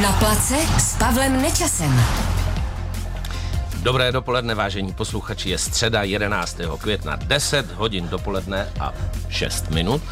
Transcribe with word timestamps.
Na 0.00 0.12
place 0.12 0.56
s 0.78 0.96
Pavlem 0.96 1.42
Nečasem. 1.42 2.00
Dobré 3.82 4.12
dopoledne, 4.12 4.54
vážení 4.54 4.92
posluchači. 4.92 5.50
Je 5.50 5.58
středa 5.58 6.02
11. 6.02 6.56
května, 6.78 7.16
10 7.16 7.72
hodin 7.72 8.08
dopoledne 8.08 8.68
a 8.80 8.92
6 9.28 9.70
minut. 9.70 10.02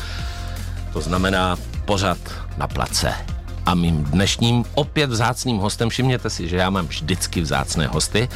To 0.93 1.01
znamená 1.01 1.57
pořad 1.85 2.19
na 2.57 2.69
place. 2.69 3.15
A 3.67 3.75
mým 3.75 4.05
dnešním 4.05 4.65
opět 4.75 5.11
vzácným 5.11 5.57
hostem, 5.57 5.89
všimněte 5.89 6.31
si, 6.31 6.49
že 6.49 6.57
já 6.57 6.71
mám 6.71 6.87
vždycky 6.87 7.41
vzácné 7.41 7.87
hosty, 7.87 8.29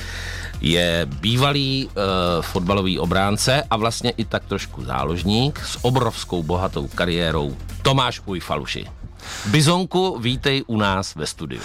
je 0.61 1.07
bývalý 1.21 1.87
uh, 1.87 1.93
fotbalový 2.41 2.99
obránce 2.99 3.63
a 3.71 3.77
vlastně 3.77 4.11
i 4.11 4.25
tak 4.25 4.45
trošku 4.45 4.85
záložník 4.85 5.61
s 5.61 5.85
obrovskou 5.85 6.43
bohatou 6.43 6.89
kariérou 6.89 7.57
Tomáš 7.83 8.21
Ujfaluši. 8.25 9.04
Bizonku, 9.47 10.19
vítej 10.19 10.65
u 10.67 10.77
nás 10.77 11.15
ve 11.15 11.27
studiu. 11.27 11.61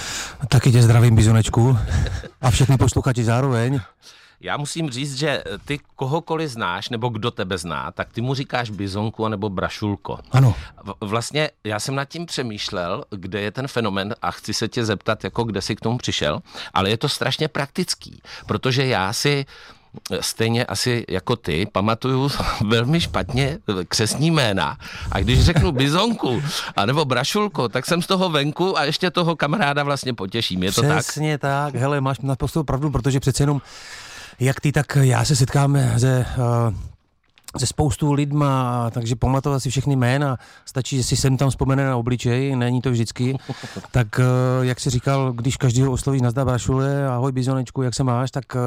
Taky 0.48 0.71
tě 0.71 0.82
zdravím, 0.82 1.16
Bizonečku. 1.16 1.77
A 2.41 2.52
všechny 2.52 2.77
posluchači 2.77 3.23
zároveň. 3.23 3.80
Já 4.41 4.58
musím 4.58 4.90
říct, 4.90 5.16
že 5.16 5.44
ty 5.66 5.80
kohokoliv 5.95 6.49
znáš, 6.52 6.90
nebo 6.90 7.09
kdo 7.09 7.32
tebe 7.32 7.58
zná, 7.58 7.91
tak 7.91 8.13
ty 8.13 8.22
mu 8.22 8.34
říkáš 8.34 8.70
bizonku 8.70 9.27
nebo 9.27 9.49
brašulko. 9.49 10.20
Ano. 10.32 10.55
Vlastně 11.02 11.49
já 11.63 11.80
jsem 11.80 11.95
nad 11.95 12.05
tím 12.05 12.26
přemýšlel, 12.26 13.04
kde 13.09 13.41
je 13.41 13.52
ten 13.52 13.68
fenomen 13.68 14.16
a 14.21 14.32
chci 14.32 14.54
se 14.54 14.68
tě 14.68 14.85
zeptat, 14.85 15.23
jako 15.23 15.44
kde 15.44 15.62
jsi 15.62 15.76
k 15.76 15.80
tomu 15.80 15.98
přišel, 15.98 16.41
ale 16.73 16.90
je 16.90 16.98
to 16.98 17.10
strašně 17.10 17.48
praktický, 17.48 18.21
protože 18.46 18.85
já 18.85 19.13
si 19.13 19.46
stejně 20.21 20.66
asi 20.66 21.05
jako 21.09 21.35
ty, 21.35 21.67
pamatuju 21.71 22.30
velmi 22.67 23.02
špatně 23.02 23.57
křesní 23.88 24.31
jména. 24.31 24.77
A 25.12 25.20
když 25.20 25.45
řeknu 25.45 25.71
bizonku 25.71 26.44
anebo 26.76 27.05
brašulko, 27.05 27.70
tak 27.70 27.85
jsem 27.85 28.02
z 28.02 28.07
toho 28.07 28.30
venku 28.30 28.77
a 28.77 28.84
ještě 28.84 29.12
toho 29.12 29.35
kamaráda 29.35 29.84
vlastně 29.84 30.13
potěším. 30.13 30.63
Je 30.63 30.71
to 30.71 30.81
Přesně 30.81 30.90
tak? 30.90 31.04
Přesně 31.04 31.38
tak. 31.38 31.76
Hele, 31.76 32.02
máš 32.02 32.20
naprosto 32.20 32.63
pravdu, 32.63 32.91
protože 32.91 33.20
přece 33.20 33.43
jenom 33.43 33.62
jak 34.40 34.59
ty, 34.59 34.71
tak 34.71 34.98
já 35.01 35.26
se 35.26 35.35
setkám 35.35 35.77
ze 35.96 36.26
uh, 36.37 36.74
se 37.58 37.66
spoustu 37.66 38.14
lidma, 38.14 38.90
takže 38.94 39.16
pamatovat 39.16 39.64
si 39.64 39.70
všechny 39.70 39.96
jména, 39.96 40.38
stačí, 40.66 40.98
že 40.98 41.04
si 41.04 41.16
sem 41.16 41.38
tam 41.38 41.50
vzpomene 41.50 41.86
na 41.86 41.98
obličej, 41.98 42.55
není 42.55 42.82
to 42.82 42.92
vždycky. 42.92 43.38
Tak 43.92 44.20
jak 44.62 44.80
si 44.80 44.90
říkal, 44.90 45.34
když 45.34 45.58
každýho 45.58 45.92
oslovíš 45.92 46.22
nazdá 46.22 46.46
brašule, 46.46 47.08
ahoj 47.08 47.32
bizonečku, 47.32 47.82
jak 47.82 47.96
se 47.96 48.04
máš, 48.04 48.32
tak, 48.32 48.58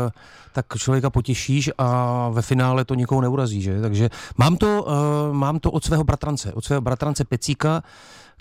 tak 0.52 0.66
člověka 0.78 1.10
potěšíš 1.10 1.70
a 1.78 2.28
ve 2.28 2.42
finále 2.42 2.84
to 2.84 2.94
nikoho 2.94 3.20
neurazí, 3.20 3.62
že? 3.62 3.80
Takže 3.80 4.10
mám 4.38 4.56
to, 4.56 4.86
mám 5.32 5.58
to 5.58 5.70
od 5.70 5.84
svého 5.84 6.04
bratrance, 6.04 6.52
od 6.52 6.64
svého 6.64 6.80
bratrance 6.80 7.24
Pecíka, 7.24 7.82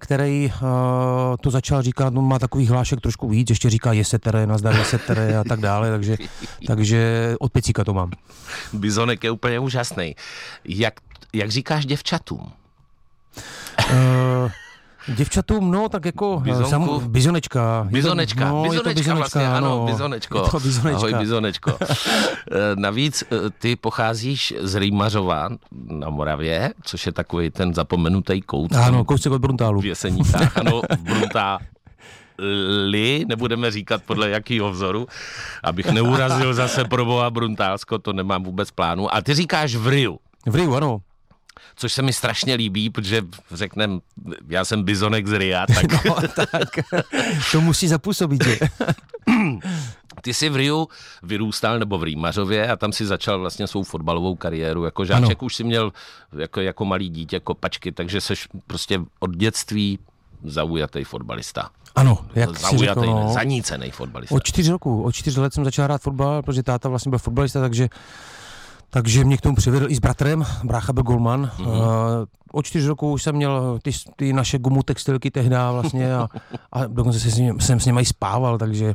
který 0.01 0.51
uh, 0.53 0.69
to 1.41 1.51
začal 1.51 1.81
říkat, 1.81 2.13
no 2.13 2.21
má 2.21 2.39
takový 2.39 2.67
hlášek 2.67 3.01
trošku 3.01 3.29
víc, 3.29 3.49
ještě 3.49 3.69
říká 3.69 3.93
jesetere, 3.93 4.47
nazdar 4.47 4.75
jesetere 4.75 5.37
a 5.37 5.43
tak 5.43 5.59
dále, 5.59 5.91
takže, 5.91 6.17
takže 6.67 7.35
od 7.39 7.51
Pecíka 7.51 7.83
to 7.83 7.93
mám. 7.93 8.11
Bizonek 8.73 9.23
je 9.23 9.31
úplně 9.31 9.59
úžasný. 9.59 10.15
Jak, 10.65 10.93
jak 11.33 11.51
říkáš 11.51 11.85
děvčatům? 11.85 12.51
Uh, 13.91 14.51
Děvčatům, 15.07 15.71
no, 15.71 15.89
tak 15.89 16.05
jako 16.05 16.39
Bizonku. 16.39 16.69
sam, 16.69 16.99
bizonečka. 17.11 17.87
Bizonečka, 17.89 18.49
no, 18.49 18.63
bizonečka, 18.63 18.89
bizonečka 18.89 19.15
vlastně, 19.15 19.47
ano, 19.47 19.73
ano. 19.73 19.85
bizonečko. 19.85 20.37
Je 20.37 20.51
to 20.51 20.59
bizonečka. 20.59 20.97
Ahoj, 20.97 21.13
bizonečko. 21.13 21.77
Navíc 22.75 23.23
ty 23.59 23.75
pocházíš 23.75 24.53
z 24.59 24.75
Rýmařova 24.75 25.49
na 25.89 26.09
Moravě, 26.09 26.73
což 26.83 27.05
je 27.05 27.11
takový 27.11 27.49
ten 27.49 27.73
zapomenutý 27.73 28.41
kout. 28.41 28.75
Ano, 28.75 29.05
kousek 29.05 29.31
od 29.31 29.41
Bruntálu. 29.41 29.81
V 29.81 29.85
Jeseníkách, 29.85 30.57
ano, 30.57 30.81
Bruntá 30.99 31.59
li, 32.87 33.25
nebudeme 33.27 33.71
říkat 33.71 34.01
podle 34.05 34.29
jakého 34.29 34.71
vzoru, 34.71 35.07
abych 35.63 35.91
neurazil 35.91 36.53
zase 36.53 36.85
pro 36.85 37.05
boha 37.05 37.29
Bruntálsko, 37.29 37.99
to 37.99 38.13
nemám 38.13 38.43
vůbec 38.43 38.71
plánu. 38.71 39.15
A 39.15 39.21
ty 39.21 39.33
říkáš 39.33 39.75
v 39.75 39.87
Riu. 39.87 40.19
V 40.45 40.55
Riu, 40.55 40.75
ano 40.75 41.01
což 41.75 41.93
se 41.93 42.01
mi 42.01 42.13
strašně 42.13 42.55
líbí, 42.55 42.89
protože 42.89 43.21
řeknem, 43.51 44.01
já 44.47 44.65
jsem 44.65 44.83
bizonek 44.83 45.27
z 45.27 45.37
Ria, 45.37 45.65
tak... 45.67 46.05
No, 46.05 46.15
tak 46.35 46.69
to 47.51 47.61
musí 47.61 47.87
zapůsobit, 47.87 48.43
že? 48.43 48.59
Ty 50.21 50.33
jsi 50.33 50.49
v 50.49 50.55
Riu 50.55 50.87
vyrůstal 51.23 51.79
nebo 51.79 51.97
v 51.97 52.03
Rýmařově 52.03 52.71
a 52.71 52.75
tam 52.75 52.91
si 52.93 53.05
začal 53.05 53.39
vlastně 53.39 53.67
svou 53.67 53.83
fotbalovou 53.83 54.35
kariéru. 54.35 54.85
Jako 54.85 55.05
žáček 55.05 55.37
ano. 55.41 55.45
už 55.45 55.55
si 55.55 55.63
měl 55.63 55.91
jako, 56.37 56.61
jako 56.61 56.85
malý 56.85 57.09
dítě 57.09 57.39
kopačky, 57.39 57.91
takže 57.91 58.21
jsi 58.21 58.33
prostě 58.67 58.99
od 59.19 59.35
dětství 59.35 59.99
zaujatý 60.43 61.03
fotbalista. 61.03 61.69
Ano, 61.95 62.25
jak 62.35 62.59
zaujatý, 62.59 62.77
si 62.77 62.85
řekl, 62.85 63.05
no. 63.05 63.33
zanícený 63.33 63.91
fotbalista. 63.91 64.35
Od 64.35 64.43
čtyř 64.43 64.69
roku, 64.69 65.03
od 65.03 65.11
čtyř 65.11 65.37
let 65.37 65.53
jsem 65.53 65.65
začal 65.65 65.85
hrát 65.85 66.01
fotbal, 66.01 66.41
protože 66.41 66.63
táta 66.63 66.89
vlastně 66.89 67.09
byl 67.09 67.19
fotbalista, 67.19 67.61
takže 67.61 67.89
takže 68.91 69.23
mě 69.23 69.37
k 69.37 69.41
tomu 69.41 69.55
přivedl 69.55 69.91
i 69.91 69.95
s 69.95 69.99
bratrem, 69.99 70.45
brácha 70.63 70.93
byl 70.93 71.03
golman. 71.03 71.51
Mm-hmm. 71.57 71.67
Uh, 71.67 72.25
o 72.51 72.63
čtyři 72.63 72.87
roku 72.87 73.11
už 73.11 73.23
jsem 73.23 73.35
měl 73.35 73.79
ty, 73.83 73.91
ty 74.15 74.33
naše 74.33 74.59
gumu 74.59 74.83
textilky 74.83 75.31
tehdy 75.31 75.55
vlastně 75.71 76.15
a, 76.15 76.27
a 76.71 76.85
dokonce 76.85 77.19
se 77.19 77.31
s 77.31 77.37
ním, 77.37 77.59
jsem 77.59 77.79
s 77.79 77.85
nimi 77.85 78.01
i 78.01 78.05
spával, 78.05 78.57
takže, 78.57 78.93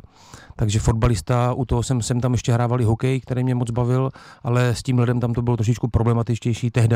takže 0.55 0.79
fotbalista, 0.79 1.53
u 1.53 1.65
toho 1.65 1.83
jsem, 1.83 2.01
jsem 2.01 2.21
tam 2.21 2.31
ještě 2.31 2.53
hrával 2.53 2.81
i 2.81 2.83
hokej, 2.83 3.21
který 3.21 3.43
mě 3.43 3.55
moc 3.55 3.71
bavil, 3.71 4.09
ale 4.43 4.75
s 4.75 4.83
tím 4.83 4.99
ledem 4.99 5.19
tam 5.19 5.33
to 5.33 5.41
bylo 5.41 5.57
trošičku 5.57 5.87
problematičtější 5.87 6.71
tehdy, 6.71 6.95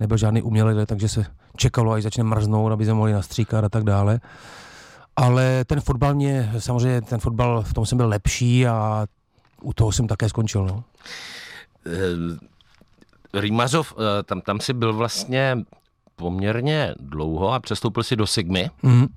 nebyl 0.00 0.16
žádný 0.16 0.42
umělý 0.42 0.74
led, 0.74 0.88
takže 0.88 1.08
se 1.08 1.24
čekalo, 1.56 1.92
až 1.92 2.02
začne 2.02 2.24
mrznout, 2.24 2.72
aby 2.72 2.84
se 2.84 2.94
mohli 2.94 3.12
nastříkat 3.12 3.64
a 3.64 3.68
tak 3.68 3.84
dále. 3.84 4.20
Ale 5.16 5.64
ten 5.64 5.80
fotbal 5.80 6.14
mě, 6.14 6.52
samozřejmě 6.58 7.00
ten 7.00 7.20
fotbal, 7.20 7.62
v 7.62 7.74
tom 7.74 7.86
jsem 7.86 7.98
byl 7.98 8.08
lepší 8.08 8.66
a 8.66 9.06
u 9.62 9.72
toho 9.72 9.92
jsem 9.92 10.06
také 10.06 10.28
skončil. 10.28 10.66
No. 10.66 10.84
Rýmařov, 13.34 13.94
tam, 14.24 14.40
tam 14.40 14.60
si 14.60 14.72
byl 14.72 14.92
vlastně 14.92 15.58
poměrně 16.16 16.94
dlouho 17.00 17.52
a 17.52 17.60
přestoupil 17.60 18.02
si 18.02 18.16
do 18.16 18.26
Sigmy. 18.26 18.70
Mm-hmm. 18.84 19.08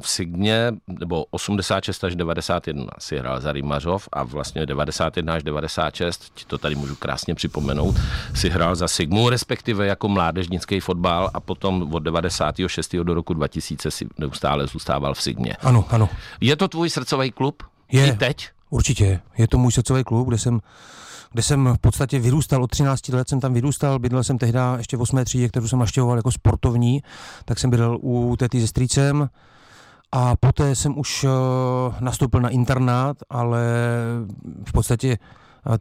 V 0.00 0.08
Sigmě, 0.08 0.72
nebo 0.86 1.24
86 1.30 2.04
až 2.04 2.16
91 2.16 2.86
si 2.98 3.18
hrál 3.18 3.40
za 3.40 3.52
Rýmařov 3.52 4.08
a 4.12 4.22
vlastně 4.22 4.66
91 4.66 5.34
až 5.34 5.42
96, 5.42 6.32
ti 6.34 6.44
to 6.44 6.58
tady 6.58 6.74
můžu 6.74 6.96
krásně 6.96 7.34
připomenout, 7.34 7.94
si 8.34 8.48
hrál 8.48 8.74
za 8.74 8.88
Sigmu, 8.88 9.28
respektive 9.28 9.86
jako 9.86 10.08
mládežnický 10.08 10.80
fotbal 10.80 11.30
a 11.34 11.40
potom 11.40 11.94
od 11.94 11.98
96. 11.98 12.96
do 12.96 13.14
roku 13.14 13.34
2000 13.34 13.90
si 13.90 14.06
neustále 14.18 14.66
zůstával 14.66 15.14
v 15.14 15.22
Sigmě. 15.22 15.56
Ano, 15.60 15.84
ano. 15.88 16.08
Je 16.40 16.56
to 16.56 16.68
tvůj 16.68 16.90
srdcový 16.90 17.30
klub? 17.30 17.62
Je. 17.92 18.06
I 18.06 18.12
teď? 18.12 18.48
Určitě. 18.70 19.20
Je 19.38 19.48
to 19.48 19.58
můj 19.58 19.72
srdcový 19.72 20.04
klub, 20.04 20.28
kde 20.28 20.38
jsem 20.38 20.60
kde 21.32 21.42
jsem 21.42 21.74
v 21.74 21.78
podstatě 21.78 22.18
vyrůstal, 22.18 22.62
od 22.62 22.70
13 22.70 23.08
let 23.08 23.28
jsem 23.28 23.40
tam 23.40 23.52
vyrůstal, 23.52 23.98
bydlel 23.98 24.24
jsem 24.24 24.38
tehdy 24.38 24.58
ještě 24.76 24.96
v 24.96 25.00
8. 25.00 25.24
třídě, 25.24 25.48
kterou 25.48 25.68
jsem 25.68 25.78
naštěvoval 25.78 26.16
jako 26.16 26.32
sportovní, 26.32 27.02
tak 27.44 27.58
jsem 27.58 27.70
bydlel 27.70 27.98
u 28.00 28.36
tety 28.38 28.60
se 28.60 28.66
strýcem. 28.66 29.28
A 30.12 30.36
poté 30.36 30.74
jsem 30.74 30.98
už 30.98 31.26
nastoupil 32.00 32.40
na 32.40 32.48
internát, 32.48 33.16
ale 33.30 33.62
v 34.68 34.72
podstatě 34.72 35.18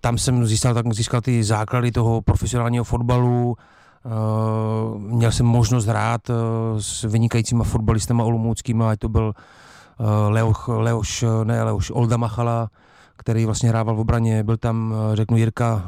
tam 0.02 0.18
jsem 0.18 0.46
získal, 0.46 0.74
tak 0.74 0.94
získal 0.94 1.22
ty 1.22 1.44
základy 1.44 1.92
toho 1.92 2.22
profesionálního 2.22 2.84
fotbalu, 2.84 3.56
měl 4.98 5.31
jsem 5.31 5.46
možnost 5.46 5.86
hrát 5.86 6.22
s 6.80 7.04
vynikajícíma 7.04 7.64
fotbalistama 7.64 8.24
olomouckýma, 8.24 8.90
ať 8.90 9.00
to 9.00 9.10
byl 9.10 9.34
Leoš, 10.28 10.58
Leoš, 10.68 11.26
ne 11.44 11.64
Leoš, 11.64 11.92
Olda 11.92 12.18
Machala, 12.18 12.70
který 13.19 13.46
vlastně 13.46 13.69
hrával 13.69 13.96
v 13.96 14.00
obraně. 14.00 14.44
Byl 14.44 14.57
tam, 14.57 14.94
řeknu, 15.13 15.38
Jirka 15.38 15.85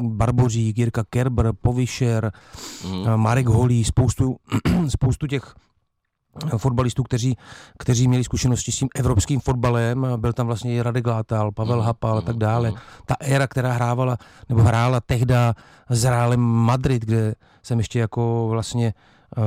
Barbořík, 0.00 0.78
Jirka 0.78 1.04
Kerber, 1.10 1.52
Povyšer, 1.60 2.32
mm. 2.88 3.16
Marek 3.16 3.46
Holý, 3.46 3.84
spoustu, 3.84 4.36
spoustu 4.88 5.26
těch 5.26 5.54
fotbalistů, 6.56 7.02
kteří, 7.02 7.36
kteří 7.78 8.08
měli 8.08 8.24
zkušenosti 8.24 8.72
s 8.72 8.76
tím 8.76 8.88
evropským 8.94 9.40
fotbalem. 9.40 10.06
Byl 10.16 10.32
tam 10.32 10.46
vlastně 10.46 10.74
i 10.74 10.82
Radek 10.82 11.06
Látal, 11.06 11.52
Pavel 11.52 11.82
Hapal 11.82 12.18
a 12.18 12.20
tak 12.20 12.36
dále. 12.36 12.72
Ta 13.06 13.14
éra, 13.20 13.46
která 13.46 13.72
hrávala, 13.72 14.16
nebo 14.48 14.62
hrála 14.62 15.00
tehda 15.00 15.54
s 15.88 16.04
Reálem 16.04 16.40
Madrid, 16.40 17.04
kde 17.04 17.34
jsem 17.62 17.78
ještě 17.78 17.98
jako 17.98 18.48
vlastně 18.50 18.94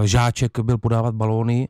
žáček 0.04 0.60
byl 0.60 0.78
podávat 0.78 1.16
balóny 1.16 1.70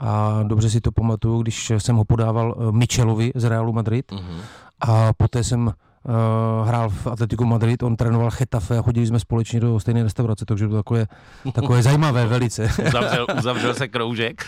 a 0.00 0.42
dobře 0.42 0.70
si 0.70 0.80
to 0.80 0.92
pamatuju, 0.92 1.42
když 1.42 1.72
jsem 1.78 1.96
ho 1.96 2.04
podával 2.04 2.56
Michelovi 2.70 3.32
z 3.34 3.44
Realu 3.44 3.72
Madrid 3.72 4.12
mm-hmm. 4.12 4.40
A 4.80 5.12
poté 5.12 5.44
jsem 5.44 5.66
uh, 5.66 6.68
hrál 6.68 6.90
v 6.90 7.06
Atletiku 7.06 7.44
Madrid, 7.44 7.82
on 7.82 7.96
trénoval 7.96 8.30
Chetafe 8.30 8.78
a 8.78 8.82
chodili 8.82 9.06
jsme 9.06 9.20
společně 9.20 9.60
do 9.60 9.80
stejné 9.80 10.02
restaurace, 10.02 10.44
takže 10.44 10.68
to 10.68 10.76
takové, 10.76 11.06
takové 11.52 11.82
zajímavé 11.88 12.26
velice. 12.26 12.70
uzavřel, 12.88 13.26
uzavřel 13.38 13.74
se 13.74 13.88
kroužek 13.88 14.44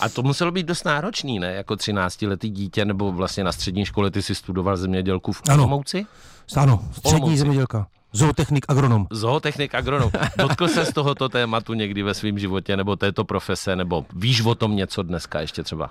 a 0.00 0.08
to 0.08 0.22
muselo 0.22 0.50
být 0.50 0.66
dost 0.66 0.84
náročný, 0.84 1.38
ne? 1.38 1.52
Jako 1.54 1.74
13-letý 1.74 2.50
dítě 2.50 2.84
nebo 2.84 3.12
vlastně 3.12 3.44
na 3.44 3.52
střední 3.52 3.84
škole 3.84 4.10
ty 4.10 4.22
si 4.22 4.34
studoval 4.34 4.76
zemědělku 4.76 5.32
v 5.32 5.42
Olomouci? 5.54 6.06
Ano, 6.56 6.80
střední 6.92 7.12
Olomouci. 7.20 7.38
zemědělka. 7.38 7.86
Zootechnik, 8.12 8.64
agronom. 8.68 9.06
Zootechnik, 9.10 9.74
agronom. 9.74 10.10
Dotkl 10.38 10.68
se 10.68 10.84
z 10.84 10.92
tohoto 10.92 11.28
tématu 11.28 11.74
někdy 11.74 12.02
ve 12.02 12.14
svém 12.14 12.38
životě, 12.38 12.76
nebo 12.76 12.96
této 12.96 13.24
profese, 13.24 13.76
nebo 13.76 14.06
víš 14.14 14.40
o 14.40 14.54
tom 14.54 14.76
něco 14.76 15.02
dneska 15.02 15.40
ještě 15.40 15.62
třeba? 15.62 15.90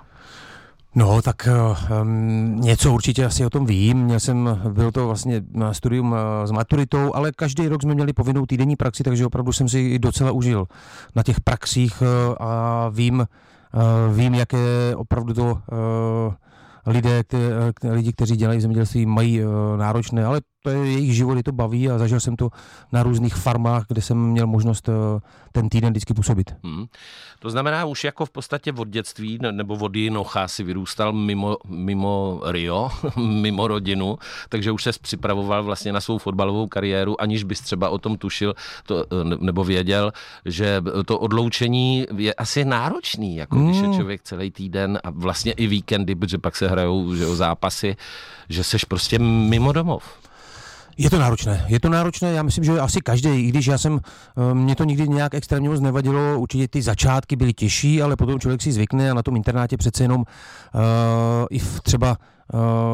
No, 0.98 1.22
tak 1.22 1.48
um, 2.02 2.60
něco 2.60 2.92
určitě 2.92 3.24
asi 3.24 3.44
o 3.46 3.50
tom 3.50 3.66
vím. 3.66 3.98
Měl 3.98 4.20
jsem, 4.20 4.60
byl 4.72 4.92
to 4.92 5.06
vlastně 5.06 5.42
studium 5.72 6.12
uh, 6.12 6.18
s 6.44 6.50
maturitou, 6.50 7.14
ale 7.14 7.32
každý 7.32 7.68
rok 7.68 7.82
jsme 7.82 7.94
měli 7.94 8.12
povinnou 8.12 8.46
týdenní 8.46 8.76
praxi, 8.76 9.02
takže 9.02 9.26
opravdu 9.26 9.52
jsem 9.52 9.68
si 9.68 9.98
docela 9.98 10.32
užil 10.32 10.66
na 11.16 11.22
těch 11.22 11.40
praxích 11.40 12.02
a 12.40 12.88
vím, 12.88 13.26
vím, 14.12 14.34
jaké 14.34 14.96
opravdu 14.96 15.34
to 15.34 15.58
lidé, 16.86 17.22
kte, 17.74 17.92
lidi, 17.92 18.12
kteří 18.12 18.36
dělají 18.36 18.60
zemědělství, 18.60 19.06
mají 19.06 19.40
náročné, 19.76 20.24
ale 20.24 20.40
to 20.66 20.70
je 20.70 20.92
jejich 20.92 21.14
život, 21.14 21.36
je 21.36 21.42
to 21.42 21.52
baví 21.52 21.90
a 21.90 21.98
zažil 21.98 22.20
jsem 22.20 22.36
to 22.36 22.50
na 22.92 23.02
různých 23.02 23.34
farmách, 23.34 23.84
kde 23.88 24.02
jsem 24.02 24.18
měl 24.18 24.46
možnost 24.46 24.88
uh, 24.88 24.94
ten 25.52 25.68
týden 25.68 25.90
vždycky 25.90 26.14
působit. 26.14 26.54
Hmm. 26.64 26.86
To 27.38 27.50
znamená, 27.50 27.84
už 27.84 28.04
jako 28.04 28.26
v 28.26 28.30
podstatě 28.30 28.72
od 28.72 28.88
dětství 28.88 29.38
nebo 29.50 29.74
od 29.74 29.96
Jinocha 29.96 30.48
si 30.48 30.62
vyrůstal 30.62 31.12
mimo, 31.12 31.56
mimo 31.68 32.40
Rio, 32.44 32.90
mimo 33.16 33.68
rodinu, 33.68 34.18
takže 34.48 34.72
už 34.72 34.82
se 34.82 34.90
připravoval 35.02 35.62
vlastně 35.64 35.92
na 35.92 36.00
svou 36.00 36.18
fotbalovou 36.18 36.66
kariéru, 36.66 37.20
aniž 37.20 37.44
bys 37.44 37.60
třeba 37.60 37.88
o 37.88 37.98
tom 37.98 38.18
tušil 38.18 38.54
to, 38.86 39.04
eh, 39.04 39.36
nebo 39.40 39.64
věděl, 39.64 40.12
že 40.44 40.82
to 41.06 41.18
odloučení 41.18 42.06
je 42.16 42.34
asi 42.34 42.64
náročný, 42.64 43.36
jako 43.36 43.56
hmm. 43.56 43.66
když 43.66 43.82
je 43.82 43.94
člověk 43.94 44.22
celý 44.22 44.50
týden 44.50 44.98
a 45.04 45.10
vlastně 45.10 45.52
i 45.52 45.66
víkendy, 45.66 46.14
protože 46.14 46.38
pak 46.38 46.56
se 46.56 46.68
hrajou 46.68 47.14
že, 47.14 47.26
zápasy, 47.26 47.96
že 48.48 48.64
seš 48.64 48.84
prostě 48.84 49.18
mimo 49.18 49.72
domov. 49.72 50.25
Je 50.98 51.10
to 51.10 51.18
náročné, 51.18 51.64
je 51.68 51.80
to 51.80 51.88
náročné, 51.88 52.32
já 52.32 52.42
myslím, 52.42 52.64
že 52.64 52.80
asi 52.80 53.00
každý, 53.00 53.28
i 53.28 53.48
když 53.48 53.66
já 53.66 53.78
jsem, 53.78 54.00
eh, 54.00 54.54
mě 54.54 54.76
to 54.76 54.84
nikdy 54.84 55.08
nějak 55.08 55.34
extrémně 55.34 55.68
moc 55.68 55.80
nevadilo, 55.80 56.38
určitě 56.38 56.68
ty 56.68 56.82
začátky 56.82 57.36
byly 57.36 57.52
těžší, 57.52 58.02
ale 58.02 58.16
potom 58.16 58.40
člověk 58.40 58.62
si 58.62 58.72
zvykne 58.72 59.10
a 59.10 59.14
na 59.14 59.22
tom 59.22 59.36
internátě 59.36 59.76
přece 59.76 60.04
jenom 60.04 60.20
uh, 60.20 60.24
i 61.50 61.58
v 61.58 61.80
třeba 61.80 62.16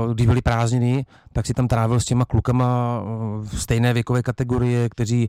uh, 0.04 0.14
když 0.14 0.26
byly 0.26 0.42
prázdniny, 0.42 1.06
tak 1.32 1.46
si 1.46 1.54
tam 1.54 1.68
trávil 1.68 2.00
s 2.00 2.04
těma 2.04 2.24
klukama 2.24 3.02
v 3.42 3.60
stejné 3.60 3.92
věkové 3.92 4.22
kategorie, 4.22 4.88
kteří, 4.88 5.28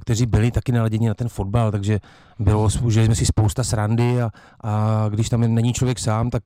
kteří 0.00 0.26
byli 0.26 0.50
taky 0.50 0.72
naladěni 0.72 1.08
na 1.08 1.14
ten 1.14 1.28
fotbal, 1.28 1.70
takže 1.70 2.00
bylo, 2.38 2.68
užili 2.82 3.06
jsme 3.06 3.14
si 3.14 3.26
spousta 3.26 3.64
srandy 3.64 4.22
a, 4.22 4.30
a 4.64 5.06
když 5.08 5.28
tam 5.28 5.40
není 5.40 5.72
člověk 5.72 5.98
sám, 5.98 6.30
tak 6.30 6.42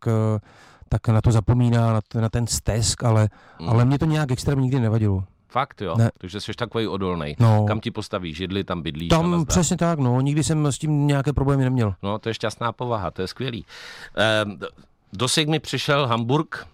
tak 0.89 1.09
na 1.09 1.21
to 1.21 1.33
zapomíná, 1.33 1.93
na, 1.93 2.01
na 2.21 2.29
ten 2.29 2.47
stesk, 2.47 3.05
ale, 3.05 3.29
mm. 3.61 3.69
ale 3.69 3.85
mě 3.85 3.99
to 3.99 4.05
nějak 4.05 4.31
extrémně 4.31 4.63
nikdy 4.63 4.81
nevadilo. 4.81 5.25
Fakt 5.49 5.81
jo, 5.81 5.95
ne. 5.99 6.11
takže 6.19 6.41
jsi 6.41 6.53
takový 6.53 6.87
odolný. 6.87 7.37
No. 7.39 7.65
Kam 7.69 7.81
ti 7.81 7.91
postaví 7.91 8.35
židli, 8.35 8.65
tam 8.65 8.83
bydlíš. 8.83 9.09
Tam 9.09 9.45
přesně 9.47 9.77
tak, 9.77 9.99
no, 9.99 10.21
nikdy 10.21 10.45
jsem 10.45 10.67
s 10.67 10.79
tím 10.79 11.07
nějaké 11.07 11.33
problémy 11.33 11.65
neměl. 11.65 11.95
No, 12.03 12.19
to 12.19 12.29
je 12.29 12.35
šťastná 12.35 12.73
povaha, 12.73 13.11
to 13.11 13.23
je 13.23 13.29
skvělý. 13.29 13.65
Ehm, 14.17 14.59
dosig 15.13 15.49
mi 15.49 15.59
přišel 15.59 16.07
Hamburg, 16.07 16.67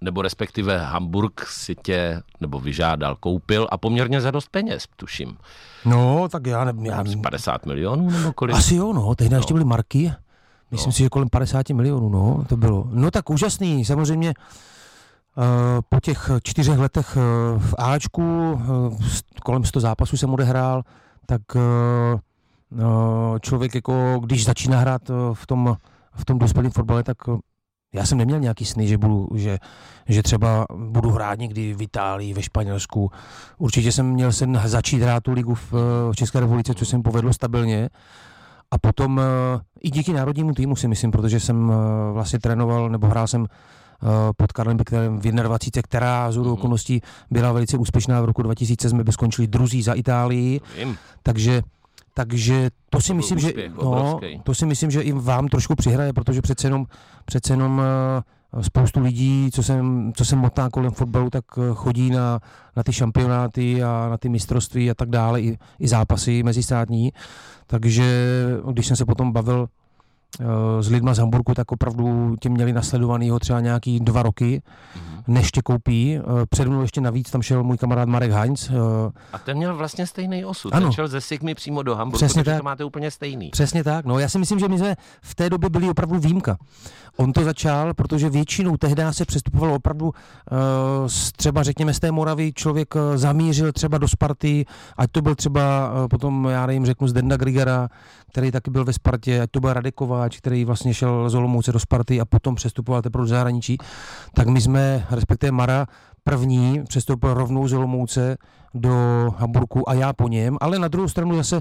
nebo 0.00 0.22
respektive 0.22 0.78
Hamburg 0.78 1.46
si 1.46 1.74
tě, 1.74 2.22
nebo 2.40 2.60
vyžádal, 2.60 3.16
koupil 3.16 3.68
a 3.70 3.76
poměrně 3.78 4.20
za 4.20 4.30
dost 4.30 4.48
peněz, 4.48 4.86
tuším. 4.96 5.36
No, 5.84 6.28
tak 6.28 6.46
já 6.46 6.64
nevím. 6.64 6.86
Já... 6.86 7.04
50 7.22 7.66
milionů 7.66 8.10
nebo 8.10 8.32
kolik? 8.32 8.56
Asi 8.56 8.74
jo, 8.74 8.92
no, 8.92 9.14
tehdy 9.14 9.34
no. 9.34 9.38
ještě 9.38 9.54
byly 9.54 9.64
marky. 9.64 10.12
Myslím 10.70 10.88
no. 10.88 10.92
si, 10.92 11.02
že 11.02 11.08
kolem 11.08 11.28
50 11.28 11.68
milionů, 11.70 12.08
no, 12.08 12.44
to 12.48 12.56
bylo. 12.56 12.88
No 12.90 13.10
tak 13.10 13.30
úžasný, 13.30 13.84
samozřejmě 13.84 14.34
po 15.88 16.00
těch 16.00 16.30
čtyřech 16.42 16.78
letech 16.78 17.16
eh, 17.16 17.20
v 17.58 17.74
Ačku, 17.78 18.60
eh, 18.60 19.40
kolem 19.42 19.64
100 19.64 19.80
zápasů 19.80 20.16
jsem 20.16 20.30
odehrál, 20.30 20.82
tak 21.26 21.42
člověk 23.40 23.74
jako, 23.74 24.20
když 24.24 24.44
začíná 24.44 24.78
hrát 24.78 25.10
v 25.32 25.46
tom, 25.46 25.76
v 26.14 26.24
tom 26.24 26.38
dospělém 26.38 26.70
fotbale, 26.70 27.02
tak 27.02 27.16
já 27.94 28.06
jsem 28.06 28.18
neměl 28.18 28.40
nějaký 28.40 28.64
sny, 28.64 28.86
že, 28.88 28.98
budu, 28.98 29.28
že, 29.34 29.58
že 30.08 30.22
třeba 30.22 30.66
budu 30.76 31.10
hrát 31.10 31.38
někdy 31.38 31.74
v 31.74 31.82
Itálii, 31.82 32.34
ve 32.34 32.42
Španělsku. 32.42 33.10
Určitě 33.58 33.92
jsem 33.92 34.06
měl 34.06 34.32
sen 34.32 34.60
začít 34.64 35.02
hrát 35.02 35.22
tu 35.22 35.32
ligu 35.32 35.54
v, 35.54 35.72
v 36.12 36.16
České 36.16 36.40
republice, 36.40 36.74
což 36.74 36.88
jsem 36.88 37.02
povedlo 37.02 37.32
stabilně. 37.32 37.88
A 38.70 38.78
potom 38.78 39.20
i 39.80 39.90
díky 39.90 40.12
národnímu 40.12 40.54
týmu 40.54 40.76
si 40.76 40.88
myslím, 40.88 41.10
protože 41.10 41.40
jsem 41.40 41.72
vlastně 42.12 42.38
trénoval 42.38 42.90
nebo 42.90 43.06
hrál 43.06 43.26
jsem 43.26 43.46
Eh, 43.46 43.48
pod 44.36 44.52
Karlem 44.52 44.76
Bekterem 44.76 45.18
v 45.18 45.22
21, 45.22 45.82
která 45.82 46.32
z 46.32 46.36
mm. 46.36 46.46
okolností 46.46 47.02
byla 47.30 47.52
velice 47.52 47.78
úspěšná. 47.78 48.20
V 48.20 48.24
roku 48.24 48.42
2000 48.42 48.88
jsme 48.88 49.04
by 49.04 49.12
skončili 49.12 49.48
druzí 49.48 49.82
za 49.82 49.92
Itálii, 49.92 50.60
takže 51.22 51.62
takže 52.14 52.70
to 52.90 53.00
si 53.00 53.14
myslím, 53.14 53.38
úspěch, 53.38 53.56
že 53.56 53.68
no, 53.82 54.20
to 54.42 54.54
si 54.54 54.66
myslím, 54.66 54.90
že 54.90 55.00
i 55.00 55.12
vám 55.12 55.48
trošku 55.48 55.74
přihraje, 55.74 56.12
protože 56.12 56.42
přece 56.42 56.66
jenom, 56.66 56.86
přece 57.24 57.52
jenom 57.52 57.82
uh, 58.52 58.62
spoustu 58.62 59.00
lidí, 59.00 59.50
co 59.52 59.62
jsem, 59.62 60.12
co 60.16 60.24
jsem 60.24 60.38
motá 60.38 60.68
kolem 60.70 60.90
fotbalu, 60.90 61.30
tak 61.30 61.56
uh, 61.56 61.74
chodí 61.74 62.10
na, 62.10 62.40
na 62.76 62.82
ty 62.82 62.92
šampionáty 62.92 63.82
a 63.82 64.08
na 64.10 64.16
ty 64.16 64.28
mistrovství 64.28 64.90
a 64.90 64.94
tak 64.94 65.10
dále, 65.10 65.42
i, 65.42 65.58
i 65.78 65.88
zápasy 65.88 66.42
mezistátní. 66.42 67.12
Takže 67.66 68.26
když 68.72 68.86
jsem 68.86 68.96
se 68.96 69.04
potom 69.04 69.32
bavil 69.32 69.68
Eh, 69.68 69.87
s 70.80 70.88
lidma 70.90 71.14
z 71.14 71.18
Hamburgu, 71.18 71.54
tak 71.54 71.72
opravdu 71.72 72.36
tě 72.40 72.48
měli 72.48 72.72
nasledovanýho 72.72 73.38
třeba 73.38 73.60
nějaký 73.60 74.00
dva 74.00 74.22
roky, 74.22 74.62
mm-hmm. 74.62 75.22
než 75.26 75.50
tě 75.50 75.62
koupí. 75.62 76.18
Eh, 76.18 76.22
před 76.50 76.68
mnou 76.68 76.82
ještě 76.82 77.00
navíc 77.00 77.30
tam 77.30 77.42
šel 77.42 77.64
můj 77.64 77.78
kamarád 77.78 78.08
Marek 78.08 78.30
Heinz. 78.30 78.70
Eh, 78.70 78.74
A 79.32 79.38
ten 79.38 79.56
měl 79.56 79.76
vlastně 79.76 80.06
stejný 80.06 80.44
osud. 80.44 80.74
Ano. 80.74 80.86
Ten 80.86 80.92
šel 80.92 81.08
ze 81.08 81.20
Sigmy 81.20 81.54
přímo 81.54 81.82
do 81.82 81.96
Hamburgu, 81.96 82.16
Přesně 82.16 82.44
tak. 82.44 82.58
to 82.58 82.62
máte 82.64 82.84
úplně 82.84 83.10
stejný. 83.10 83.50
Přesně 83.50 83.84
tak. 83.84 84.04
No, 84.04 84.18
já 84.18 84.28
si 84.28 84.38
myslím, 84.38 84.58
že 84.58 84.68
my 84.68 84.78
jsme 84.78 84.96
v 85.22 85.34
té 85.34 85.50
době 85.50 85.70
byli 85.70 85.88
opravdu 85.90 86.18
výjimka. 86.18 86.56
On 87.16 87.32
to 87.32 87.44
začal, 87.44 87.94
protože 87.94 88.30
většinou 88.30 88.76
tehdy 88.76 89.02
se 89.10 89.24
přestupovalo 89.24 89.74
opravdu 89.74 90.12
třeba 91.36 91.62
řekněme 91.62 91.94
z 91.94 91.98
té 92.00 92.12
Moravy 92.12 92.52
člověk 92.52 92.94
zamířil 93.14 93.72
třeba 93.72 93.98
do 93.98 94.08
Sparty, 94.08 94.66
ať 94.96 95.10
to 95.10 95.22
byl 95.22 95.34
třeba 95.34 95.92
potom, 96.10 96.48
já 96.50 96.66
nevím, 96.66 96.86
řeknu 96.86 97.08
z 97.08 97.12
Denda 97.12 97.36
Grigara, 97.36 97.88
který 98.32 98.50
taky 98.50 98.70
byl 98.70 98.84
ve 98.84 98.92
Spartě, 98.92 99.42
ať 99.42 99.50
to 99.50 99.60
byl 99.60 99.70
Radekováč, 100.18 100.38
který 100.38 100.64
vlastně 100.64 100.94
šel 100.94 101.30
z 101.30 101.34
Olomouce 101.34 101.72
do 101.72 101.78
Sparty 101.78 102.20
a 102.20 102.24
potom 102.24 102.54
přestupoval 102.54 103.02
teprve 103.02 103.22
do 103.22 103.28
zahraničí, 103.28 103.78
tak 104.34 104.48
my 104.48 104.60
jsme, 104.60 105.06
respektive 105.10 105.52
Mara, 105.52 105.86
první 106.24 106.82
přestoupil 106.88 107.34
rovnou 107.34 107.68
z 107.68 107.72
Olomouce 107.72 108.36
do 108.74 108.94
Hamburku 109.36 109.88
a 109.88 109.94
já 109.94 110.12
po 110.12 110.28
něm, 110.28 110.56
ale 110.60 110.78
na 110.78 110.88
druhou 110.88 111.08
stranu 111.08 111.36
zase, 111.36 111.60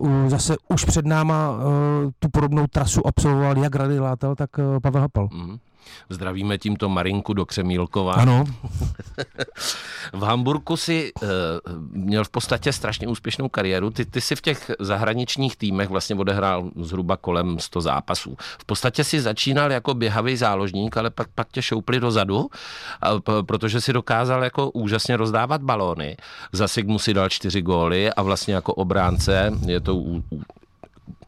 uh, 0.00 0.28
zase 0.28 0.56
už 0.68 0.84
před 0.84 1.06
náma 1.06 1.50
uh, 1.50 1.56
tu 2.18 2.28
podobnou 2.28 2.66
trasu 2.66 3.06
absolvoval 3.06 3.58
jak 3.58 3.74
Rady 3.74 4.00
Látel, 4.00 4.34
tak 4.34 4.50
uh, 4.58 4.80
Pavel 4.82 5.02
Hapal. 5.02 5.28
Mm. 5.32 5.58
Zdravíme 6.08 6.58
tímto 6.58 6.88
Marinku 6.88 7.32
do 7.32 7.46
Křemílkova. 7.46 8.12
Ano. 8.14 8.44
v 10.12 10.22
Hamburgu 10.22 10.76
si 10.76 11.12
uh, 11.22 11.28
měl 11.90 12.24
v 12.24 12.28
podstatě 12.28 12.72
strašně 12.72 13.08
úspěšnou 13.08 13.48
kariéru. 13.48 13.90
Ty, 13.90 14.04
ty 14.04 14.20
si 14.20 14.36
v 14.36 14.40
těch 14.40 14.70
zahraničních 14.80 15.56
týmech 15.56 15.88
vlastně 15.88 16.16
odehrál 16.16 16.70
zhruba 16.76 17.16
kolem 17.16 17.58
100 17.58 17.80
zápasů. 17.80 18.36
V 18.58 18.64
podstatě 18.64 19.04
si 19.04 19.20
začínal 19.20 19.72
jako 19.72 19.94
běhavý 19.94 20.36
záložník, 20.36 20.96
ale 20.96 21.10
pak, 21.10 21.28
pak 21.34 21.48
tě 21.52 21.62
šoupli 21.62 22.00
dozadu, 22.00 22.46
a, 23.00 23.20
p- 23.20 23.42
protože 23.42 23.80
si 23.80 23.92
dokázal 23.92 24.44
jako 24.44 24.70
úžasně 24.70 25.16
rozdávat 25.16 25.62
balóny. 25.62 26.16
Za 26.52 26.68
Sigmu 26.68 26.98
si 26.98 27.14
dal 27.14 27.28
čtyři 27.28 27.62
góly 27.62 28.12
a 28.12 28.22
vlastně 28.22 28.54
jako 28.54 28.74
obránce 28.74 29.52
je 29.66 29.80
to 29.80 29.94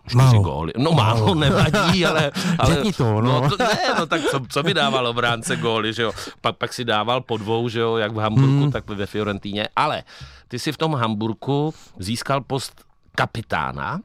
čtyři 0.07 0.17
málo. 0.17 0.43
góly. 0.43 0.73
No 0.77 0.93
málo, 0.93 1.21
málo 1.21 1.35
nevadí, 1.35 2.07
ale... 2.07 2.31
ale 2.59 2.75
Řekni 2.75 2.93
to, 2.93 3.21
no. 3.21 3.41
no 3.41 3.51
to, 3.51 3.57
ne, 3.59 3.79
no 3.99 4.07
tak 4.07 4.21
co, 4.31 4.41
co 4.49 4.63
by 4.63 4.75
dával 4.75 5.07
obránce 5.07 5.57
góly, 5.57 5.93
že 5.93 6.03
jo? 6.03 6.13
Pak, 6.41 6.57
pak 6.57 6.73
si 6.73 6.85
dával 6.85 7.21
po 7.21 7.37
dvou, 7.37 7.69
že 7.69 7.81
jo, 7.81 7.97
jak 7.97 8.13
v 8.13 8.19
Hamburgu, 8.19 8.63
hmm. 8.63 8.73
tak 8.73 8.91
ve 8.91 9.07
Fiorentíně. 9.07 9.69
Ale 9.77 10.03
ty 10.49 10.59
si 10.59 10.73
v 10.73 10.77
tom 10.77 10.95
Hamburgu 10.95 11.75
získal 11.99 12.41
post 12.41 12.85
kapitána. 13.15 14.01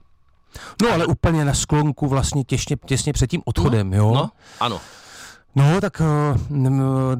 No 0.81 0.91
ale 0.93 1.05
úplně 1.05 1.45
na 1.45 1.53
sklonku 1.53 2.07
vlastně 2.07 2.43
těsně, 2.43 2.75
těsně 2.85 3.13
před 3.13 3.29
tím 3.29 3.41
odchodem, 3.45 3.89
no, 3.89 3.97
jo? 3.97 4.13
No, 4.13 4.29
ano. 4.59 4.81
No, 5.55 5.81
tak... 5.81 6.01
Uh, 6.01 6.37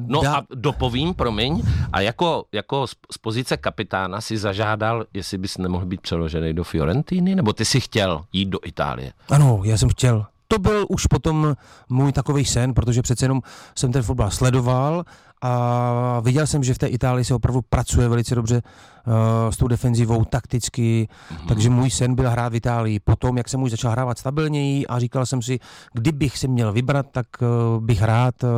no 0.06 0.20
dá... 0.22 0.36
a 0.36 0.42
dopovím, 0.54 1.14
promiň, 1.14 1.62
a 1.92 2.00
jako, 2.00 2.44
jako 2.52 2.86
z, 2.86 2.94
z 3.12 3.18
pozice 3.18 3.56
kapitána 3.56 4.20
si 4.20 4.38
zažádal, 4.38 5.04
jestli 5.14 5.38
bys 5.38 5.58
nemohl 5.58 5.86
být 5.86 6.00
přeložený 6.00 6.52
do 6.52 6.64
Fiorentiny, 6.64 7.34
nebo 7.34 7.52
ty 7.52 7.64
si 7.64 7.80
chtěl 7.80 8.24
jít 8.32 8.48
do 8.48 8.58
Itálie? 8.64 9.12
Ano, 9.28 9.60
já 9.64 9.78
jsem 9.78 9.88
chtěl 9.88 10.26
to 10.52 10.58
byl 10.58 10.86
už 10.88 11.06
potom 11.06 11.54
můj 11.88 12.12
takový 12.12 12.44
sen, 12.44 12.74
protože 12.74 13.02
přece 13.02 13.24
jenom 13.24 13.40
jsem 13.74 13.92
ten 13.92 14.02
fotbal 14.02 14.30
sledoval 14.30 15.04
a 15.42 16.20
viděl 16.20 16.46
jsem, 16.46 16.64
že 16.64 16.74
v 16.74 16.78
té 16.78 16.86
Itálii 16.86 17.24
se 17.24 17.34
opravdu 17.34 17.60
pracuje 17.68 18.08
velice 18.08 18.34
dobře 18.34 18.62
uh, 18.62 19.12
s 19.50 19.56
tou 19.56 19.68
defenzivou 19.68 20.24
takticky, 20.24 21.08
mm-hmm. 21.08 21.48
takže 21.48 21.70
můj 21.70 21.90
sen 21.90 22.14
byl 22.14 22.30
hrát 22.30 22.52
v 22.52 22.56
Itálii. 22.56 23.00
Potom, 23.00 23.36
jak 23.36 23.48
jsem 23.48 23.62
už 23.62 23.70
začal 23.70 23.90
hrávat 23.90 24.18
stabilněji 24.18 24.86
a 24.86 24.98
říkal 24.98 25.26
jsem 25.26 25.42
si, 25.42 25.58
kdybych 25.92 26.38
se 26.38 26.48
měl 26.48 26.72
vybrat, 26.72 27.06
tak 27.10 27.26
uh, 27.40 27.84
bych 27.84 28.02
rád 28.02 28.42
uh, 28.42 28.50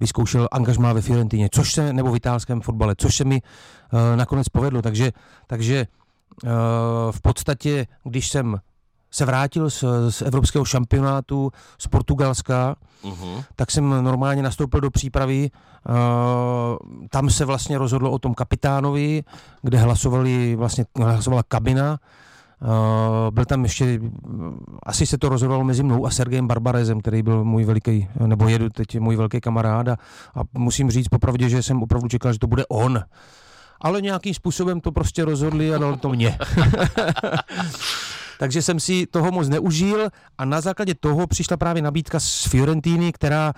vyzkoušel 0.00 0.48
angažmá 0.52 0.92
ve 0.92 1.02
Fiorentině, 1.02 1.48
což 1.52 1.72
se, 1.72 1.92
nebo 1.92 2.12
v 2.12 2.16
italském 2.16 2.60
fotbale, 2.60 2.94
což 2.98 3.16
se 3.16 3.24
mi 3.24 3.42
uh, 3.42 4.00
nakonec 4.16 4.48
povedlo. 4.48 4.82
Takže, 4.82 5.12
takže 5.46 5.86
uh, 6.44 6.50
v 7.10 7.20
podstatě, 7.20 7.86
když 8.04 8.28
jsem 8.28 8.56
se 9.10 9.24
vrátil 9.24 9.70
z, 9.70 9.84
z 10.10 10.22
evropského 10.22 10.64
šampionátu 10.64 11.52
z 11.78 11.86
Portugalska, 11.86 12.76
uh-huh. 13.02 13.44
tak 13.56 13.70
jsem 13.70 14.04
normálně 14.04 14.42
nastoupil 14.42 14.80
do 14.80 14.90
přípravy. 14.90 15.50
Uh, 15.88 15.94
tam 17.10 17.30
se 17.30 17.44
vlastně 17.44 17.78
rozhodlo 17.78 18.10
o 18.10 18.18
tom 18.18 18.34
kapitánovi, 18.34 19.22
kde 19.62 19.78
hlasovali, 19.78 20.56
vlastně 20.56 20.84
hlasovala 20.96 21.42
kabina. 21.48 21.98
Uh, 22.62 23.30
byl 23.30 23.44
tam 23.44 23.62
ještě, 23.62 24.00
asi 24.82 25.06
se 25.06 25.18
to 25.18 25.28
rozhodovalo 25.28 25.64
mezi 25.64 25.82
mnou 25.82 26.06
a 26.06 26.10
Sergejem 26.10 26.46
Barbarezem, 26.46 27.00
který 27.00 27.22
byl 27.22 27.44
můj 27.44 27.64
veliký, 27.64 28.08
nebo 28.26 28.48
jedu 28.48 28.68
teď 28.68 28.98
můj 28.98 29.16
velký 29.16 29.40
kamarád 29.40 29.88
a, 29.88 29.96
a 30.34 30.42
musím 30.58 30.90
říct 30.90 31.08
popravdě, 31.08 31.48
že 31.48 31.62
jsem 31.62 31.82
opravdu 31.82 32.08
čekal, 32.08 32.32
že 32.32 32.38
to 32.38 32.46
bude 32.46 32.66
on 32.66 33.02
ale 33.80 34.00
nějakým 34.00 34.34
způsobem 34.34 34.80
to 34.80 34.92
prostě 34.92 35.24
rozhodli 35.24 35.74
a 35.74 35.78
dal 35.78 35.96
to 35.96 36.08
mě. 36.08 36.38
takže 38.38 38.62
jsem 38.62 38.80
si 38.80 39.06
toho 39.06 39.32
moc 39.32 39.48
neužil 39.48 40.08
a 40.38 40.44
na 40.44 40.60
základě 40.60 40.94
toho 40.94 41.26
přišla 41.26 41.56
právě 41.56 41.82
nabídka 41.82 42.20
z 42.20 42.44
Fiorentíny, 42.44 43.12
která 43.12 43.52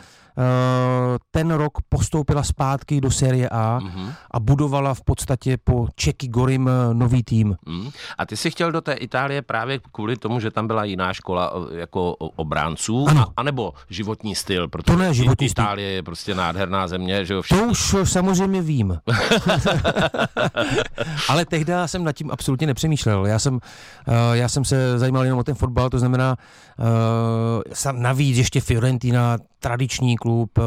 ten 1.30 1.50
rok 1.50 1.78
postoupila 1.88 2.42
zpátky 2.42 3.00
do 3.00 3.10
série 3.10 3.48
A 3.48 3.78
mm-hmm. 3.78 4.12
a 4.30 4.40
budovala 4.40 4.94
v 4.94 5.02
podstatě 5.02 5.58
po 5.64 5.86
Čeky 5.94 6.28
Gorim 6.28 6.68
eh, 6.68 6.94
nový 6.94 7.22
tým. 7.22 7.56
Mm. 7.66 7.90
A 8.18 8.26
ty 8.26 8.36
jsi 8.36 8.50
chtěl 8.50 8.72
do 8.72 8.80
té 8.80 8.92
Itálie 8.92 9.42
právě 9.42 9.80
kvůli 9.92 10.16
tomu, 10.16 10.40
že 10.40 10.50
tam 10.50 10.66
byla 10.66 10.84
jiná 10.84 11.12
škola 11.12 11.52
eh, 11.52 11.78
jako 11.78 12.14
obránců, 12.14 13.08
ano. 13.08 13.22
A, 13.22 13.32
anebo 13.36 13.72
životní 13.88 14.34
styl, 14.34 14.68
protože 14.68 14.96
to 14.96 14.96
ne, 14.96 15.14
životní 15.14 15.46
Itálie 15.46 15.88
styl. 15.88 15.94
je 15.94 16.02
prostě 16.02 16.34
nádherná 16.34 16.88
země, 16.88 17.24
že 17.24 17.34
jo? 17.34 17.42
Všichni... 17.42 17.62
To 17.62 17.68
už 17.68 17.94
samozřejmě 18.04 18.62
vím. 18.62 18.98
Ale 21.28 21.44
tehdy 21.44 21.72
jsem 21.86 22.04
nad 22.04 22.12
tím 22.12 22.30
absolutně 22.30 22.66
nepřemýšlel. 22.66 23.26
Já 23.26 23.38
jsem, 23.38 23.60
já 24.32 24.48
jsem 24.48 24.64
se 24.64 24.98
zajímal 24.98 25.24
jenom 25.24 25.38
o 25.38 25.44
ten 25.44 25.54
fotbal, 25.54 25.90
to 25.90 25.98
znamená 25.98 26.36
navíc 27.92 28.38
ještě 28.38 28.60
Fiorentina, 28.60 29.38
tradiční 29.60 30.16
klub, 30.16 30.58
uh, 30.58 30.64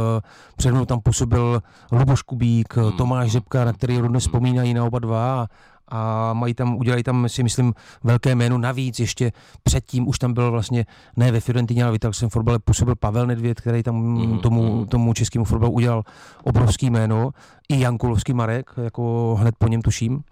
před 0.57 0.71
mnou 0.71 0.85
tam 0.85 0.99
působil 0.99 1.61
Luboš 1.91 2.21
Kubík, 2.21 2.77
hmm. 2.77 2.91
Tomáš 2.91 3.31
Řepka, 3.31 3.65
na 3.65 3.73
který 3.73 3.97
rodně 3.97 4.19
vzpomínají 4.19 4.73
na 4.73 4.83
oba 4.83 4.99
dva 4.99 5.47
a, 5.93 6.33
mají 6.33 6.53
tam, 6.53 6.75
udělají 6.75 7.03
tam, 7.03 7.29
si 7.29 7.43
myslím, 7.43 7.73
velké 8.03 8.35
jméno. 8.35 8.57
Navíc 8.57 8.99
ještě 8.99 9.31
předtím 9.63 10.07
už 10.07 10.19
tam 10.19 10.33
byl 10.33 10.51
vlastně, 10.51 10.85
ne 11.15 11.31
ve 11.31 11.39
Fiorentině, 11.39 11.83
ale 11.83 11.91
v 11.91 11.95
italském 11.95 12.29
fotbale 12.29 12.59
působil 12.59 12.95
Pavel 12.95 13.27
Nedvěd, 13.27 13.61
který 13.61 13.83
tam 13.83 13.95
mm, 13.95 14.39
tomu, 14.39 14.75
mm. 14.75 14.85
tomu 14.85 15.13
českému 15.13 15.45
fotbalu 15.45 15.71
udělal 15.73 16.03
obrovský 16.43 16.89
jméno. 16.89 17.31
I 17.69 17.79
Jankulovský 17.79 18.33
Marek, 18.33 18.71
jako 18.83 19.35
hned 19.39 19.55
po 19.57 19.67
něm 19.67 19.81
tuším. 19.81 20.23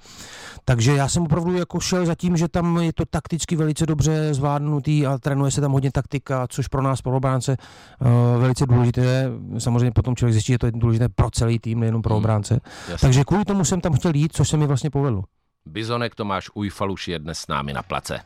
Takže 0.65 0.95
já 0.95 1.07
jsem 1.07 1.23
opravdu 1.23 1.57
jako 1.57 1.79
šel 1.79 2.05
za 2.05 2.15
tím, 2.15 2.37
že 2.37 2.47
tam 2.47 2.77
je 2.77 2.93
to 2.93 3.05
takticky 3.05 3.55
velice 3.55 3.85
dobře 3.85 4.33
zvládnutý 4.33 5.07
a 5.07 5.17
trénuje 5.17 5.51
se 5.51 5.61
tam 5.61 5.71
hodně 5.71 5.91
taktika, 5.91 6.47
což 6.47 6.67
pro 6.67 6.81
nás, 6.81 7.01
pro 7.01 7.17
obránce, 7.17 7.57
uh, 8.01 8.41
velice 8.41 8.65
důležité. 8.65 9.29
Samozřejmě 9.57 9.91
potom 9.91 10.15
člověk 10.15 10.33
zjistí, 10.33 10.53
že 10.53 10.57
to 10.57 10.65
je 10.65 10.71
důležité 10.71 11.09
pro 11.09 11.29
celý 11.31 11.59
tým, 11.59 11.79
nejenom 11.79 12.01
pro 12.01 12.13
mm. 12.13 12.17
obránce. 12.17 12.59
Jasně. 12.89 13.07
Takže 13.07 13.23
kvůli 13.23 13.45
tomu 13.45 13.65
jsem 13.65 13.81
tam 13.81 13.93
chtěl 13.93 14.15
jít, 14.15 14.33
což 14.35 14.49
se 14.49 14.57
mi 14.57 14.67
vlastně 14.67 14.89
povedlo. 14.89 15.23
Bizonek 15.65 16.15
Tomáš 16.15 16.49
Ujfaluš 16.53 17.07
je 17.07 17.19
dnes 17.19 17.39
s 17.39 17.47
námi 17.47 17.73
na 17.73 17.83
place. 17.83 18.19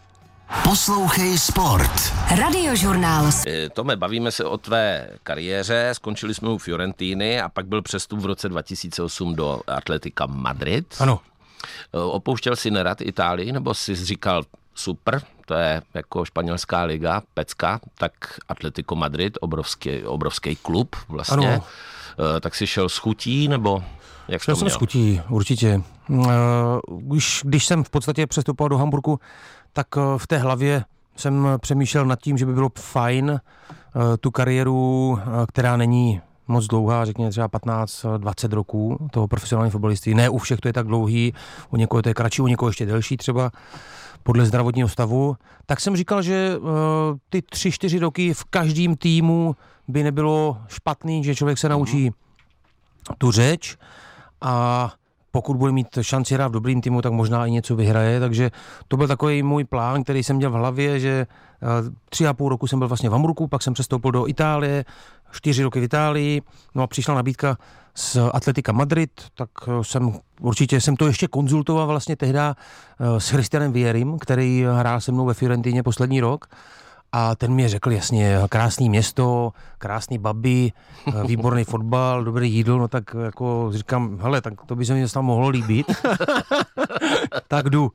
Poslouchej 0.63 1.37
Sport. 1.37 1.91
Radiožurnál. 2.39 3.29
E, 3.47 3.69
Tome, 3.69 3.95
bavíme 3.95 4.31
se 4.31 4.45
o 4.45 4.57
tvé 4.57 5.09
kariéře. 5.23 5.89
Skončili 5.93 6.33
jsme 6.33 6.49
u 6.49 6.57
Fiorentíny 6.57 7.41
a 7.41 7.49
pak 7.49 7.65
byl 7.65 7.81
přestup 7.81 8.19
v 8.19 8.25
roce 8.25 8.49
2008 8.49 9.35
do 9.35 9.61
Atletika 9.67 10.25
Madrid. 10.25 10.95
Ano. 10.99 11.19
E, 11.93 11.99
opouštěl 11.99 12.55
si 12.55 12.71
nerad 12.71 13.01
Itálii, 13.01 13.51
nebo 13.51 13.73
jsi 13.73 13.95
říkal, 13.95 14.43
super, 14.75 15.21
to 15.45 15.53
je 15.53 15.81
jako 15.93 16.25
španělská 16.25 16.83
liga, 16.83 17.21
pecka, 17.33 17.79
tak 17.97 18.13
Atletico 18.47 18.95
Madrid, 18.95 19.37
obrovský, 19.41 20.03
obrovský 20.03 20.55
klub 20.55 20.95
vlastně. 21.07 21.53
Ano. 21.53 21.63
E, 22.37 22.39
tak 22.39 22.55
si 22.55 22.67
šel 22.67 22.89
s 22.89 22.97
chutí, 22.97 23.47
nebo 23.47 23.83
jak 24.27 24.41
Šel 24.41 24.55
jsem 24.55 24.69
s 24.69 24.75
chutí, 24.75 25.21
určitě. 25.29 25.81
Když, 26.97 27.41
když 27.45 27.65
jsem 27.65 27.83
v 27.83 27.89
podstatě 27.89 28.27
přestupoval 28.27 28.69
do 28.69 28.77
Hamburgu, 28.77 29.19
tak 29.73 29.87
eh, 29.97 30.01
v 30.17 30.27
té 30.27 30.37
hlavě 30.37 30.83
jsem 31.15 31.47
přemýšlel 31.61 32.05
nad 32.05 32.19
tím, 32.19 32.37
že 32.37 32.45
by 32.45 32.53
bylo 32.53 32.69
fajn 32.79 33.31
eh, 33.31 34.17
tu 34.17 34.31
kariéru, 34.31 35.19
eh, 35.19 35.25
která 35.47 35.77
není 35.77 36.21
moc 36.47 36.67
dlouhá, 36.67 37.05
řekněme 37.05 37.31
třeba 37.31 37.47
15-20 37.47 38.53
roků 38.53 39.07
toho 39.11 39.27
profesionální 39.27 39.71
fotbalisty. 39.71 40.13
Ne 40.13 40.29
u 40.29 40.37
všech 40.37 40.59
to 40.59 40.67
je 40.69 40.73
tak 40.73 40.87
dlouhý, 40.87 41.33
u 41.69 41.77
někoho 41.77 42.01
to 42.01 42.09
je 42.09 42.13
kratší, 42.13 42.41
u 42.41 42.47
někoho 42.47 42.69
ještě 42.69 42.85
delší 42.85 43.17
třeba 43.17 43.51
podle 44.23 44.45
zdravotního 44.45 44.89
stavu. 44.89 45.35
Tak 45.65 45.79
jsem 45.79 45.95
říkal, 45.95 46.21
že 46.21 46.57
uh, 46.57 46.69
ty 47.29 47.39
3-4 47.39 47.99
roky 47.99 48.33
v 48.33 48.43
každém 48.43 48.95
týmu 48.95 49.55
by 49.87 50.03
nebylo 50.03 50.57
špatný, 50.67 51.23
že 51.23 51.35
člověk 51.35 51.57
se 51.57 51.69
naučí 51.69 52.11
tu 53.17 53.31
řeč 53.31 53.77
a 54.45 54.93
pokud 55.31 55.57
bude 55.57 55.71
mít 55.71 55.87
šanci 56.01 56.33
hrát 56.33 56.47
v 56.47 56.51
dobrým 56.51 56.81
týmu, 56.81 57.01
tak 57.01 57.11
možná 57.11 57.45
i 57.45 57.51
něco 57.51 57.75
vyhraje. 57.75 58.19
Takže 58.19 58.51
to 58.87 58.97
byl 58.97 59.07
takový 59.07 59.43
můj 59.43 59.63
plán, 59.63 60.03
který 60.03 60.23
jsem 60.23 60.35
měl 60.35 60.51
v 60.51 60.53
hlavě, 60.53 60.99
že 60.99 61.27
eh, 61.29 61.67
tři 62.09 62.27
a 62.27 62.33
půl 62.33 62.49
roku 62.49 62.67
jsem 62.67 62.79
byl 62.79 62.87
vlastně 62.87 63.09
v 63.09 63.11
Hamburgu, 63.11 63.47
pak 63.47 63.61
jsem 63.61 63.73
přestoupil 63.73 64.11
do 64.11 64.27
Itálie, 64.27 64.85
čtyři 65.31 65.63
roky 65.63 65.79
v 65.79 65.83
Itálii, 65.83 66.41
no 66.75 66.83
a 66.83 66.87
přišla 66.87 67.15
nabídka 67.15 67.57
z 67.95 68.17
Atletika 68.33 68.71
Madrid, 68.71 69.11
tak 69.33 69.49
eh, 69.67 69.83
jsem 69.83 70.13
určitě 70.41 70.81
jsem 70.81 70.95
to 70.95 71.07
ještě 71.07 71.27
konzultoval 71.27 71.87
vlastně 71.87 72.15
tehdy 72.15 72.39
eh, 72.39 72.55
s 73.17 73.29
Christianem 73.29 73.73
Vierim, 73.73 74.19
který 74.19 74.65
hrál 74.73 75.01
se 75.01 75.11
mnou 75.11 75.25
ve 75.25 75.33
Fiorentině 75.33 75.83
poslední 75.83 76.21
rok 76.21 76.45
a 77.17 77.35
ten 77.35 77.53
mi 77.53 77.67
řekl 77.67 77.91
jasně, 77.91 78.39
krásný 78.49 78.89
město, 78.89 79.51
krásný 79.77 80.17
baby, 80.17 80.71
výborný 81.25 81.63
fotbal, 81.71 82.23
dobrý 82.23 82.53
jídlo, 82.53 82.77
no 82.77 82.87
tak 82.87 83.15
jako 83.23 83.69
říkám, 83.73 84.17
hele, 84.21 84.41
tak 84.41 84.53
to 84.65 84.75
by 84.75 84.85
se 84.85 84.93
mi 84.93 85.07
tam 85.07 85.25
mohlo 85.25 85.49
líbit. 85.49 85.87
tak 87.47 87.69
jdu. 87.69 87.91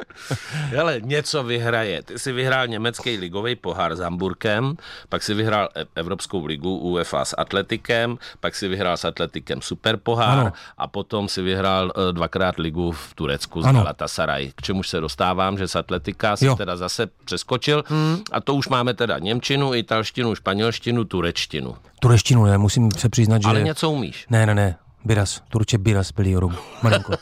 hele, 0.48 1.00
něco 1.00 1.42
vyhraje. 1.42 2.02
Ty 2.02 2.18
jsi 2.18 2.32
vyhrál 2.32 2.66
německý 2.66 3.16
ligový 3.16 3.56
pohár 3.56 3.96
s 3.96 3.98
Hamburkem, 3.98 4.76
pak 5.08 5.22
si 5.22 5.34
vyhrál 5.34 5.68
e- 5.76 5.84
Evropskou 5.94 6.46
ligu 6.46 6.76
UEFA 6.76 7.24
s 7.24 7.34
Atletikem, 7.38 8.18
pak 8.40 8.54
si 8.54 8.68
vyhrál 8.68 8.96
s 8.96 9.04
Atletikem 9.04 9.62
Superpohár 9.62 10.38
ano. 10.38 10.52
a 10.78 10.86
potom 10.86 11.28
si 11.28 11.42
vyhrál 11.42 11.92
e, 11.96 12.12
dvakrát 12.12 12.58
ligu 12.58 12.92
v 12.92 13.14
Turecku 13.14 13.62
s 13.62 13.64
Galatasaray. 13.64 14.52
K 14.54 14.62
čemuž 14.62 14.88
se 14.88 15.00
dostávám, 15.00 15.58
že 15.58 15.68
s 15.68 15.76
Atletika 15.76 16.36
si 16.36 16.46
jo. 16.46 16.56
teda 16.56 16.76
zase 16.76 17.06
přeskočil 17.24 17.84
hmm. 17.88 18.18
a 18.32 18.40
to 18.40 18.50
to 18.50 18.54
už 18.54 18.68
máme 18.68 18.94
teda 18.94 19.18
Němčinu, 19.18 19.74
italštinu, 19.74 20.34
španělštinu, 20.34 21.04
turečtinu. 21.04 21.76
Tureštinu 22.00 22.44
ne, 22.44 22.58
musím 22.58 22.90
se 22.92 23.08
přiznat, 23.08 23.42
že... 23.42 23.48
Ale 23.48 23.62
něco 23.62 23.90
umíš. 23.90 24.26
Ne, 24.30 24.46
ne, 24.46 24.54
ne. 24.54 24.76
Biras, 25.04 25.42
Turče 25.48 25.78
Biras 25.78 26.12
Beliorum, 26.12 26.56
malinko. 26.82 27.12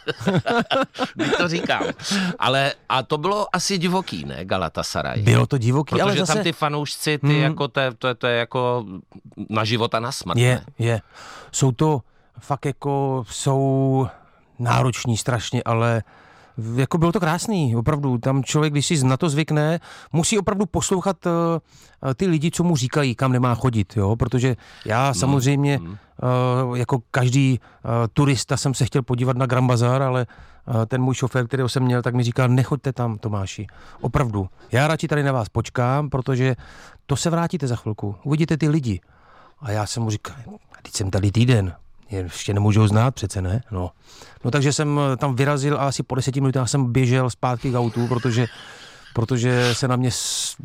to 1.39 1.49
říkám. 1.49 1.83
Ale 2.39 2.73
a 2.89 3.03
to 3.03 3.19
bylo 3.19 3.57
asi 3.57 3.79
divoký, 3.79 4.25
ne, 4.25 4.45
Galatasaray? 4.45 5.23
Bylo 5.23 5.47
to 5.47 5.59
divoký, 5.59 5.91
Protože 5.91 6.03
ale 6.03 6.17
zase... 6.17 6.35
tam 6.35 6.43
ty 6.43 6.53
fanoušci, 6.53 7.19
ty 7.19 7.27
hmm. 7.27 7.43
jako, 7.43 7.69
to, 7.69 7.81
to, 7.99 8.15
to 8.15 8.27
je 8.27 8.39
jako 8.39 8.85
na 9.51 9.65
život 9.65 9.95
a 9.95 10.01
na 10.01 10.13
smrt. 10.13 10.39
Je, 10.39 10.55
ne? 10.55 10.65
je. 10.79 11.01
Jsou 11.53 11.73
to 11.73 12.01
fakt 12.39 12.67
jako, 12.67 13.25
jsou 13.31 14.07
nároční 14.59 15.17
strašně, 15.17 15.63
ale 15.63 16.03
jako 16.75 16.99
bylo 16.99 17.13
to 17.13 17.21
krásný, 17.21 17.77
opravdu. 17.77 18.19
Tam 18.19 18.45
člověk, 18.45 18.73
když 18.73 18.87
si 18.87 19.05
na 19.05 19.17
to 19.17 19.29
zvykne, 19.29 19.81
musí 20.13 20.39
opravdu 20.39 20.67
poslouchat 20.67 21.27
uh, 21.27 21.33
ty 22.15 22.27
lidi, 22.27 22.51
co 22.51 22.65
mu 22.65 22.77
říkají, 22.77 23.15
kam 23.15 23.33
nemá 23.33 23.55
chodit, 23.55 23.97
jo, 23.97 24.17
protože 24.17 24.57
já 24.85 25.09
no, 25.09 25.15
samozřejmě 25.15 25.79
mm. 25.79 25.87
uh, 25.89 26.77
jako 26.79 26.99
každý 27.11 27.61
uh, 27.61 27.91
turista 28.13 28.57
jsem 28.57 28.75
se 28.75 28.85
chtěl 28.85 29.03
podívat 29.03 29.37
na 29.37 29.47
Grand 29.47 29.69
Bazar, 29.69 30.03
ale 30.03 30.27
uh, 30.67 30.87
ten 30.87 31.03
můj 31.03 31.15
šofér, 31.15 31.47
kterého 31.47 31.69
jsem 31.69 31.83
měl, 31.83 32.03
tak 32.03 32.15
mi 32.15 32.23
říkal, 32.23 32.49
nechoďte 32.49 32.93
tam, 32.93 33.19
Tomáši, 33.19 33.67
opravdu. 34.01 34.49
Já 34.73 34.89
radši 34.89 35.09
tady 35.09 35.23
na 35.23 35.33
vás 35.33 35.49
počkám, 35.49 36.11
protože 36.11 36.57
to 37.07 37.17
se 37.17 37.31
vrátíte 37.31 37.67
za 37.67 37.77
chvilku, 37.77 38.15
uvidíte 38.25 38.57
ty 38.57 38.69
lidi. 38.69 39.01
A 39.61 39.71
já 39.71 39.87
jsem 39.87 40.03
mu 40.03 40.11
říkal, 40.11 40.37
teď 40.83 40.95
jsem 40.95 41.11
tady 41.11 41.31
týden, 41.31 41.75
ještě 42.11 42.55
nemůžu 42.55 42.87
znát 42.87 43.15
přece, 43.15 43.43
ne? 43.43 43.63
No. 43.71 43.91
no 44.45 44.51
takže 44.51 44.73
jsem 44.73 45.01
eh, 45.13 45.17
tam 45.17 45.37
vyrazil 45.37 45.77
a 45.77 45.89
asi 45.89 46.03
po 46.03 46.15
deseti 46.15 46.41
minutách 46.41 46.69
jsem 46.69 46.93
běžel 46.93 47.31
zpátky 47.31 47.71
k 47.71 47.79
autu, 47.79 48.09
protože 48.09 48.47
protože 49.19 49.75
se 49.75 49.89
na 49.89 49.97
mě 49.97 50.11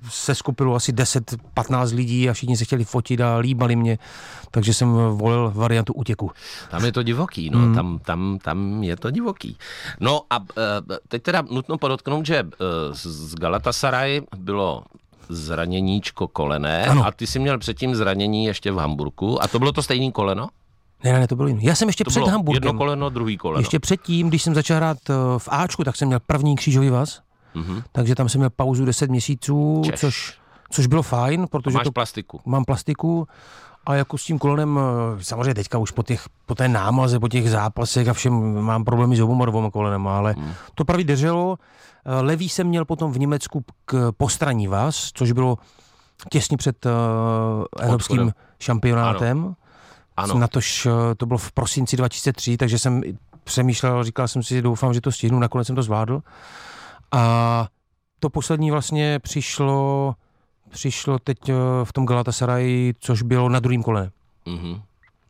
se 0.10 0.36
skupilo 0.36 0.76
asi 0.76 0.94
10-15 0.94 1.96
lidí 1.96 2.30
a 2.30 2.34
všichni 2.34 2.58
se 2.58 2.66
chtěli 2.66 2.84
fotit 2.84 3.22
a 3.22 3.38
líbali 3.38 3.76
mě, 3.76 3.98
takže 4.52 4.74
jsem 4.74 4.94
volil 4.94 5.52
variantu 5.56 5.94
útěku. 5.94 6.32
Tam 6.72 6.86
je 6.86 6.92
to 6.92 7.04
divoký, 7.04 7.50
no, 7.50 7.60
mm. 7.60 7.76
tam, 7.76 8.00
tam, 8.00 8.40
tam 8.42 8.84
je 8.84 8.98
to 8.98 9.12
divoký. 9.12 9.58
No 10.00 10.22
a 10.30 10.38
eh, 10.58 10.98
teď 11.08 11.24
teda 11.24 11.44
nutno 11.52 11.78
podotknout, 11.78 12.26
že 12.26 12.38
eh, 12.38 12.46
z 12.94 13.36
Galatasaray 13.36 14.22
bylo 14.38 14.84
zraněníčko 15.30 16.28
kolené 16.28 16.86
ano. 16.86 17.06
a 17.06 17.12
ty 17.12 17.28
jsi 17.28 17.40
měl 17.40 17.58
předtím 17.58 17.96
zranění 17.96 18.46
ještě 18.46 18.72
v 18.72 18.78
Hamburku 18.78 19.44
a 19.44 19.48
to 19.48 19.60
bylo 19.60 19.72
to 19.72 19.84
stejné 19.84 20.12
koleno? 20.12 20.50
Ne, 21.04 21.14
ne, 21.14 21.28
to 21.28 21.36
bylo 21.36 21.48
jiné. 21.48 21.62
Já 21.64 21.76
jsem 21.76 21.90
ještě 21.90 22.04
to 22.04 22.10
před 22.10 22.28
Hamburgem. 22.28 22.64
Jedno 22.64 22.78
koleno, 22.78 23.10
druhý 23.10 23.38
koleno. 23.38 23.60
Ještě 23.60 23.80
předtím, 23.80 24.30
když 24.30 24.44
jsem 24.44 24.56
začal 24.56 24.78
hrát 24.78 24.98
eh, 25.10 25.14
v 25.38 25.48
Ačku, 25.52 25.84
tak 25.84 25.96
jsem 25.96 26.08
měl 26.08 26.20
první 26.20 26.56
křížový 26.56 26.90
vaz. 26.90 27.22
mm-hmm. 27.56 27.84
takže 27.92 28.16
tam 28.16 28.30
jsem 28.30 28.40
měl 28.40 28.50
pauzu 28.50 28.86
10 28.86 29.10
měsíců, 29.10 29.82
Češ. 29.86 30.00
což, 30.00 30.38
což 30.70 30.88
bylo 30.88 31.02
fajn, 31.02 31.48
protože 31.52 31.76
a 31.76 31.78
máš 31.78 31.84
to, 31.84 31.92
plastiku. 31.92 32.42
mám 32.46 32.66
plastiku 32.66 33.28
a 33.86 33.96
jako 33.96 34.18
s 34.18 34.24
tím 34.24 34.40
kolenem, 34.40 34.80
eh, 34.80 35.24
samozřejmě 35.24 35.54
teďka 35.54 35.78
už 35.78 35.92
po, 35.92 36.04
těch, 36.04 36.26
po 36.46 36.56
té 36.56 36.68
námaze, 36.68 37.20
po 37.20 37.28
těch 37.28 37.50
zápasech 37.50 38.08
a 38.08 38.14
všem 38.14 38.62
mám 38.62 38.84
problémy 38.84 39.16
s 39.16 39.20
oboma 39.20 39.46
dvoma 39.46 39.72
kolenem, 39.72 40.08
ale 40.08 40.36
mm. 40.38 40.52
to 40.76 40.86
pravý 40.86 41.04
drželo. 41.04 41.58
Eh, 42.06 42.22
levý 42.22 42.50
jsem 42.50 42.68
měl 42.68 42.86
potom 42.86 43.12
v 43.12 43.20
Německu 43.20 43.66
k 43.86 44.12
postraní 44.18 44.68
vás, 44.68 45.12
což 45.14 45.32
bylo 45.32 45.58
těsně 46.30 46.58
před 46.58 46.86
uh, 46.86 46.92
evropským 47.80 48.20
Odchodem. 48.20 48.34
šampionátem. 48.60 49.40
Ano. 49.40 49.56
Ano. 50.18 50.38
Na 50.38 50.48
tož, 50.48 50.88
to 51.18 51.26
bylo 51.26 51.38
v 51.38 51.52
prosinci 51.52 51.98
2003, 51.98 52.58
takže 52.58 52.80
jsem 52.80 53.02
přemýšlel, 53.44 54.04
říkal 54.04 54.28
jsem 54.28 54.44
si, 54.44 54.62
doufám, 54.62 54.94
že 54.94 55.02
to 55.02 55.12
stihnu, 55.12 55.40
nakonec 55.40 55.68
jsem 55.68 55.76
to 55.76 55.84
zvládl. 55.84 56.22
A 57.12 57.68
to 58.20 58.30
poslední 58.30 58.72
vlastně 58.72 59.20
přišlo, 59.20 60.16
přišlo 60.70 61.20
teď 61.20 61.50
eh, 61.50 61.54
v 61.84 61.94
tom 61.94 62.06
Galatasaray, 62.06 62.94
což 63.00 63.22
bylo 63.22 63.50
na 63.50 63.60
druhém 63.60 63.84
kole. 63.84 64.12
Mm-hmm. 64.48 64.82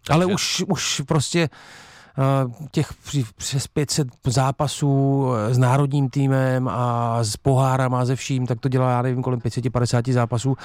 Ale 0.09 0.25
už, 0.25 0.63
už 0.67 1.01
prostě 1.07 1.49
eh, 1.49 2.67
těch 2.71 2.93
přes 3.35 3.67
500 3.67 4.07
zápasů 4.25 5.25
eh, 5.33 5.53
s 5.53 5.57
národním 5.57 6.09
týmem 6.09 6.67
a 6.67 7.17
s 7.23 7.37
pohárama 7.37 7.99
a 7.99 8.05
ze 8.05 8.15
vším, 8.15 8.47
tak 8.47 8.59
to 8.59 8.69
dělá, 8.69 8.91
já 8.91 9.01
nevím, 9.01 9.23
kolem 9.23 9.41
550 9.41 10.07
zápasů 10.07 10.57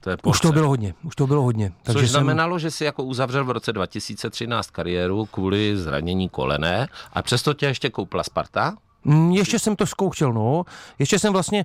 to 0.00 0.10
je 0.10 0.16
už 0.26 0.40
to 0.40 0.52
bylo 0.52 0.68
hodně, 0.68 0.94
už 1.02 1.16
to 1.16 1.26
bylo 1.26 1.42
hodně. 1.42 1.72
Takže 1.82 2.00
Což 2.00 2.10
znamenalo, 2.10 2.54
jsem... 2.54 2.60
že 2.60 2.70
si 2.70 2.84
jako 2.84 3.04
uzavřel 3.04 3.44
v 3.44 3.50
roce 3.50 3.72
2013 3.72 4.70
kariéru 4.70 5.26
kvůli 5.26 5.76
zranění 5.76 6.28
kolene 6.28 6.88
a 7.12 7.22
přesto 7.22 7.54
tě 7.54 7.66
ještě 7.66 7.90
koupila 7.90 8.22
Sparta? 8.22 8.76
Mm, 9.04 9.30
ještě 9.30 9.58
jsem 9.58 9.76
to 9.76 9.86
zkoušel, 9.86 10.32
no. 10.32 10.64
Ještě 10.98 11.18
jsem 11.18 11.32
vlastně, 11.32 11.64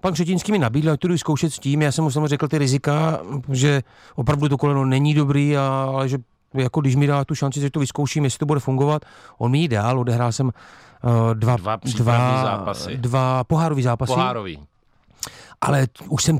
pan 0.00 0.12
Křetínský 0.12 0.52
mi 0.52 0.58
nabídl, 0.58 0.90
ať 0.90 1.00
to 1.00 1.08
jdu 1.08 1.18
zkoušet 1.18 1.52
s 1.52 1.58
tím, 1.58 1.82
já 1.82 1.92
jsem 1.92 2.04
mu 2.04 2.10
samozřejmě 2.10 2.28
řekl 2.28 2.48
ty 2.48 2.58
rizika, 2.58 3.20
že 3.52 3.82
opravdu 4.14 4.48
to 4.48 4.58
koleno 4.58 4.84
není 4.84 5.14
dobrý, 5.14 5.56
a, 5.56 5.90
ale 5.94 6.08
že 6.08 6.18
jako 6.54 6.80
když 6.80 6.96
mi 6.96 7.06
dá 7.06 7.24
tu 7.24 7.34
šanci, 7.34 7.60
že 7.60 7.70
to 7.70 7.80
vyzkouším, 7.80 8.24
jestli 8.24 8.38
to 8.38 8.46
bude 8.46 8.60
fungovat, 8.60 9.02
on 9.38 9.50
mi 9.50 9.58
ji 9.58 9.68
dál, 9.68 10.00
odehrál 10.00 10.32
jsem 10.32 10.46
uh, 10.46 10.52
dva, 11.34 11.56
dva, 11.56 11.78
dva, 11.96 12.42
zápasy. 12.44 12.96
dva 12.96 13.44
pohárový 13.44 13.82
zápasy. 13.82 14.12
Pohárový. 14.12 14.66
Ale 15.60 15.86
už 16.08 16.22
jsem 16.22 16.38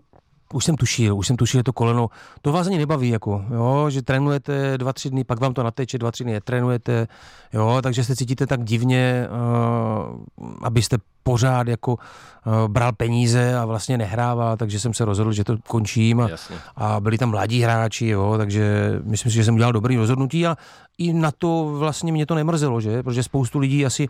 už 0.53 0.65
jsem 0.65 0.77
tušil, 0.77 1.17
už 1.17 1.27
jsem 1.27 1.37
tušil, 1.37 1.59
že 1.59 1.63
to 1.63 1.73
koleno, 1.73 2.11
to 2.43 2.53
vás 2.53 2.67
ani 2.67 2.79
nebaví, 2.79 3.09
jako, 3.09 3.45
jo, 3.51 3.91
že 3.91 4.03
trénujete 4.03 4.79
dva, 4.79 4.93
tři 4.93 5.11
dny, 5.11 5.25
pak 5.25 5.41
vám 5.41 5.55
to 5.55 5.63
nateče, 5.63 5.99
dva, 5.99 6.11
tři 6.11 6.25
dny 6.25 6.41
trénujete, 6.41 7.09
jo, 7.53 7.79
takže 7.83 8.05
se 8.05 8.17
cítíte 8.17 8.47
tak 8.47 8.65
divně, 8.65 9.29
uh, 9.31 10.47
abyste 10.63 10.99
pořád 11.27 11.69
jako 11.69 11.95
uh, 11.95 12.69
bral 12.69 12.93
peníze 12.93 13.59
a 13.59 13.65
vlastně 13.65 13.99
nehrával, 13.99 14.57
takže 14.57 14.81
jsem 14.81 14.95
se 14.95 15.05
rozhodl, 15.05 15.33
že 15.33 15.45
to 15.45 15.57
končím 15.69 16.21
a, 16.21 16.29
a 16.77 17.01
byli 17.01 17.19
tam 17.19 17.31
mladí 17.31 17.63
hráči, 17.63 18.07
jo, 18.07 18.35
takže 18.39 18.95
myslím 19.05 19.33
si, 19.33 19.37
že 19.37 19.45
jsem 19.45 19.55
udělal 19.55 19.73
dobrý 19.73 19.97
rozhodnutí 19.97 20.47
a 20.47 20.57
i 20.99 21.13
na 21.13 21.31
to 21.31 21.75
vlastně 21.79 22.13
mě 22.13 22.27
to 22.27 22.35
nemrzelo, 22.35 22.81
že, 22.81 23.03
protože 23.03 23.23
spoustu 23.23 23.59
lidí 23.59 23.87
asi 23.87 24.09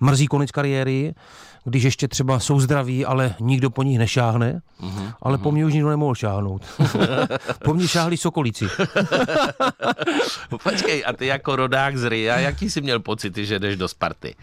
mrzí 0.00 0.26
konec 0.26 0.50
kariéry, 0.50 1.14
když 1.64 1.82
ještě 1.82 2.08
třeba 2.08 2.40
jsou 2.40 2.60
zdraví, 2.60 3.04
ale 3.04 3.34
nikdo 3.40 3.70
po 3.70 3.82
nich 3.82 3.98
nešáhne, 3.98 4.60
mm-hmm. 4.80 5.12
ale 5.22 5.38
po 5.38 5.52
mně 5.52 5.66
už 5.66 5.72
nikdo 5.72 5.88
nemohl 5.88 6.14
šáhnout. 6.14 6.62
po 7.64 7.74
mně 7.74 7.88
šáhli 7.88 8.16
sokolíci. 8.16 8.68
Počkej, 10.62 11.04
a 11.06 11.12
ty 11.12 11.26
jako 11.26 11.56
rodák 11.56 11.96
z 11.96 12.04
Ria, 12.08 12.38
jaký 12.38 12.70
jsi 12.70 12.80
měl 12.80 13.00
pocity, 13.00 13.46
že 13.46 13.58
jdeš 13.58 13.76
do 13.76 13.88
Sparty? 13.88 14.34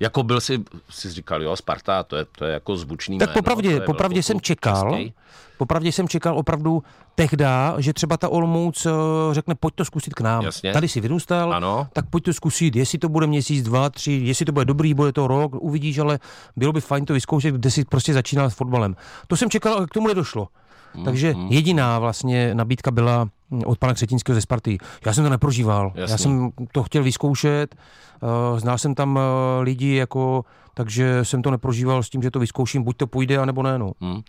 Jako 0.00 0.22
byl 0.22 0.40
si, 0.40 0.64
si 0.90 1.10
říkal, 1.10 1.42
jo, 1.42 1.56
Sparta, 1.56 2.02
to 2.02 2.16
je, 2.16 2.26
to 2.38 2.44
je 2.44 2.52
jako 2.52 2.76
zvučný 2.76 3.18
Tak 3.18 3.28
jméno, 3.28 3.34
popravdě, 3.34 3.80
popravdě 3.80 4.22
jsem 4.22 4.40
čekal, 4.40 4.90
český. 4.90 5.14
popravdě 5.58 5.92
jsem 5.92 6.08
čekal 6.08 6.38
opravdu 6.38 6.82
tehda, 7.14 7.74
že 7.78 7.92
třeba 7.92 8.16
ta 8.16 8.28
Olmouc 8.28 8.86
eh, 8.86 8.90
řekne, 9.32 9.54
pojď 9.54 9.74
to 9.74 9.84
zkusit 9.84 10.14
k 10.14 10.20
nám. 10.20 10.44
Jasně. 10.44 10.72
Tady 10.72 10.88
si 10.88 11.00
vyrůstal, 11.00 11.54
ano. 11.54 11.88
tak 11.92 12.10
pojď 12.10 12.24
to 12.24 12.32
zkusit, 12.32 12.76
jestli 12.76 12.98
to 12.98 13.08
bude 13.08 13.26
měsíc, 13.26 13.64
dva, 13.64 13.90
tři, 13.90 14.12
jestli 14.12 14.44
to 14.44 14.52
bude 14.52 14.64
dobrý, 14.64 14.94
bude 14.94 15.12
to 15.12 15.26
rok, 15.26 15.54
uvidíš, 15.54 15.98
ale 15.98 16.18
bylo 16.56 16.72
by 16.72 16.80
fajn 16.80 17.04
to 17.04 17.12
vyzkoušet, 17.12 17.54
kde 17.54 17.70
si 17.70 17.84
prostě 17.84 18.12
začínal 18.14 18.50
s 18.50 18.54
fotbalem. 18.54 18.96
To 19.26 19.36
jsem 19.36 19.50
čekal, 19.50 19.74
ale 19.74 19.86
k 19.86 19.94
tomu 19.94 20.08
nedošlo. 20.08 20.48
Mm, 20.94 21.04
Takže 21.04 21.34
mm. 21.34 21.48
jediná 21.48 21.98
vlastně 21.98 22.54
nabídka 22.54 22.90
byla 22.90 23.28
od 23.64 23.78
pana 23.78 23.94
Křetínského 23.94 24.34
ze 24.34 24.40
Sparty. 24.40 24.78
Já 25.06 25.12
jsem 25.12 25.24
to 25.24 25.30
neprožíval. 25.30 25.92
Jasný. 25.94 26.12
Já 26.12 26.18
jsem 26.18 26.50
to 26.72 26.82
chtěl 26.82 27.02
vyzkoušet. 27.02 27.74
Uh, 28.22 28.58
znal 28.58 28.78
jsem 28.78 28.94
tam 28.94 29.16
uh, 29.16 29.22
lidi 29.62 29.94
jako 29.94 30.44
takže 30.78 31.24
jsem 31.24 31.42
to 31.42 31.50
neprožíval 31.50 32.02
s 32.02 32.10
tím, 32.10 32.22
že 32.22 32.30
to 32.30 32.38
vyzkouším, 32.38 32.82
buď 32.82 32.96
to 32.96 33.06
půjde, 33.06 33.38
anebo 33.38 33.62
ne. 33.62 33.78
No. 33.78 33.92
Hmm. 34.00 34.22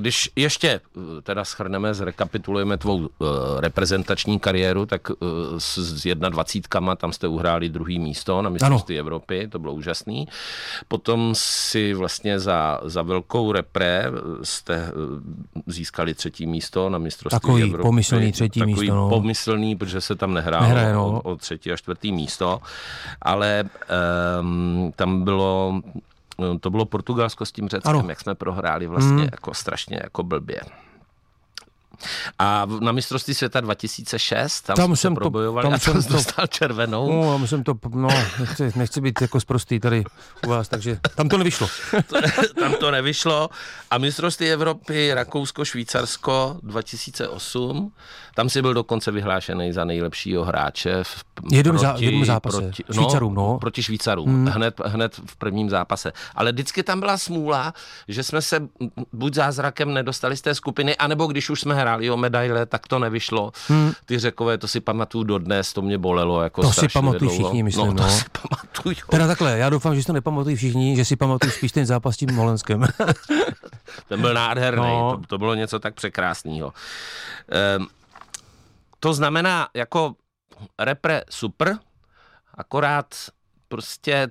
Když 0.00 0.30
ještě 0.36 0.68
eh, 0.68 1.22
teda 1.22 1.44
schrneme, 1.44 1.94
zrekapitulujeme 1.94 2.78
tvou 2.78 2.96
uh, 2.96 3.06
reprezentační 3.58 4.38
kariéru, 4.38 4.86
tak 4.86 5.10
uh, 5.10 5.16
s, 5.58 5.78
s 5.78 6.14
21 6.14 6.96
tam 6.96 7.12
jste 7.12 7.28
uhráli 7.28 7.68
druhý 7.68 7.98
místo 7.98 8.42
na 8.42 8.50
mistrovství 8.50 8.98
Evropy, 8.98 9.48
to 9.48 9.58
bylo 9.58 9.72
úžasný. 9.72 10.28
Potom 10.88 11.32
si 11.34 11.94
vlastně 11.94 12.40
za, 12.40 12.80
za 12.84 13.02
velkou 13.02 13.52
repre 13.52 14.04
jste 14.42 14.92
uh, 14.92 15.20
získali 15.66 16.14
třetí 16.14 16.46
místo 16.46 16.90
na 16.90 16.98
mistrovství 16.98 17.40
takový 17.40 17.62
Evropy. 17.62 17.82
pomyslný 17.82 18.32
třetí 18.32 18.60
takový 18.60 18.80
místo. 18.80 18.94
No. 18.94 19.08
pomyslný, 19.08 19.76
protože 19.76 20.00
se 20.00 20.16
tam 20.16 20.34
nehrálo 20.34 20.66
Nehraje, 20.66 20.94
no. 20.94 21.12
o, 21.12 21.20
o 21.20 21.36
třetí 21.36 21.72
a 21.72 21.76
čtvrtý 21.76 22.12
místo, 22.12 22.60
ale 23.22 23.64
um, 24.40 24.92
tam 24.96 25.24
bylo 25.24 25.79
to 26.60 26.70
bylo 26.70 26.84
Portugalsko 26.84 27.46
s 27.46 27.52
tím 27.52 27.68
Řeckem, 27.68 27.96
ano. 27.96 28.08
jak 28.08 28.20
jsme 28.20 28.34
prohráli 28.34 28.86
vlastně 28.86 29.22
mm. 29.22 29.28
jako 29.32 29.54
strašně 29.54 30.00
jako 30.02 30.22
blbě. 30.22 30.60
A 32.38 32.66
na 32.80 32.92
mistrovství 32.92 33.34
světa 33.34 33.60
2006, 33.60 34.60
tam, 34.60 34.76
tam 34.76 34.96
jsem 34.96 35.14
probojovali 35.14 35.64
to, 35.64 35.70
tam 35.70 35.74
a 35.74 35.78
tam 35.78 36.02
jsem 36.02 36.12
dostal 36.12 36.46
to, 36.46 36.46
červenou. 36.46 37.22
No, 37.22 37.32
tam 37.32 37.46
jsem 37.46 37.64
to, 37.64 37.74
no, 37.94 38.08
nechci, 38.40 38.72
nechci 38.76 39.00
být 39.00 39.20
jako 39.20 39.40
zprostý 39.40 39.80
tady 39.80 40.04
u 40.46 40.50
vás, 40.50 40.68
takže 40.68 40.98
tam 41.14 41.28
to 41.28 41.38
nevyšlo. 41.38 41.68
tam 42.60 42.74
to 42.74 42.90
nevyšlo. 42.90 43.48
A 43.90 43.98
mistrovství 43.98 44.50
Evropy 44.50 45.14
Rakousko-Švýcarsko 45.14 46.58
2008, 46.62 47.92
tam 48.34 48.48
si 48.48 48.62
byl 48.62 48.74
dokonce 48.74 49.10
vyhlášený 49.10 49.72
za 49.72 49.84
nejlepšího 49.84 50.44
hráče 50.44 51.04
v, 51.04 51.24
jednom, 51.52 51.76
proti, 51.76 51.86
zá, 51.86 51.94
jednom 51.98 52.24
zápase. 52.24 52.60
Proti, 52.60 52.84
no, 52.88 52.94
Švýcarům, 52.94 53.34
no. 53.34 53.58
Proti 53.58 53.82
Švýcarům, 53.82 54.28
hmm. 54.28 54.46
hned, 54.46 54.80
hned 54.84 55.20
v 55.26 55.36
prvním 55.36 55.70
zápase. 55.70 56.12
Ale 56.34 56.52
vždycky 56.52 56.82
tam 56.82 57.00
byla 57.00 57.18
smůla, 57.18 57.74
že 58.08 58.22
jsme 58.22 58.42
se 58.42 58.68
buď 59.12 59.34
zázrakem 59.34 59.94
nedostali 59.94 60.36
z 60.36 60.42
té 60.42 60.54
skupiny, 60.54 60.96
anebo 60.96 61.26
když 61.26 61.50
už 61.50 61.60
jsme 61.60 61.74
hráli 61.74 61.89
o 62.10 62.16
medaile, 62.16 62.66
tak 62.66 62.88
to 62.88 62.98
nevyšlo. 62.98 63.52
Hmm. 63.68 63.92
Ty 64.06 64.18
řekové, 64.18 64.58
to 64.58 64.68
si 64.68 64.80
pamatuju 64.80 65.24
dodnes, 65.24 65.72
to 65.72 65.82
mě 65.82 65.98
bolelo. 65.98 66.42
Jako 66.42 66.62
to 66.62 66.72
si 66.72 66.88
pamatují 66.88 67.30
všichni, 67.30 67.62
myslím. 67.62 67.86
No, 67.86 67.94
to 67.94 68.02
no. 68.02 68.10
si 68.10 68.24
pamatuju. 68.42 68.96
Teda 69.10 69.26
takhle, 69.26 69.58
já 69.58 69.70
doufám, 69.70 69.94
že 69.94 70.00
si 70.00 70.06
to 70.06 70.12
nepamatují 70.12 70.56
všichni, 70.56 70.96
že 70.96 71.04
si 71.04 71.16
pamatují 71.16 71.52
spíš 71.52 71.72
ten 71.72 71.86
zápas 71.86 72.14
s 72.14 72.18
tím 72.18 72.34
Molenskem. 72.34 72.86
ten 74.08 74.20
byl 74.20 74.34
nádherný, 74.34 74.82
no. 74.82 75.16
to, 75.16 75.26
to 75.26 75.38
bylo 75.38 75.54
něco 75.54 75.78
tak 75.78 75.94
překrásného. 75.94 76.72
Ehm, 77.48 77.86
to 79.00 79.14
znamená, 79.14 79.68
jako 79.74 80.14
repre 80.78 81.22
super, 81.30 81.78
akorát 82.54 83.14
prostě 83.68 84.30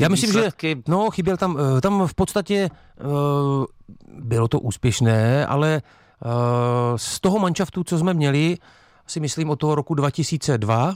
já 0.00 0.08
myslím, 0.08 0.30
výsledky... 0.30 0.68
že 0.68 0.82
no, 0.88 1.10
chyběl 1.10 1.36
tam, 1.36 1.58
eh, 1.76 1.80
tam 1.80 2.06
v 2.06 2.14
podstatě 2.14 2.70
uh, 3.04 3.64
bylo 4.08 4.48
to 4.48 4.60
úspěšné, 4.60 5.46
ale 5.46 5.82
z 6.96 7.20
toho 7.20 7.38
manšaftu, 7.38 7.84
co 7.84 7.98
jsme 7.98 8.14
měli, 8.14 8.58
si 9.06 9.20
myslím 9.20 9.50
od 9.50 9.56
toho 9.56 9.74
roku 9.74 9.94
2002, 9.94 10.94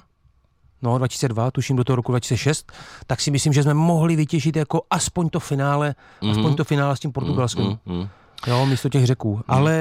no 0.83 0.99
2002, 0.99 1.51
tuším 1.51 1.77
do 1.77 1.85
toho 1.85 1.97
roku 1.97 2.13
2006, 2.13 2.73
tak 3.07 3.21
si 3.21 3.31
myslím, 3.31 3.53
že 3.53 3.63
jsme 3.63 3.75
mohli 3.75 4.17
vytěžit 4.17 4.57
jako 4.57 4.83
aspoň 4.91 5.29
to 5.29 5.41
finále, 5.41 5.95
mm-hmm. 6.23 6.31
aspoň 6.31 6.55
to 6.55 6.65
finále 6.65 6.97
s 6.97 7.01
tím 7.01 7.13
portugalským. 7.13 7.79
Mm-hmm. 7.87 8.09
Jo, 8.47 8.67
místo 8.67 8.89
těch 8.89 9.07
řeků. 9.07 9.37
Mm-hmm. 9.37 9.45
Ale 9.49 9.73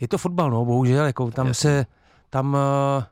je 0.00 0.08
to 0.08 0.18
fotbal, 0.18 0.50
no, 0.50 0.64
bohužel, 0.64 1.04
jako 1.04 1.30
tam 1.30 1.46
Jasně. 1.46 1.70
se 1.70 1.86
tam 2.32 2.56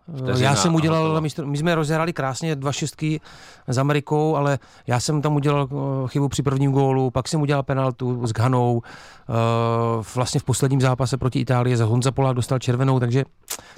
uh, 0.08 0.18
Vteřina, 0.18 0.50
já 0.50 0.56
jsem 0.56 0.74
udělal, 0.74 1.20
místo, 1.20 1.46
my 1.46 1.56
jsme 1.56 1.74
rozhráli 1.74 2.12
krásně 2.12 2.56
dva 2.56 2.72
šestky 2.72 3.20
s 3.66 3.78
Amerikou, 3.78 4.36
ale 4.36 4.58
já 4.86 5.00
jsem 5.00 5.22
tam 5.22 5.36
udělal 5.36 5.68
uh, 5.70 6.08
chybu 6.08 6.28
při 6.28 6.42
prvním 6.42 6.72
gólu, 6.72 7.10
pak 7.10 7.28
jsem 7.28 7.42
udělal 7.42 7.62
penaltu 7.62 8.26
s 8.26 8.32
Ghanou, 8.32 8.74
uh, 8.74 10.04
vlastně 10.14 10.40
v 10.40 10.44
posledním 10.44 10.80
zápase 10.80 11.16
proti 11.16 11.40
Itálii 11.40 11.76
za 11.76 11.84
Honza 11.84 12.12
Polák 12.12 12.36
dostal 12.36 12.58
červenou, 12.58 13.00
takže 13.00 13.24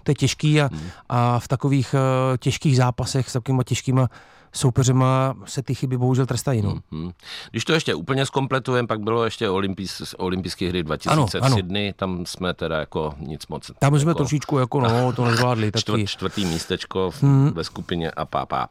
to 0.03 0.11
je 0.11 0.15
těžký 0.15 0.61
a, 0.61 0.69
hmm. 0.73 0.81
a 1.09 1.39
v 1.39 1.49
takových 1.49 1.95
těžkých 2.39 2.77
zápasech 2.77 3.31
s 3.31 3.33
takovými 3.33 3.65
těžkýma 3.65 4.09
soupeřema 4.53 5.35
se 5.45 5.63
ty 5.63 5.75
chyby 5.75 5.99
bohužel 5.99 6.27
trestají. 6.27 6.63
No. 6.63 6.79
Hmm. 6.93 7.11
Když 7.51 7.65
to 7.65 7.73
ještě 7.73 7.95
úplně 7.95 8.27
zkompletujeme, 8.27 8.89
pak 8.89 9.01
bylo 9.01 9.25
ještě 9.25 9.49
olympijs, 9.49 10.15
olympijské 10.19 10.69
hry 10.69 10.83
2000 10.83 11.13
ano, 11.13 11.27
v 11.27 11.35
ano. 11.43 11.57
Sydney, 11.57 11.93
tam 11.93 12.27
jsme 12.27 12.55
teda 12.55 12.79
jako 12.81 13.15
nic 13.19 13.47
moc. 13.47 13.71
Tam 13.79 13.99
jsme 13.99 14.11
jako, 14.11 14.19
trošičku 14.19 14.59
jako 14.59 14.81
no, 14.81 15.13
to 15.13 15.25
nezvládli. 15.31 15.73
Čtvrt, 15.77 16.07
čtvrtý 16.07 16.45
místečko 16.45 17.11
hmm. 17.21 17.51
ve 17.55 17.65
skupině 17.65 18.11
a 18.11 18.25
pápá. 18.25 18.69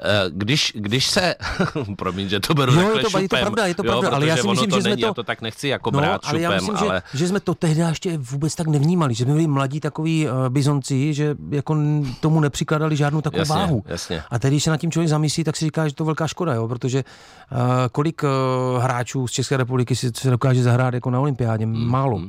Eh, 0.00 0.24
když, 0.28 0.72
když 0.76 1.06
se, 1.06 1.34
promiň, 1.96 2.28
že 2.28 2.40
to 2.40 2.54
beru 2.54 2.72
jo, 2.72 2.80
je 2.80 3.04
to, 3.04 3.18
je 3.18 3.28
to 3.28 3.36
pravda, 3.36 3.66
je 3.66 3.74
to 3.74 3.82
pravda, 3.82 4.08
jo, 4.08 4.14
ale 4.14 4.26
já 4.26 4.36
si 4.36 4.48
myslím, 4.48 4.70
to 4.70 4.80
že 4.80 4.88
není, 4.88 5.02
jsme 5.02 5.08
to... 5.08 5.14
to 5.14 5.22
tak 5.22 5.42
nechci 5.42 5.68
jako 5.68 5.90
no, 5.90 5.98
brát 5.98 6.20
ale 6.24 6.38
šupem, 6.38 6.42
já 6.42 6.50
myslím, 6.50 6.76
ale... 6.76 7.02
Že, 7.12 7.18
že 7.18 7.28
jsme 7.28 7.40
to 7.40 7.54
tehdy 7.54 7.80
ještě 7.80 8.18
vůbec 8.18 8.54
tak 8.54 8.66
nevnímali, 8.66 9.14
že 9.14 9.24
jsme 9.24 9.32
byli 9.32 9.46
mladí 9.46 9.80
takový 9.80 10.28
uh, 10.28 10.48
bizonci, 10.48 11.14
že 11.14 11.36
jako 11.50 11.76
tomu 12.20 12.40
nepřikládali 12.40 12.96
žádnou 12.96 13.20
takovou 13.20 13.40
jasně, 13.40 13.54
váhu. 13.54 13.82
Jasně. 13.86 14.22
A 14.30 14.38
teď, 14.38 14.50
když 14.50 14.64
se 14.64 14.70
nad 14.70 14.76
tím 14.76 14.90
člověk 14.90 15.08
zamyslí, 15.16 15.44
tak 15.44 15.56
si 15.56 15.64
říká, 15.64 15.88
že 15.88 15.94
to 15.94 16.04
velká 16.04 16.26
škoda, 16.26 16.54
jo, 16.54 16.68
protože 16.68 17.04
uh, 17.04 17.58
kolik 17.92 18.22
uh, 18.22 18.82
hráčů 18.82 19.26
z 19.26 19.32
České 19.32 19.56
republiky 19.56 19.96
si 19.96 20.10
se 20.16 20.30
dokáže 20.30 20.62
zahrát 20.62 20.94
jako 20.94 21.10
na 21.10 21.20
olympiádě? 21.20 21.64
Hmm. 21.64 21.90
Málo. 21.90 22.20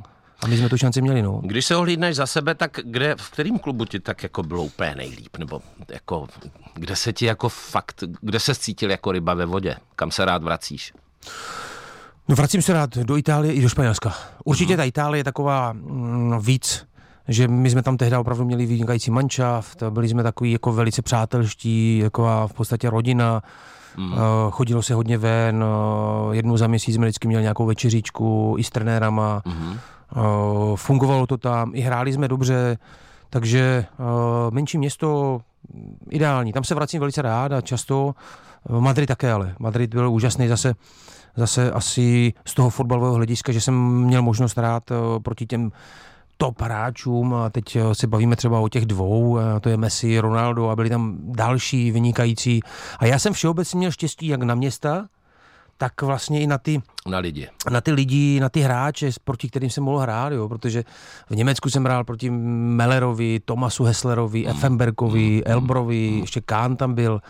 A 0.44 0.48
my 0.48 0.58
jsme 0.58 0.70
tu 0.70 0.78
šanci 0.78 1.02
měli, 1.02 1.22
no. 1.22 1.42
Když 1.44 1.66
se 1.66 1.76
ohlídneš 1.76 2.16
za 2.16 2.28
sebe, 2.28 2.56
tak 2.56 2.80
kde, 2.84 3.16
v 3.20 3.32
kterém 3.32 3.60
klubu 3.60 3.86
ti 3.86 4.00
tak 4.00 4.24
jako 4.24 4.44
bylo 4.44 4.64
úplně 4.64 4.96
nejlíp? 4.96 5.38
Nebo 5.38 5.62
jako, 5.92 6.28
kde 6.74 6.96
se 6.96 7.14
ti 7.14 7.26
jako 7.26 7.50
fakt, 7.50 8.04
kde 8.22 8.40
se 8.40 8.56
cítil 8.56 8.92
jako 8.92 9.12
ryba 9.12 9.34
ve 9.34 9.46
vodě? 9.46 9.76
Kam 9.96 10.12
se 10.12 10.26
rád 10.26 10.44
vracíš? 10.44 10.94
No 12.28 12.36
vracím 12.36 12.62
se 12.62 12.74
rád 12.74 12.98
do 12.98 13.18
Itálie 13.18 13.54
i 13.54 13.62
do 13.62 13.70
Španělska. 13.70 14.14
Určitě 14.44 14.74
uh-huh. 14.74 14.78
ta 14.78 14.84
Itálie 14.84 15.20
je 15.20 15.24
taková 15.24 15.74
mm, 15.74 16.40
víc, 16.40 16.86
že 17.28 17.48
my 17.48 17.70
jsme 17.70 17.84
tam 17.84 17.98
tehdy 17.98 18.18
opravdu 18.18 18.46
měli 18.46 18.66
vynikající 18.66 19.12
manšaft, 19.12 19.84
byli 19.90 20.08
jsme 20.08 20.24
takový 20.24 20.52
jako 20.52 20.74
velice 20.74 21.02
přátelští, 21.02 21.98
jako 21.98 22.48
v 22.48 22.54
podstatě 22.54 22.90
rodina, 22.90 23.42
Mm. 23.98 24.16
Chodilo 24.50 24.82
se 24.82 24.94
hodně 24.94 25.18
ven, 25.18 25.64
uh, 25.64 26.34
jednou 26.36 26.58
za 26.58 26.68
měsíc 26.68 26.96
jsme 26.96 27.06
vždycky 27.06 27.28
měli 27.28 27.44
nějakou 27.44 27.66
večeříčku 27.66 28.56
i 28.58 28.64
s 28.64 28.70
trenérama. 28.70 29.42
Mm. 29.46 29.78
Fungovalo 30.76 31.28
to 31.28 31.38
tam, 31.38 31.72
i 31.74 31.82
hráli 31.82 32.14
jsme 32.14 32.28
dobře, 32.28 32.78
takže 33.30 33.86
menší 34.50 34.78
město 34.78 35.40
ideální. 36.10 36.54
Tam 36.54 36.64
se 36.64 36.76
vracím 36.76 37.00
velice 37.00 37.22
rád 37.22 37.52
a 37.52 37.62
často. 37.62 38.16
Madrid 38.80 39.08
také 39.08 39.32
ale. 39.32 39.56
Madrid 39.60 39.94
byl 39.94 40.12
úžasný 40.12 40.48
zase 40.48 40.76
zase 41.36 41.72
asi 41.72 42.34
z 42.46 42.54
toho 42.54 42.70
fotbalového 42.70 43.14
hlediska, 43.14 43.52
že 43.52 43.62
jsem 43.62 44.02
měl 44.04 44.22
možnost 44.22 44.58
hrát 44.58 44.84
proti 45.24 45.46
těm 45.46 45.72
top 46.38 46.62
hráčům 46.62 47.34
a 47.34 47.50
teď 47.50 47.78
se 47.94 48.08
bavíme 48.08 48.36
třeba 48.36 48.60
o 48.60 48.70
těch 48.70 48.86
dvou, 48.86 49.40
to 49.62 49.70
je 49.70 49.78
Messi, 49.78 50.20
Ronaldo 50.20 50.70
a 50.70 50.76
byli 50.76 50.90
tam 50.90 51.18
další 51.22 51.92
vynikající. 51.92 52.60
A 53.00 53.06
já 53.06 53.20
jsem 53.20 53.34
všeobecně 53.34 53.78
měl 53.78 53.92
štěstí 53.92 54.28
jak 54.28 54.44
na 54.44 54.56
města, 54.56 55.08
tak 55.78 56.02
vlastně 56.02 56.42
i 56.42 56.48
na 56.48 56.58
ty, 56.58 56.82
na 57.08 57.20
lidi. 57.20 57.50
Na 57.72 57.82
ty 57.82 57.92
lidi, 57.92 58.40
na 58.40 58.50
ty 58.50 58.62
hráče, 58.62 59.10
proti 59.24 59.50
kterým 59.50 59.70
jsem 59.70 59.84
mohl 59.84 60.00
hrát, 60.00 60.34
jo, 60.34 60.50
protože 60.50 60.84
v 61.30 61.36
Německu 61.36 61.70
jsem 61.70 61.84
hrál 61.84 62.04
proti 62.04 62.30
Mellerovi, 62.30 63.40
Tomasu 63.46 63.84
Hesslerovi, 63.84 64.44
mm. 64.44 64.50
Effenbergovi, 64.50 65.36
mm. 65.36 65.42
Elbrovi, 65.46 66.10
mm. 66.12 66.20
ještě 66.20 66.42
Kahn 66.42 66.76
tam 66.76 66.94
byl. 66.94 67.22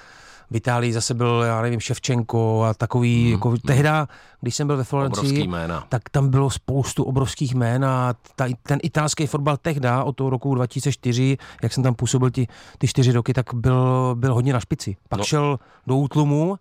V 0.51 0.55
Itálii 0.55 0.93
zase 0.93 1.13
byl, 1.13 1.43
já 1.47 1.61
nevím, 1.61 1.79
Ševčenko 1.79 2.63
a 2.63 2.73
takový, 2.73 3.25
mm, 3.25 3.31
jako 3.31 3.49
mm. 3.49 3.57
tehda, 3.57 4.07
když 4.41 4.55
jsem 4.55 4.67
byl 4.67 4.77
ve 4.77 4.83
Florencii, 4.83 5.49
tak 5.89 6.09
tam 6.09 6.29
bylo 6.29 6.49
spoustu 6.49 7.03
obrovských 7.03 7.55
jmén 7.55 7.85
a 7.85 8.15
ta, 8.35 8.45
ten 8.63 8.79
italský 8.83 9.27
fotbal 9.27 9.57
tehda 9.57 10.03
od 10.03 10.15
toho 10.15 10.29
roku 10.29 10.55
2004, 10.55 11.37
jak 11.63 11.73
jsem 11.73 11.83
tam 11.83 11.95
působil 11.95 12.31
ty, 12.31 12.47
ty 12.77 12.87
čtyři 12.87 13.11
roky, 13.11 13.33
tak 13.33 13.53
byl, 13.53 14.15
byl 14.15 14.33
hodně 14.33 14.53
na 14.53 14.59
špici. 14.59 14.97
Pak 15.09 15.19
no. 15.19 15.25
šel 15.25 15.59
do 15.87 15.97
útlumu 15.97 16.57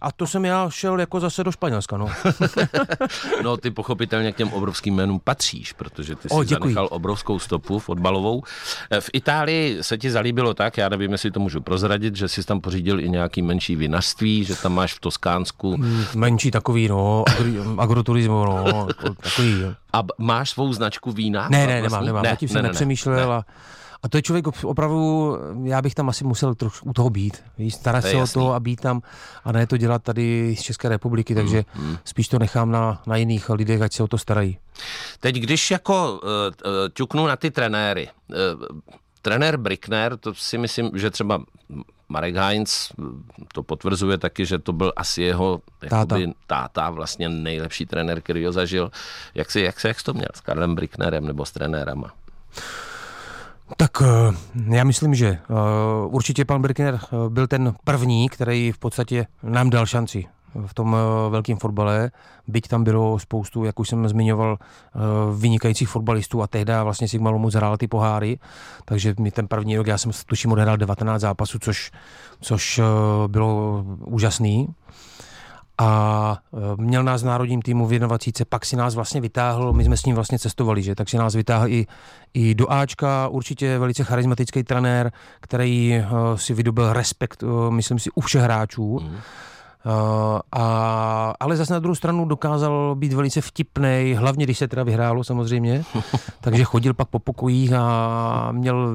a 0.00 0.12
to 0.12 0.26
jsem 0.26 0.44
já 0.44 0.70
šel 0.70 1.00
jako 1.00 1.20
zase 1.20 1.44
do 1.44 1.52
Španělska, 1.52 1.96
no. 1.96 2.10
no, 3.42 3.56
ty 3.56 3.70
pochopitelně 3.70 4.32
k 4.32 4.36
těm 4.36 4.52
obrovským 4.52 4.94
jménům 4.94 5.20
patříš, 5.24 5.72
protože 5.72 6.16
ty 6.16 6.28
jsi 6.28 6.34
o, 6.34 6.44
zanechal 6.44 6.88
obrovskou 6.90 7.38
stopu 7.38 7.78
fotbalovou. 7.78 8.42
Eh, 8.90 9.00
v 9.00 9.10
Itálii 9.12 9.78
se 9.80 9.98
ti 9.98 10.10
zalíbilo 10.10 10.54
tak, 10.54 10.76
já 10.78 10.88
nevím, 10.88 11.12
jestli 11.12 11.30
to 11.30 11.40
můžu 11.40 11.60
prozradit, 11.60 12.16
že 12.16 12.28
jsi 12.28 12.44
tam 12.44 12.60
pořídil 12.60 13.00
i 13.00 13.08
nějaký 13.08 13.42
menší 13.42 13.76
vinařství, 13.76 14.44
že 14.44 14.56
tam 14.56 14.74
máš 14.74 14.94
v 14.94 15.00
Toskánsku. 15.00 15.76
Mm, 15.76 16.04
menší 16.14 16.50
takový, 16.50 16.88
no, 16.88 17.24
agroturismo, 17.78 18.44
no, 18.44 18.86
takový. 19.20 19.54
A 19.92 20.02
máš 20.18 20.50
svou 20.50 20.72
značku 20.72 21.12
vína? 21.12 21.48
Ne, 21.48 21.66
ne, 21.66 21.82
nemám, 21.82 22.04
nemám, 22.04 22.22
ne, 22.22 22.30
zatím 22.30 22.46
ne, 22.48 22.52
jsem 22.52 22.62
ne, 22.62 22.68
nepřemýšlel 22.68 23.28
ne. 23.28 23.34
a 23.34 23.44
a 24.04 24.08
to 24.08 24.18
je 24.18 24.22
člověk 24.22 24.64
opravdu, 24.64 25.36
já 25.64 25.82
bych 25.82 25.94
tam 25.94 26.08
asi 26.08 26.24
musel 26.24 26.54
trošku 26.54 26.90
u 26.90 26.92
toho 26.92 27.10
být. 27.10 27.42
Víš, 27.58 27.74
starat 27.74 28.04
se 28.04 28.16
o 28.16 28.26
to 28.26 28.52
a 28.52 28.60
být 28.60 28.80
tam 28.80 29.02
a 29.44 29.52
ne 29.52 29.66
to 29.66 29.76
dělat 29.76 30.02
tady 30.02 30.56
z 30.58 30.62
České 30.62 30.88
republiky, 30.88 31.34
takže 31.34 31.64
mm, 31.74 31.86
mm. 31.86 31.96
spíš 32.04 32.28
to 32.28 32.38
nechám 32.38 32.70
na, 32.70 33.02
na 33.06 33.16
jiných 33.16 33.50
lidech, 33.50 33.82
ať 33.82 33.92
se 33.92 34.02
o 34.02 34.08
to 34.08 34.18
starají. 34.18 34.58
Teď, 35.20 35.36
když 35.36 35.70
jako 35.70 36.12
uh, 36.12 36.28
ťuknu 36.92 37.26
na 37.26 37.36
ty 37.36 37.50
trenéry, 37.50 38.08
uh, 38.28 38.36
trenér 39.22 39.56
Brickner, 39.56 40.16
to 40.16 40.34
si 40.34 40.58
myslím, 40.58 40.90
že 40.94 41.10
třeba 41.10 41.42
Marek 42.08 42.36
Heinz 42.36 42.92
to 43.52 43.62
potvrzuje 43.62 44.18
taky, 44.18 44.46
že 44.46 44.58
to 44.58 44.72
byl 44.72 44.92
asi 44.96 45.22
jeho 45.22 45.60
táta, 45.88 46.18
jakoby, 46.18 46.34
táta 46.46 46.90
vlastně 46.90 47.28
nejlepší 47.28 47.86
trenér, 47.86 48.20
který 48.20 48.46
ho 48.46 48.52
zažil. 48.52 48.90
Jak 49.34 49.50
jsi, 49.50 49.60
jak 49.60 49.80
jsi, 49.80 49.88
jak 49.88 49.98
jsi 49.98 50.04
to 50.04 50.14
měl 50.14 50.28
s 50.34 50.40
Karlem 50.40 50.74
Bricknerem 50.74 51.26
nebo 51.26 51.44
s 51.44 51.52
trenérama? 51.52 52.12
Tak 53.76 54.02
eh, 54.02 54.34
já 54.76 54.84
myslím, 54.84 55.14
že 55.14 55.26
eh, 55.28 55.38
určitě 56.06 56.44
pan 56.44 56.62
Birkner 56.62 57.00
eh, 57.02 57.08
byl 57.28 57.46
ten 57.46 57.74
první, 57.84 58.28
který 58.28 58.72
v 58.72 58.78
podstatě 58.78 59.26
nám 59.42 59.70
dal 59.70 59.86
šanci 59.86 60.24
v 60.66 60.74
tom 60.74 60.96
velkém 61.30 61.58
fotbale, 61.58 62.10
byť 62.46 62.68
tam 62.68 62.84
bylo 62.84 63.18
spoustu, 63.18 63.64
jak 63.64 63.80
už 63.80 63.88
jsem 63.88 64.08
zmiňoval, 64.08 64.58
vynikajících 65.36 65.88
fotbalistů 65.88 66.42
a 66.42 66.46
tehdy 66.46 66.72
vlastně 66.82 67.08
Sigma 67.08 67.30
Lomus 67.30 67.54
hrál 67.54 67.76
ty 67.76 67.88
poháry, 67.88 68.38
takže 68.84 69.14
mi 69.20 69.30
ten 69.30 69.48
první 69.48 69.76
rok, 69.76 69.86
já 69.86 69.98
jsem 69.98 70.12
tuším 70.26 70.52
odehrál 70.52 70.76
19 70.76 71.20
zápasů, 71.20 71.58
což, 71.58 71.90
což 72.40 72.80
bylo 73.26 73.84
úžasný 74.04 74.68
a 75.78 76.38
e, 76.52 76.82
měl 76.82 77.02
nás 77.02 77.22
v 77.22 77.26
národním 77.26 77.62
týmu 77.62 77.86
v 77.86 77.98
21. 77.98 78.46
pak 78.48 78.64
si 78.64 78.76
nás 78.76 78.94
vlastně 78.94 79.20
vytáhl, 79.20 79.72
my 79.72 79.84
jsme 79.84 79.96
s 79.96 80.04
ním 80.04 80.14
vlastně 80.14 80.38
cestovali, 80.38 80.82
že, 80.82 80.94
tak 80.94 81.08
si 81.08 81.18
nás 81.18 81.34
vytáhl 81.34 81.68
i, 81.68 81.86
i 82.34 82.54
do 82.54 82.72
Ačka, 82.72 83.28
určitě 83.28 83.78
velice 83.78 84.04
charismatický 84.04 84.62
trenér, 84.62 85.12
který 85.40 85.98
uh, 85.98 86.36
si 86.36 86.54
vydobil 86.54 86.92
respekt, 86.92 87.42
uh, 87.42 87.70
myslím 87.70 87.98
si, 87.98 88.10
u 88.14 88.20
všech 88.20 88.42
hráčů. 88.42 89.00
Mm. 89.02 89.08
Uh, 89.86 90.40
a, 90.52 91.34
ale 91.40 91.56
zase 91.56 91.72
na 91.72 91.78
druhou 91.78 91.94
stranu 91.94 92.24
dokázal 92.24 92.94
být 92.94 93.12
velice 93.12 93.40
vtipný, 93.40 94.14
hlavně 94.18 94.44
když 94.44 94.58
se 94.58 94.68
teda 94.68 94.82
vyhrálo 94.82 95.24
samozřejmě, 95.24 95.84
takže 96.40 96.64
chodil 96.64 96.94
pak 96.94 97.08
po 97.08 97.18
pokojích 97.18 97.72
a 97.72 98.48
měl, 98.52 98.88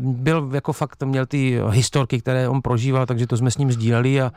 byl 0.00 0.50
jako 0.52 0.72
fakt, 0.72 1.02
měl 1.02 1.26
ty 1.26 1.60
historky, 1.70 2.20
které 2.20 2.48
on 2.48 2.62
prožíval, 2.62 3.06
takže 3.06 3.26
to 3.26 3.36
jsme 3.36 3.50
s 3.50 3.58
ním 3.58 3.72
sdíleli 3.72 4.22
a, 4.22 4.32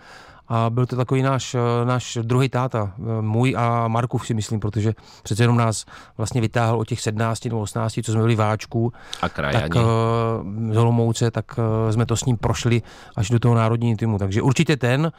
a 0.47 0.69
byl 0.69 0.85
to 0.85 0.95
takový 0.95 1.21
náš, 1.21 1.55
eh, 1.55 1.85
náš 1.85 2.17
druhý 2.21 2.49
táta, 2.49 2.93
eh, 2.97 3.21
můj 3.21 3.55
a 3.57 3.87
Markův 3.87 4.27
si 4.27 4.33
myslím, 4.33 4.59
protože 4.59 4.93
přece 5.23 5.43
jenom 5.43 5.57
nás 5.57 5.85
vlastně 6.17 6.41
vytáhl 6.41 6.79
od 6.79 6.87
těch 6.87 7.01
17 7.01 7.49
nebo 7.49 7.61
18, 7.61 8.03
co 8.03 8.11
jsme 8.11 8.21
byli 8.21 8.35
váčku. 8.35 8.93
A 9.21 9.29
krajani. 9.29 9.69
Tak 9.69 9.75
uh, 9.75 10.73
z 10.73 10.77
Olomouce, 10.77 11.31
tak 11.31 11.45
jsme 11.91 12.05
to 12.05 12.15
s 12.15 12.25
ním 12.25 12.37
prošli 12.37 12.81
až 13.15 13.29
do 13.29 13.39
toho 13.39 13.55
národního 13.55 13.97
týmu. 13.97 14.17
Takže 14.17 14.41
určitě 14.41 14.77
ten, 14.77 15.11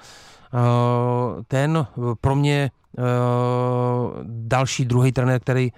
ten 1.48 1.86
pro 2.20 2.34
mě 2.34 2.70
další 4.24 4.84
druhý 4.84 5.12
trenér, 5.12 5.40
který 5.40 5.72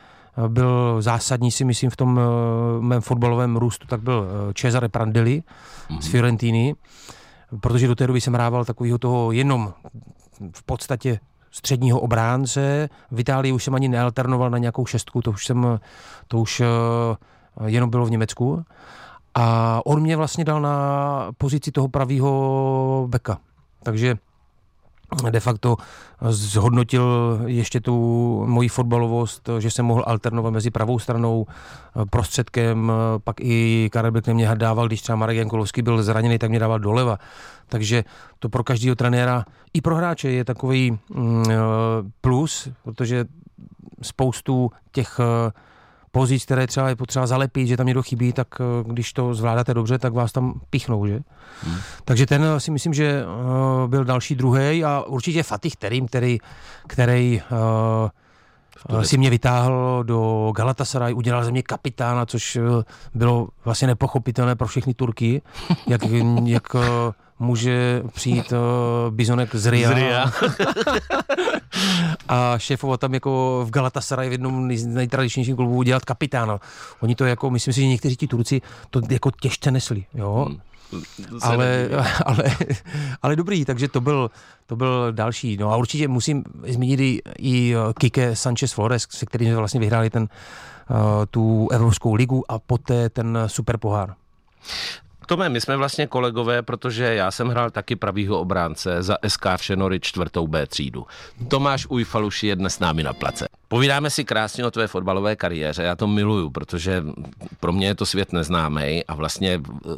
byl 0.49 1.03
zásadní, 1.03 1.51
si 1.51 1.65
myslím, 1.65 1.91
v 1.91 1.97
tom 1.97 2.21
mém 2.81 3.01
fotbalovém 3.01 3.57
růstu, 3.57 3.87
tak 3.87 4.03
byl 4.03 4.29
Cesare 4.55 4.89
Prandelli 4.89 5.43
mm-hmm. 5.43 6.01
z 6.01 6.05
mhm. 6.05 6.11
Fiorentiny 6.11 6.75
protože 7.61 7.89
do 7.89 7.95
té 7.95 8.07
doby 8.07 8.21
jsem 8.21 8.35
hrával 8.35 8.65
takového 8.65 8.99
toho 8.99 9.33
jenom 9.33 9.73
v 10.53 10.63
podstatě 10.63 11.21
středního 11.51 12.01
obránce. 12.01 12.89
V 13.11 13.21
Itálii 13.21 13.53
už 13.53 13.65
jsem 13.65 13.75
ani 13.75 13.89
nealternoval 13.89 14.51
na 14.51 14.59
nějakou 14.59 14.87
šestku, 14.87 15.23
to 15.23 15.31
už 15.31 15.47
jsem, 15.47 15.81
to 16.29 16.39
už 16.39 16.61
uh, 16.61 17.67
jenom 17.67 17.91
bylo 17.91 18.07
v 18.07 18.11
Německu. 18.11 18.65
A 19.35 19.81
on 19.85 20.01
mě 20.01 20.17
vlastně 20.17 20.45
dal 20.45 20.61
na 20.61 21.29
pozici 21.39 21.73
toho 21.73 21.89
pravého 21.89 23.07
beka. 23.11 23.39
Takže 23.83 24.17
de 25.31 25.41
facto 25.41 25.77
zhodnotil 26.29 27.41
ještě 27.47 27.81
tu 27.81 27.95
moji 28.47 28.69
fotbalovost, 28.69 29.49
že 29.59 29.71
jsem 29.71 29.87
mohl 29.87 30.05
alternovat 30.07 30.51
mezi 30.51 30.71
pravou 30.71 30.99
stranou, 30.99 31.47
prostředkem, 32.11 32.93
pak 33.25 33.41
i 33.41 33.89
Karel 33.93 34.13
Beck 34.13 34.29
mě 34.29 34.51
dával, 34.55 34.87
když 34.87 35.03
třeba 35.03 35.17
Marek 35.17 35.37
Jankolovský 35.37 35.83
byl 35.83 36.03
zraněný, 36.03 36.39
tak 36.39 36.51
mě 36.51 36.59
dával 36.59 36.79
doleva. 36.79 37.19
Takže 37.69 38.05
to 38.39 38.49
pro 38.49 38.65
každého 38.65 38.97
trenéra 38.97 39.45
i 39.75 39.81
pro 39.81 39.97
hráče 39.97 40.31
je 40.31 40.45
takový 40.45 40.99
mm, 41.15 41.45
plus, 42.21 42.69
protože 42.83 43.25
spoustu 44.03 44.71
těch 44.93 45.21
pozic, 46.11 46.45
které 46.45 46.67
třeba 46.67 46.89
je 46.89 46.97
potřeba 46.97 47.27
zalepit, 47.27 47.67
že 47.67 47.77
tam 47.77 47.87
někdo 47.87 48.03
chybí, 48.03 48.33
tak 48.33 48.49
eh, 48.61 48.65
když 48.87 49.13
to 49.13 49.35
zvládáte 49.35 49.75
dobře, 49.75 49.99
tak 49.99 50.13
vás 50.13 50.33
tam 50.33 50.61
pichnou, 50.71 51.07
že? 51.07 51.21
Hmm. 51.63 51.77
Takže 52.05 52.27
ten 52.27 52.45
si 52.59 52.71
myslím, 52.71 52.95
že 52.95 53.25
uh, 53.25 53.89
byl 53.89 54.05
další 54.05 54.35
druhý 54.35 54.85
a 54.85 55.03
určitě 55.07 55.43
Fatih 55.43 55.77
Terim, 55.77 56.07
který, 56.07 56.39
který 56.87 57.43
si 59.03 59.19
mě 59.19 59.31
vytáhl 59.31 60.05
do 60.07 60.53
Galatasaray, 60.57 61.15
udělal 61.15 61.45
ze 61.45 61.51
mě 61.51 61.63
kapitána, 61.63 62.27
což 62.27 62.59
bylo 63.15 63.49
vlastně 63.65 63.87
nepochopitelné 63.87 64.57
pro 64.57 64.67
všechny 64.67 64.95
Turky, 64.95 65.43
jak, 65.87 66.01
jak 66.45 66.77
může 67.39 68.03
přijít 68.15 68.53
uh, 68.53 68.59
bizonek 69.15 69.55
z 69.55 69.67
Ria, 69.67 69.91
z 69.91 69.95
Ria. 69.95 70.33
a 72.29 72.59
šéfovat 72.59 73.01
tam 73.01 73.15
jako 73.15 73.63
v 73.67 73.71
Galatasaray 73.71 74.29
v 74.29 74.33
jednom 74.33 74.77
z 74.77 74.87
nejtradičnějších 74.87 75.55
klubů 75.55 75.83
dělat 75.83 76.05
kapitána. 76.05 76.61
Oni 77.01 77.15
to 77.15 77.25
jako, 77.25 77.51
myslím 77.51 77.75
si, 77.75 77.81
že 77.81 77.87
někteří 77.87 78.17
ti 78.17 78.27
Turci 78.27 78.61
to 78.91 79.01
jako 79.11 79.31
těžce 79.31 79.71
nesli, 79.71 80.05
jo. 80.15 80.47
Hmm. 80.49 80.59
Ale, 81.43 81.89
ale, 82.27 82.45
ale 83.23 83.37
dobrý, 83.37 83.65
takže 83.65 83.89
to 83.89 84.01
byl, 84.01 84.31
to 84.67 84.77
byl 84.77 85.13
další. 85.13 85.57
No 85.57 85.73
a 85.73 85.77
určitě 85.77 86.09
musím 86.09 86.45
zmínit 86.67 87.01
i, 87.01 87.23
i 87.39 87.75
Kike 87.99 88.37
Sanchez 88.37 88.73
Flores, 88.73 89.07
se 89.11 89.27
kterým 89.27 89.49
jsme 89.49 89.57
vlastně 89.57 89.81
vyhráli 89.81 90.11
ten, 90.11 90.23
uh, 90.23 90.97
tu 91.31 91.69
Evropskou 91.73 92.15
ligu 92.15 92.45
a 92.49 92.59
poté 92.59 93.09
ten 93.09 93.39
super 93.47 93.77
pohár. 93.77 94.15
Tome, 95.29 95.49
my 95.49 95.61
jsme 95.61 95.77
vlastně 95.77 96.07
kolegové, 96.07 96.63
protože 96.63 97.15
já 97.15 97.31
jsem 97.31 97.49
hrál 97.49 97.71
taky 97.71 97.97
pravýho 97.97 98.41
obránce 98.41 99.03
za 99.03 99.17
SK 99.29 99.47
Všenory 99.57 100.01
čtvrtou 100.01 100.47
B 100.47 100.67
třídu. 100.67 101.07
Tomáš 101.49 101.87
Ujfaluši 101.89 102.47
je 102.47 102.57
dnes 102.57 102.75
s 102.75 102.79
námi 102.79 103.03
na 103.03 103.13
place. 103.13 103.49
Povídáme 103.69 104.11
si 104.11 104.25
krásně 104.25 104.67
o 104.67 104.71
tvé 104.71 104.87
fotbalové 104.87 105.37
kariéře, 105.37 105.83
já 105.83 105.97
to 105.97 106.07
miluju, 106.07 106.51
protože 106.51 107.05
pro 107.61 107.73
mě 107.73 107.87
je 107.87 107.95
to 107.95 108.07
svět 108.07 108.33
neznámý 108.33 109.05
a 109.05 109.15
vlastně 109.15 109.61
eh, 109.65 109.91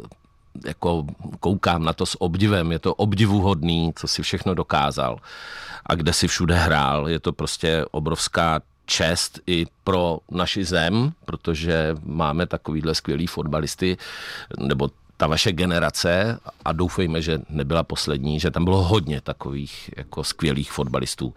jako 0.67 1.05
koukám 1.39 1.83
na 1.83 1.93
to 1.93 2.05
s 2.05 2.21
obdivem, 2.21 2.71
je 2.71 2.79
to 2.79 2.93
obdivuhodný, 2.95 3.93
co 3.95 4.07
si 4.07 4.23
všechno 4.23 4.53
dokázal 4.53 5.17
a 5.85 5.95
kde 5.95 6.13
si 6.13 6.27
všude 6.27 6.55
hrál. 6.55 7.09
Je 7.09 7.19
to 7.19 7.33
prostě 7.33 7.85
obrovská 7.91 8.61
čest 8.85 9.39
i 9.47 9.65
pro 9.83 10.19
naši 10.31 10.65
zem, 10.65 11.11
protože 11.25 11.95
máme 12.03 12.45
takovýhle 12.45 12.95
skvělý 12.95 13.27
fotbalisty, 13.27 13.97
nebo 14.59 14.89
ta 15.21 15.27
vaše 15.27 15.51
generace, 15.51 16.39
a 16.65 16.71
doufejme, 16.71 17.21
že 17.21 17.39
nebyla 17.49 17.83
poslední, 17.83 18.39
že 18.39 18.51
tam 18.51 18.63
bylo 18.63 18.83
hodně 18.83 19.21
takových 19.21 19.89
jako 19.97 20.23
skvělých 20.23 20.71
fotbalistů. 20.71 21.33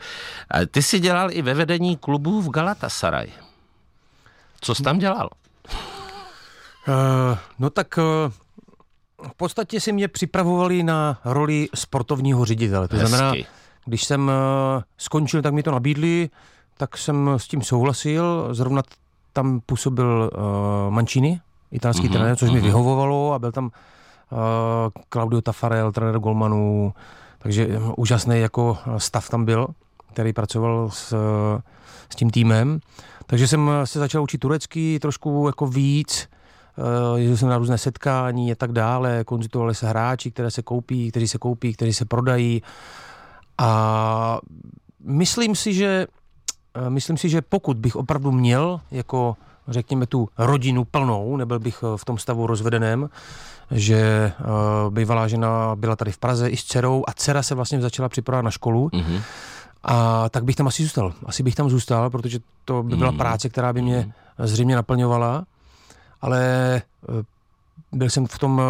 A 0.50 0.66
ty 0.70 0.82
jsi 0.82 1.00
dělal 1.00 1.32
i 1.32 1.42
ve 1.42 1.54
vedení 1.54 1.96
klubu 1.96 2.40
v 2.40 2.50
Galatasaray. 2.50 3.28
Co 4.60 4.74
jsi 4.74 4.82
tam 4.82 4.98
dělal? 4.98 5.30
Uh, 6.88 7.38
no 7.58 7.70
tak 7.70 7.98
uh, 7.98 8.32
v 9.28 9.34
podstatě 9.36 9.80
si 9.80 9.92
mě 9.92 10.08
připravovali 10.08 10.82
na 10.82 11.20
roli 11.24 11.68
sportovního 11.74 12.44
ředitele. 12.44 12.88
To 12.88 12.96
Hezky. 12.96 13.08
znamená, 13.08 13.34
když 13.84 14.04
jsem 14.04 14.28
uh, 14.28 14.32
skončil, 14.98 15.42
tak 15.42 15.54
mi 15.54 15.62
to 15.62 15.70
nabídli, 15.70 16.30
tak 16.76 16.98
jsem 16.98 17.30
s 17.36 17.48
tím 17.48 17.62
souhlasil. 17.62 18.48
Zrovna 18.54 18.82
tam 19.32 19.60
působil 19.66 20.30
uh, 20.32 20.40
Mancini, 20.94 21.40
italský 21.70 22.08
mm-hmm. 22.08 22.12
trenér, 22.12 22.36
což 22.36 22.48
mm-hmm. 22.48 22.52
mi 22.52 22.58
mhm. 22.58 22.66
vyhovovalo 22.66 23.32
a 23.32 23.38
byl 23.38 23.52
tam 23.52 23.64
uh, 23.64 23.70
Claudio 25.12 25.40
Tafarel, 25.40 25.92
trenér 25.92 26.18
Golmanů, 26.18 26.94
takže 27.38 27.66
uh, 27.66 27.92
úžasný 27.96 28.40
jako 28.40 28.78
stav 28.98 29.28
tam 29.28 29.44
byl, 29.44 29.66
který 30.12 30.32
pracoval 30.32 30.90
s, 30.90 31.12
uh, 31.12 31.18
s 32.12 32.16
tím 32.16 32.30
týmem. 32.30 32.80
Takže 33.26 33.48
jsem 33.48 33.70
se 33.84 33.98
začal 33.98 34.22
učit 34.22 34.38
turecky 34.38 34.98
trošku 35.00 35.46
jako 35.46 35.66
víc, 35.66 36.28
uh, 36.76 37.18
jezdil 37.18 37.36
jsem 37.36 37.48
na 37.48 37.58
různé 37.58 37.78
setkání 37.78 38.52
a 38.52 38.54
tak 38.54 38.72
dále, 38.72 39.24
konzultovali 39.24 39.74
se 39.74 39.88
hráči, 39.88 40.30
které 40.30 40.50
se 40.50 40.62
koupí, 40.62 41.10
kteří 41.10 41.28
se 41.28 41.38
koupí, 41.38 41.72
kteří 41.72 41.92
se 41.92 42.04
prodají 42.04 42.62
a 43.58 44.40
myslím 45.04 45.54
si, 45.54 45.74
že 45.74 46.06
myslím 46.88 47.16
si, 47.16 47.28
že 47.28 47.42
pokud 47.42 47.76
bych 47.76 47.96
opravdu 47.96 48.32
měl 48.32 48.80
jako 48.90 49.36
řekněme, 49.68 50.06
tu 50.06 50.28
rodinu 50.38 50.84
plnou, 50.84 51.36
nebyl 51.36 51.58
bych 51.58 51.84
eh, 51.84 51.96
v 51.96 52.04
tom 52.04 52.18
stavu 52.18 52.46
rozvedeném, 52.46 53.08
že 53.70 54.32
uh, 54.40 54.94
bývalá 54.94 55.28
žena 55.28 55.76
byla 55.76 55.96
tady 55.96 56.12
v 56.12 56.18
Praze 56.18 56.48
i 56.48 56.56
s 56.56 56.64
dcerou 56.64 57.04
a 57.08 57.12
dcera 57.12 57.42
se 57.42 57.54
vlastně 57.54 57.80
začala 57.80 58.08
připravovat 58.08 58.42
na 58.42 58.50
školu. 58.50 58.88
Mm-hmm. 58.88 59.20
A 59.84 60.28
tak 60.28 60.44
bych 60.44 60.56
tam 60.56 60.66
asi 60.66 60.82
zůstal. 60.82 61.12
Asi 61.26 61.42
bych 61.42 61.54
tam 61.54 61.70
zůstal, 61.70 62.10
protože 62.10 62.38
to 62.64 62.82
by 62.82 62.96
byla 62.96 63.12
mm-hmm. 63.12 63.16
práce, 63.16 63.48
která 63.48 63.72
by 63.72 63.82
mě 63.82 64.12
zřejmě 64.38 64.76
naplňovala. 64.76 65.44
Ale 66.22 66.82
uh, 67.08 67.22
byl 67.92 68.10
jsem 68.10 68.26
v 68.26 68.38
tom 68.38 68.62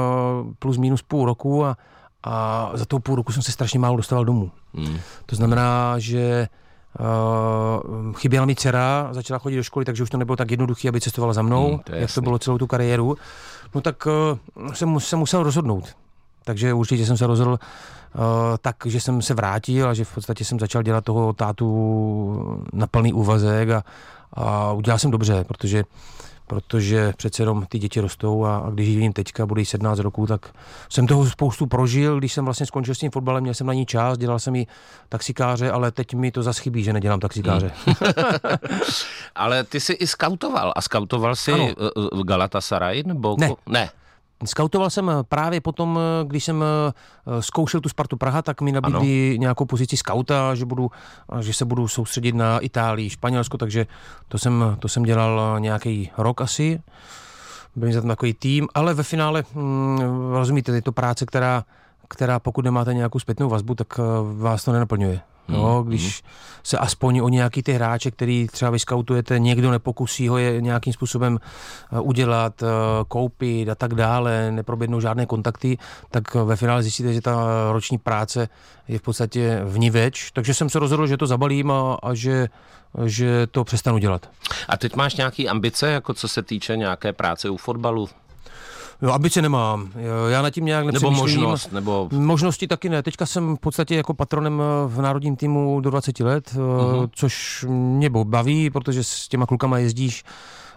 plus 0.58 0.76
minus 0.76 1.02
půl 1.02 1.26
roku 1.26 1.64
a, 1.64 1.76
a 2.22 2.70
za 2.74 2.84
tou 2.84 2.98
půl 2.98 3.16
roku 3.16 3.32
jsem 3.32 3.42
se 3.42 3.52
strašně 3.52 3.78
málo 3.78 3.96
dostával 3.96 4.24
domů. 4.24 4.50
Mm. 4.72 4.98
To 5.26 5.36
znamená, 5.36 5.98
že 5.98 6.48
Uh, 7.00 8.12
chyběla 8.12 8.46
mi 8.46 8.54
dcera, 8.54 9.08
začala 9.10 9.38
chodit 9.38 9.56
do 9.56 9.62
školy, 9.62 9.84
takže 9.84 10.02
už 10.02 10.10
to 10.10 10.16
nebylo 10.16 10.36
tak 10.36 10.50
jednoduché, 10.50 10.88
aby 10.88 11.00
cestovala 11.00 11.32
za 11.32 11.42
mnou, 11.42 11.68
hmm, 11.68 11.78
to 11.78 11.92
jak 11.92 12.00
jasný. 12.00 12.14
to 12.14 12.20
bylo 12.20 12.38
celou 12.38 12.58
tu 12.58 12.66
kariéru. 12.66 13.16
No 13.74 13.80
tak 13.80 14.06
uh, 14.06 14.72
jsem 14.72 15.00
se 15.00 15.16
musel 15.16 15.42
rozhodnout. 15.42 15.84
Takže 16.44 16.72
určitě 16.72 17.06
jsem 17.06 17.16
se 17.16 17.26
rozhodl 17.26 17.50
uh, 17.50 17.58
tak, 18.60 18.76
že 18.84 19.00
jsem 19.00 19.22
se 19.22 19.34
vrátil 19.34 19.88
a 19.88 19.94
že 19.94 20.04
v 20.04 20.14
podstatě 20.14 20.44
jsem 20.44 20.60
začal 20.60 20.82
dělat 20.82 21.04
toho 21.04 21.32
tátu 21.32 22.60
na 22.72 22.86
plný 22.86 23.12
úvazek 23.12 23.70
a, 23.70 23.84
a 24.32 24.72
udělal 24.72 24.98
jsem 24.98 25.10
dobře, 25.10 25.44
protože 25.44 25.84
protože 26.46 27.12
přece 27.16 27.42
jenom 27.42 27.66
ty 27.66 27.78
děti 27.78 28.00
rostou 28.00 28.44
a, 28.44 28.56
a 28.56 28.70
když 28.70 28.88
jim 28.88 29.12
teďka, 29.12 29.46
bude 29.46 29.64
17 29.64 29.98
roků, 29.98 30.26
tak 30.26 30.54
jsem 30.88 31.06
toho 31.06 31.26
spoustu 31.26 31.66
prožil, 31.66 32.18
když 32.18 32.32
jsem 32.32 32.44
vlastně 32.44 32.66
skončil 32.66 32.94
s 32.94 32.98
tím 32.98 33.10
fotbalem, 33.10 33.42
měl 33.42 33.54
jsem 33.54 33.66
na 33.66 33.72
ní 33.72 33.86
čas, 33.86 34.18
dělal 34.18 34.38
jsem 34.38 34.56
i 34.56 34.66
taxikáře, 35.08 35.70
ale 35.70 35.90
teď 35.90 36.14
mi 36.14 36.30
to 36.30 36.42
zase 36.42 36.62
chybí, 36.62 36.82
že 36.82 36.92
nedělám 36.92 37.20
taxikáře. 37.20 37.70
Hmm. 37.86 37.96
ale 39.34 39.64
ty 39.64 39.80
jsi 39.80 39.92
i 39.92 40.06
skautoval 40.06 40.72
a 40.76 40.80
skautoval 40.80 41.36
jsi 41.36 41.52
ano. 41.52 41.68
v 42.12 42.24
Galatasaray? 42.24 43.02
Nebo... 43.06 43.36
Ne. 43.38 43.50
ne. 43.68 43.90
Skautoval 44.44 44.90
jsem 44.90 45.10
eh, 45.10 45.22
právě 45.22 45.60
potom, 45.60 45.98
eh, 45.98 46.24
když 46.24 46.44
jsem 46.44 46.64
eh, 46.64 47.42
zkoušel 47.42 47.80
tu 47.80 47.88
Spartu 47.88 48.16
Praha, 48.16 48.42
tak 48.42 48.60
mi 48.60 48.72
nabídli 48.72 49.30
ano. 49.30 49.40
nějakou 49.40 49.64
pozici 49.64 49.96
skauta, 49.96 50.54
že, 50.54 50.64
budu, 50.64 50.90
že 51.40 51.52
se 51.52 51.64
budu 51.64 51.88
soustředit 51.88 52.34
na 52.34 52.58
Itálii, 52.58 53.10
Španělsko, 53.10 53.58
takže 53.58 53.86
to 54.28 54.38
jsem, 54.38 54.76
to 54.78 54.88
jsem 54.88 55.02
dělal 55.02 55.60
nějaký 55.60 56.10
rok 56.18 56.40
asi. 56.40 56.82
Byl 57.76 57.92
jsem 57.92 58.08
takový 58.08 58.34
tým, 58.34 58.68
ale 58.74 58.94
ve 58.94 59.02
finále, 59.02 59.44
hm, 59.54 59.98
rozumíte, 60.32 60.72
je 60.72 60.82
to 60.82 60.92
práce, 60.92 61.26
která, 61.26 61.64
která 62.08 62.38
pokud 62.38 62.64
nemáte 62.64 62.94
nějakou 62.94 63.18
zpětnou 63.18 63.48
vazbu, 63.48 63.74
tak 63.74 64.00
vás 64.34 64.64
to 64.64 64.72
nenaplňuje. 64.72 65.20
No, 65.48 65.82
když 65.82 66.22
mm. 66.22 66.28
se 66.62 66.78
aspoň 66.78 67.18
o 67.18 67.28
nějaký 67.28 67.62
ty 67.62 67.72
hráče, 67.72 68.10
který 68.10 68.46
třeba 68.46 68.70
vyskautujete, 68.70 69.38
někdo 69.38 69.70
nepokusí 69.70 70.28
ho 70.28 70.38
je 70.38 70.60
nějakým 70.60 70.92
způsobem 70.92 71.38
eh, 71.92 72.00
udělat, 72.00 72.62
eh, 72.62 72.66
koupit 73.08 73.68
a 73.68 73.74
tak 73.74 73.94
dále, 73.94 74.50
neprobědnou 74.50 75.00
žádné 75.00 75.26
kontakty, 75.26 75.78
tak 76.10 76.34
ve 76.34 76.56
finále 76.56 76.82
zjistíte, 76.82 77.12
že 77.12 77.20
ta 77.20 77.46
roční 77.72 77.98
práce 77.98 78.48
je 78.88 78.98
v 78.98 79.02
podstatě 79.02 79.60
vniveč. 79.64 80.30
Takže 80.30 80.54
jsem 80.54 80.70
se 80.70 80.78
rozhodl, 80.78 81.06
že 81.06 81.16
to 81.16 81.26
zabalím 81.26 81.70
a, 81.70 81.98
a 82.02 82.14
že 82.14 82.48
že 83.04 83.46
to 83.46 83.64
přestanu 83.64 83.98
dělat. 83.98 84.30
A 84.68 84.76
teď 84.76 84.96
máš 84.96 85.16
nějaké 85.16 85.44
ambice, 85.48 85.90
jako 85.90 86.14
co 86.14 86.28
se 86.28 86.42
týče 86.42 86.76
nějaké 86.76 87.12
práce 87.12 87.50
u 87.50 87.56
fotbalu? 87.56 88.08
Jo, 89.02 89.12
ambice 89.12 89.42
nemám. 89.42 89.88
Já 90.28 90.42
na 90.42 90.50
tím 90.50 90.64
nějak 90.64 90.86
Nebo 90.86 91.10
možnost, 91.10 91.72
nebo... 91.72 92.08
Možnosti 92.12 92.66
taky 92.66 92.88
ne. 92.88 93.02
Teďka 93.02 93.26
jsem 93.26 93.56
v 93.56 93.60
podstatě 93.60 93.96
jako 93.96 94.14
patronem 94.14 94.62
eh, 94.62 94.88
v 94.88 95.00
národním 95.00 95.36
týmu 95.36 95.80
do 95.80 95.90
20 95.90 96.20
let, 96.20 96.52
uh-huh. 96.54 97.08
což 97.12 97.64
mě 97.68 98.10
baví, 98.10 98.70
protože 98.70 99.04
s 99.04 99.28
těma 99.28 99.46
klukama 99.46 99.78
jezdíš 99.78 100.24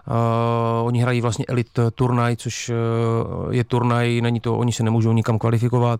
Uh, 0.08 0.88
oni 0.88 1.01
hrají 1.01 1.21
vlastně 1.21 1.45
elit 1.45 1.80
turnaj, 1.95 2.36
což 2.36 2.69
uh, 2.69 3.53
je 3.53 3.63
turnaj, 3.63 4.21
není 4.21 4.39
to, 4.39 4.58
oni 4.58 4.71
se 4.73 4.84
nemůžou 4.84 5.13
nikam 5.13 5.39
kvalifikovat, 5.39 5.99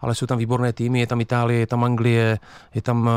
ale 0.00 0.14
jsou 0.14 0.26
tam 0.26 0.38
výborné 0.38 0.72
týmy, 0.72 1.00
je 1.00 1.06
tam 1.06 1.20
Itálie, 1.20 1.60
je 1.60 1.66
tam 1.66 1.84
Anglie, 1.84 2.38
je 2.74 2.82
tam 2.82 3.10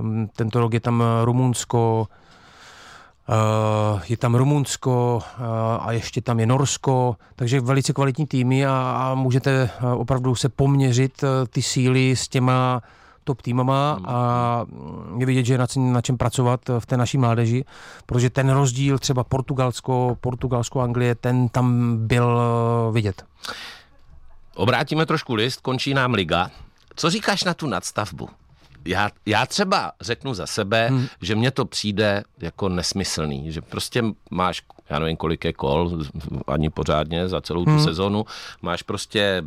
uh, 0.00 0.28
tento 0.36 0.60
rok 0.60 0.74
je 0.74 0.80
tam 0.80 1.04
Rumunsko, 1.24 2.06
Uh, 3.28 4.00
je 4.08 4.16
tam 4.16 4.34
Rumunsko 4.34 5.16
uh, 5.16 5.44
a 5.80 5.92
ještě 5.92 6.20
tam 6.20 6.40
je 6.40 6.46
Norsko, 6.46 7.16
takže 7.36 7.60
velice 7.60 7.92
kvalitní 7.92 8.26
týmy 8.26 8.66
a, 8.66 8.70
a 8.72 9.14
můžete 9.14 9.70
uh, 9.82 10.00
opravdu 10.00 10.34
se 10.34 10.48
poměřit 10.48 11.24
ty 11.50 11.62
síly 11.62 12.16
s 12.16 12.28
těma 12.28 12.82
top 13.24 13.42
týmama 13.42 14.00
a 14.04 14.66
je 15.18 15.26
vidět, 15.26 15.44
že 15.44 15.54
je 15.54 15.58
na, 15.58 15.66
na 15.76 16.00
čem 16.00 16.16
pracovat 16.16 16.60
v 16.78 16.86
té 16.86 16.96
naší 16.96 17.18
mládeži, 17.18 17.64
protože 18.06 18.30
ten 18.30 18.50
rozdíl 18.50 18.98
třeba 18.98 19.24
Portugalsko, 19.24 20.16
Portugalsko, 20.20 20.80
Anglie, 20.80 21.14
ten 21.14 21.48
tam 21.48 21.96
byl 22.06 22.40
vidět. 22.92 23.24
Obrátíme 24.54 25.06
trošku 25.06 25.34
list, 25.34 25.60
končí 25.60 25.94
nám 25.94 26.14
liga. 26.14 26.50
Co 26.96 27.10
říkáš 27.10 27.44
na 27.44 27.54
tu 27.54 27.66
nadstavbu? 27.66 28.28
Já, 28.86 29.10
já 29.26 29.46
třeba 29.46 29.92
řeknu 30.00 30.34
za 30.34 30.46
sebe, 30.46 30.88
hmm. 30.88 31.06
že 31.22 31.34
mně 31.34 31.50
to 31.50 31.64
přijde 31.64 32.24
jako 32.40 32.68
nesmyslný, 32.68 33.52
že 33.52 33.60
prostě 33.60 34.04
máš, 34.30 34.62
já 34.90 34.98
nevím, 34.98 35.16
kolik 35.16 35.44
je 35.44 35.52
kol, 35.52 36.02
ani 36.46 36.70
pořádně 36.70 37.28
za 37.28 37.40
celou 37.40 37.64
tu 37.64 37.70
hmm. 37.70 37.84
sezonu, 37.84 38.26
máš 38.62 38.82
prostě 38.82 39.44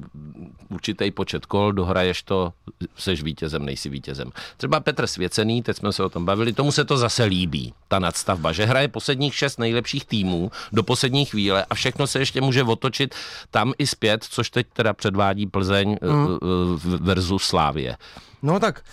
určitý 0.69 1.11
počet 1.11 1.45
kol, 1.45 1.71
dohraješ 1.71 2.23
to, 2.23 2.53
seš 2.95 3.23
vítězem, 3.23 3.65
nejsi 3.65 3.89
vítězem. 3.89 4.31
Třeba 4.57 4.79
Petr 4.79 5.07
Svěcený, 5.07 5.63
teď 5.63 5.77
jsme 5.77 5.93
se 5.93 6.03
o 6.03 6.09
tom 6.09 6.25
bavili, 6.25 6.53
tomu 6.53 6.71
se 6.71 6.85
to 6.85 6.97
zase 6.97 7.23
líbí, 7.23 7.73
ta 7.87 7.99
nadstavba, 7.99 8.51
že 8.51 8.65
hraje 8.65 8.87
posledních 8.87 9.35
šest 9.35 9.59
nejlepších 9.59 10.05
týmů 10.05 10.51
do 10.71 10.83
poslední 10.83 11.25
chvíle 11.25 11.65
a 11.69 11.75
všechno 11.75 12.07
se 12.07 12.19
ještě 12.19 12.41
může 12.41 12.63
otočit 12.63 13.15
tam 13.51 13.73
i 13.77 13.87
zpět, 13.87 14.23
což 14.23 14.49
teď 14.49 14.67
teda 14.73 14.93
předvádí 14.93 15.47
Plzeň 15.47 15.97
hmm. 16.01 16.27
Eh, 16.27 16.93
eh, 16.93 16.97
versus 16.97 17.43
Slávě. 17.43 17.97
No 18.41 18.59
tak 18.59 18.83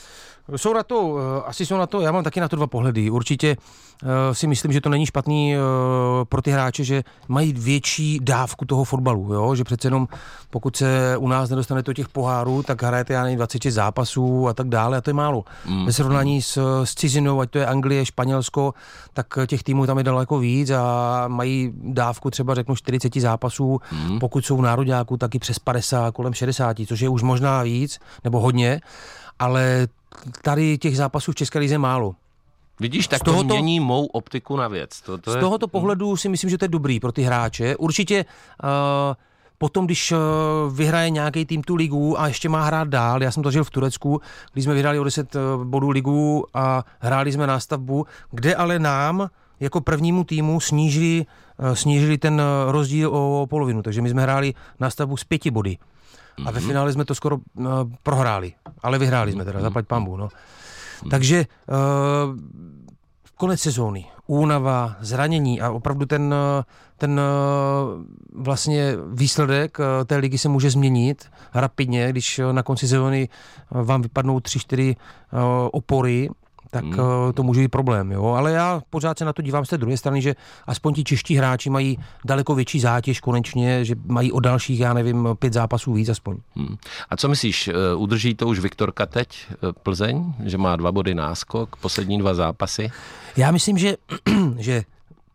jsou 0.57 0.75
na 0.75 0.83
to, 0.83 1.19
eh, 1.19 1.43
asi 1.47 1.67
jsou 1.67 1.77
na 1.77 1.87
to, 1.87 2.01
já 2.01 2.13
mám 2.13 2.25
taky 2.25 2.41
na 2.41 2.49
to 2.49 2.57
dva 2.57 2.67
pohledy. 2.67 3.11
Určitě 3.11 3.57
uh, 4.03 4.09
si 4.33 4.47
myslím, 4.47 4.73
že 4.73 4.81
to 4.81 4.89
není 4.89 5.07
špatný 5.07 5.57
uh, 5.57 5.63
pro 6.25 6.43
ty 6.43 6.51
hráče, 6.51 6.85
že 6.85 7.03
mají 7.29 7.53
větší 7.53 8.19
dávku 8.23 8.65
toho 8.65 8.85
fotbalu, 8.85 9.35
jo? 9.35 9.55
že 9.55 9.65
přece 9.65 9.87
jenom 9.87 10.09
pokud 10.51 10.77
se 10.77 11.17
u 11.17 11.29
nás 11.29 11.51
nedostane 11.51 11.83
do 11.83 11.93
těch 11.93 12.09
pohárů, 12.09 12.63
tak 12.63 12.83
hrajete 12.83 13.13
já 13.13 13.23
nevím, 13.23 13.37
26 13.37 13.75
zápasů 13.75 14.49
a 14.49 14.55
tak 14.55 14.69
dále 14.69 14.99
a 14.99 15.01
to 15.01 15.11
je 15.11 15.15
málo. 15.15 15.45
Mm. 15.67 15.87
Ve 15.87 15.93
srovnání 15.93 16.43
s, 16.43 16.83
s 16.85 16.95
cizinou, 16.95 17.41
ať 17.41 17.51
to 17.51 17.59
je 17.59 17.67
Anglie, 17.67 18.07
Španělsko, 18.07 18.75
tak 19.13 19.39
těch 19.47 19.63
týmů 19.63 19.87
tam 19.87 19.99
je 19.99 20.05
daleko 20.05 20.39
víc 20.39 20.71
a 20.71 21.25
mají 21.29 21.73
dávku 21.75 22.31
třeba 22.31 22.55
řeknu 22.55 22.77
40 22.77 23.15
zápasů, 23.15 23.81
mm. 23.93 24.19
pokud 24.19 24.47
jsou 24.47 24.61
nároďáků, 24.61 25.17
tak 25.17 25.35
i 25.35 25.39
přes 25.39 25.59
50, 25.59 26.15
kolem 26.15 26.35
60, 26.35 26.77
což 26.87 27.01
je 27.01 27.09
už 27.09 27.23
možná 27.23 27.63
víc, 27.63 27.99
nebo 28.25 28.41
hodně, 28.41 28.81
ale 29.39 29.87
tady 30.43 30.79
těch 30.79 30.97
zápasů 30.97 31.33
v 31.33 31.35
České 31.35 31.59
lize 31.59 31.79
málo. 31.79 32.15
Vidíš, 32.81 33.09
tak 33.09 33.23
tohoto, 33.23 33.49
to 33.49 33.55
mění 33.55 33.81
mou 33.81 34.07
optiku 34.07 34.57
na 34.57 34.69
věc. 34.69 35.01
To, 35.01 35.19
to 35.19 35.33
z 35.33 35.35
je... 35.35 35.41
tohoto 35.41 35.69
pohledu 35.69 36.17
si 36.17 36.29
myslím, 36.29 36.51
že 36.51 36.59
to 36.59 36.65
je 36.65 36.69
dobrý 36.69 37.01
pro 37.01 37.13
ty 37.13 37.23
hráče. 37.23 37.77
Určitě 37.77 38.25
uh, 38.25 38.69
potom, 39.59 39.87
když 39.87 40.13
uh, 40.13 40.19
vyhraje 40.75 41.11
nějaký 41.11 41.45
tým 41.45 41.63
tu 41.63 41.75
ligu 41.75 42.21
a 42.21 42.29
ještě 42.29 42.49
má 42.49 42.65
hrát 42.65 42.89
dál, 42.89 43.23
já 43.23 43.31
jsem 43.31 43.43
to 43.43 43.51
žil 43.51 43.65
v 43.65 43.71
Turecku, 43.71 44.21
když 44.53 44.65
jsme 44.65 44.75
vyhráli 44.75 44.99
o 44.99 45.05
10 45.05 45.35
uh, 45.35 45.65
bodů 45.65 45.91
ligu 45.91 46.47
a 46.55 46.85
hráli 46.99 47.33
jsme 47.33 47.47
nástavbu, 47.47 48.07
kde 48.31 48.55
ale 48.55 48.79
nám 48.79 49.29
jako 49.61 49.81
prvnímu 49.81 50.25
týmu 50.25 50.61
snížili, 50.61 51.27
uh, 51.59 51.73
snížili 51.73 52.19
ten 52.19 52.43
rozdíl 52.67 53.11
o 53.13 53.47
polovinu. 53.51 53.83
Takže 53.83 54.03
my 54.03 54.11
jsme 54.11 54.23
hráli 54.23 54.55
nástavbu 54.81 55.17
z 55.17 55.25
pěti 55.25 55.51
body. 55.51 55.79
A 56.47 56.51
ve 56.51 56.61
mhm. 56.61 56.69
finále 56.69 56.93
jsme 56.93 57.05
to 57.05 57.15
skoro 57.15 57.37
uh, 57.37 57.67
prohráli, 58.03 58.53
ale 58.83 58.99
vyhráli 58.99 59.33
jsme 59.33 59.45
teda, 59.45 59.59
mhm. 59.59 59.65
zaplať 59.65 59.87
pambu. 59.87 60.17
No. 60.17 60.29
Mhm. 61.03 61.11
Takže 61.11 61.47
uh, 61.69 61.77
konec 63.37 63.61
sezóny, 63.61 64.07
únava, 64.27 64.97
zranění 65.01 65.61
a 65.61 65.71
opravdu 65.71 66.07
ten, 66.07 66.35
ten 66.97 67.21
vlastně 68.35 68.97
výsledek 69.13 69.79
té 70.07 70.17
ligy 70.17 70.39
se 70.39 70.49
může 70.49 70.71
změnit 70.71 71.25
rapidně, 71.55 72.11
když 72.11 72.41
na 72.53 72.63
konci 72.63 72.89
sezóny 72.89 73.29
vám 73.71 74.03
vypadnou 74.03 74.41
tři, 74.41 74.59
čtyři 74.59 74.97
opory 75.71 76.29
tak 76.75 76.85
hmm. 76.85 76.95
Eh, 76.95 77.33
to 77.33 77.43
může 77.43 77.61
být 77.61 77.69
problém. 77.69 78.13
Jo? 78.13 78.25
Ale 78.25 78.53
já 78.53 78.83
pořád 78.91 79.19
se 79.19 79.25
na 79.25 79.33
to 79.33 79.43
dívám 79.43 79.65
z 79.65 79.69
té 79.69 79.79
druhé 79.79 79.97
strany, 79.97 80.23
že 80.23 80.35
aspoň 80.67 80.95
ti 80.95 81.05
čeští 81.05 81.37
hráči 81.37 81.71
mají 81.71 81.99
daleko 82.25 82.55
větší 82.55 82.81
zátěž 82.81 83.21
konečně, 83.21 83.85
že 83.85 83.95
mají 84.07 84.33
o 84.33 84.41
dalších, 84.41 84.81
já 84.81 84.95
nevím, 84.95 85.29
pět 85.39 85.53
zápasů 85.53 85.93
víc 85.93 86.09
aspoň. 86.09 86.37
Hmm. 86.57 86.77
A 87.11 87.17
co 87.17 87.29
myslíš, 87.29 87.69
eh, 87.69 87.95
udrží 87.97 88.35
to 88.35 88.47
už 88.47 88.59
Viktorka 88.59 89.07
teď 89.07 89.47
eh, 89.51 89.57
Plzeň, 89.83 90.35
že 90.45 90.59
má 90.59 90.77
dva 90.77 90.93
body 90.93 91.15
náskok, 91.15 91.77
poslední 91.77 92.19
dva 92.19 92.35
zápasy? 92.35 92.91
Já 93.37 93.51
myslím, 93.51 93.79
že, 93.79 93.97
že 94.59 94.83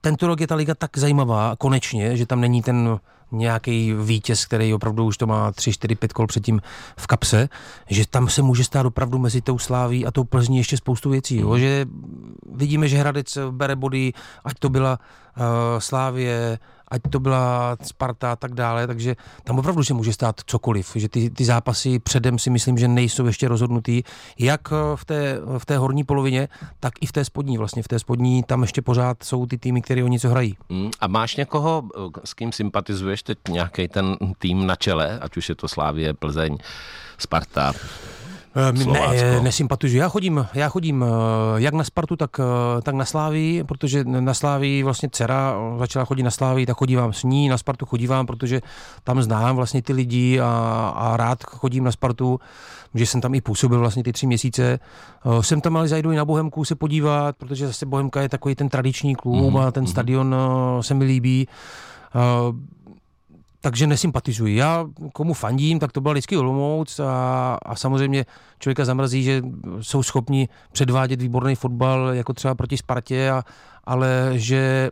tento 0.02 0.28
rok 0.28 0.41
je 0.41 0.47
ta 0.47 0.56
liga 0.56 0.75
tak 0.75 0.97
zajímavá, 0.97 1.56
konečně, 1.56 2.17
že 2.17 2.25
tam 2.25 2.41
není 2.41 2.62
ten 2.62 2.99
nějaký 3.31 3.93
vítěz, 3.93 4.45
který 4.45 4.73
opravdu 4.73 5.05
už 5.05 5.17
to 5.17 5.27
má 5.27 5.51
3, 5.51 5.73
4, 5.73 5.95
5 5.95 6.13
kol 6.13 6.27
předtím 6.27 6.61
v 6.97 7.07
kapse, 7.07 7.49
že 7.89 8.07
tam 8.07 8.29
se 8.29 8.41
může 8.41 8.63
stát 8.63 8.85
opravdu 8.85 9.17
mezi 9.17 9.41
tou 9.41 9.59
Sláví 9.59 10.05
a 10.05 10.11
tou 10.11 10.23
Plzní 10.23 10.57
ještě 10.57 10.77
spoustu 10.77 11.09
věcí. 11.09 11.37
Jo? 11.37 11.49
Hmm. 11.49 11.59
Že 11.59 11.85
vidíme, 12.53 12.87
že 12.87 12.97
Hradec 12.97 13.37
bere 13.51 13.75
body, 13.75 14.13
ať 14.45 14.53
to 14.59 14.69
byla 14.69 14.99
uh, 14.99 15.43
Slávě, 15.79 16.59
ať 16.91 17.02
to 17.10 17.19
byla 17.19 17.78
Sparta 17.82 18.32
a 18.32 18.36
tak 18.36 18.54
dále, 18.54 18.88
takže 18.88 19.15
tam 19.43 19.60
opravdu 19.60 19.84
se 19.84 19.93
může 19.93 20.13
stát 20.13 20.41
cokoliv, 20.45 20.91
že 20.95 21.10
ty, 21.10 21.30
ty 21.30 21.45
zápasy 21.45 21.99
předem 21.99 22.39
si 22.39 22.49
myslím, 22.49 22.78
že 22.78 22.88
nejsou 22.88 23.25
ještě 23.25 23.47
rozhodnutý, 23.47 24.04
jak 24.39 24.71
v 24.95 25.06
té, 25.06 25.38
v 25.58 25.65
té 25.65 25.78
horní 25.78 26.04
polovině, 26.04 26.47
tak 26.80 26.93
i 27.02 27.06
v 27.06 27.12
té 27.12 27.25
spodní 27.25 27.58
vlastně, 27.58 27.84
v 27.84 27.88
té 27.88 27.99
spodní 27.99 28.43
tam 28.43 28.62
ještě 28.62 28.82
pořád 28.82 29.23
jsou 29.23 29.45
ty 29.45 29.58
týmy, 29.58 29.82
které 29.82 30.04
o 30.04 30.08
něco 30.08 30.30
hrají. 30.30 30.58
Hmm, 30.69 30.89
a 30.99 31.08
máš 31.08 31.36
někoho, 31.36 31.84
s 32.25 32.34
kým 32.34 32.52
sympatizuješ 32.52 33.23
teď 33.23 33.38
nějaký 33.49 33.88
ten 33.88 34.17
tým 34.38 34.67
na 34.67 34.75
čele, 34.75 35.19
ať 35.19 35.38
už 35.38 35.49
je 35.49 35.56
to 35.56 35.67
Slávě, 35.67 36.13
Plzeň, 36.13 36.58
Sparta? 37.17 37.73
Eh, 38.55 38.71
ne, 38.71 39.41
nesympatizuji. 39.41 39.99
Já 39.99 40.09
chodím, 40.09 40.47
já 40.53 40.69
chodím 40.69 41.05
eh, 41.05 41.07
jak 41.55 41.73
na 41.73 41.83
Spartu, 41.83 42.15
tak, 42.15 42.39
eh, 42.39 42.81
tak 42.81 42.95
na 42.95 43.05
Slávii, 43.05 43.63
protože 43.63 44.03
na 44.03 44.33
Slávii 44.33 44.83
vlastně 44.83 45.09
dcera 45.12 45.55
začala 45.79 46.05
chodit 46.05 46.23
na 46.23 46.31
Slávii, 46.31 46.65
tak 46.65 46.77
chodívám 46.77 47.13
s 47.13 47.23
ní, 47.23 47.49
na 47.49 47.57
Spartu 47.57 47.85
chodívám, 47.85 48.25
protože 48.25 48.62
tam 49.03 49.21
znám 49.21 49.55
vlastně 49.55 49.81
ty 49.81 49.93
lidi 49.93 50.39
a, 50.39 50.93
a 50.95 51.17
rád 51.17 51.43
chodím 51.43 51.83
na 51.83 51.91
Spartu, 51.91 52.39
že 52.95 53.05
jsem 53.05 53.21
tam 53.21 53.35
i 53.35 53.41
působil 53.41 53.79
vlastně 53.79 54.03
ty 54.03 54.13
tři 54.13 54.27
měsíce. 54.27 54.79
Jsem 55.41 55.62
tam 55.62 55.77
ale 55.77 55.88
zajdu 55.88 56.12
i 56.12 56.15
na 56.15 56.25
Bohemku 56.25 56.65
se 56.65 56.75
podívat, 56.75 57.35
protože 57.38 57.67
zase 57.67 57.85
Bohemka 57.85 58.21
je 58.21 58.29
takový 58.29 58.55
ten 58.55 58.69
tradiční 58.69 59.15
klub 59.15 59.53
mm, 59.53 59.57
a 59.57 59.71
ten 59.71 59.83
mm. 59.83 59.88
stadion 59.88 60.35
se 60.81 60.93
mi 60.93 61.05
líbí 61.05 61.47
takže 63.62 63.88
nesympatizuji. 63.88 64.56
Já 64.56 64.86
komu 65.13 65.34
fandím, 65.34 65.80
tak 65.80 65.91
to 65.91 66.02
byl 66.02 66.12
vždycky 66.12 66.38
Olomouc 66.38 67.00
a, 67.00 67.58
a 67.65 67.76
samozřejmě 67.76 68.26
člověka 68.60 68.86
zamrzí, 68.86 69.24
že 69.24 69.41
jsou 69.82 70.04
schopni 70.04 70.50
předvádět 70.72 71.22
výborný 71.22 71.56
fotbal, 71.56 72.10
jako 72.13 72.34
třeba 72.34 72.56
proti 72.56 72.78
Spartě, 72.78 73.30
a, 73.30 73.43
ale 73.84 74.32
že 74.34 74.89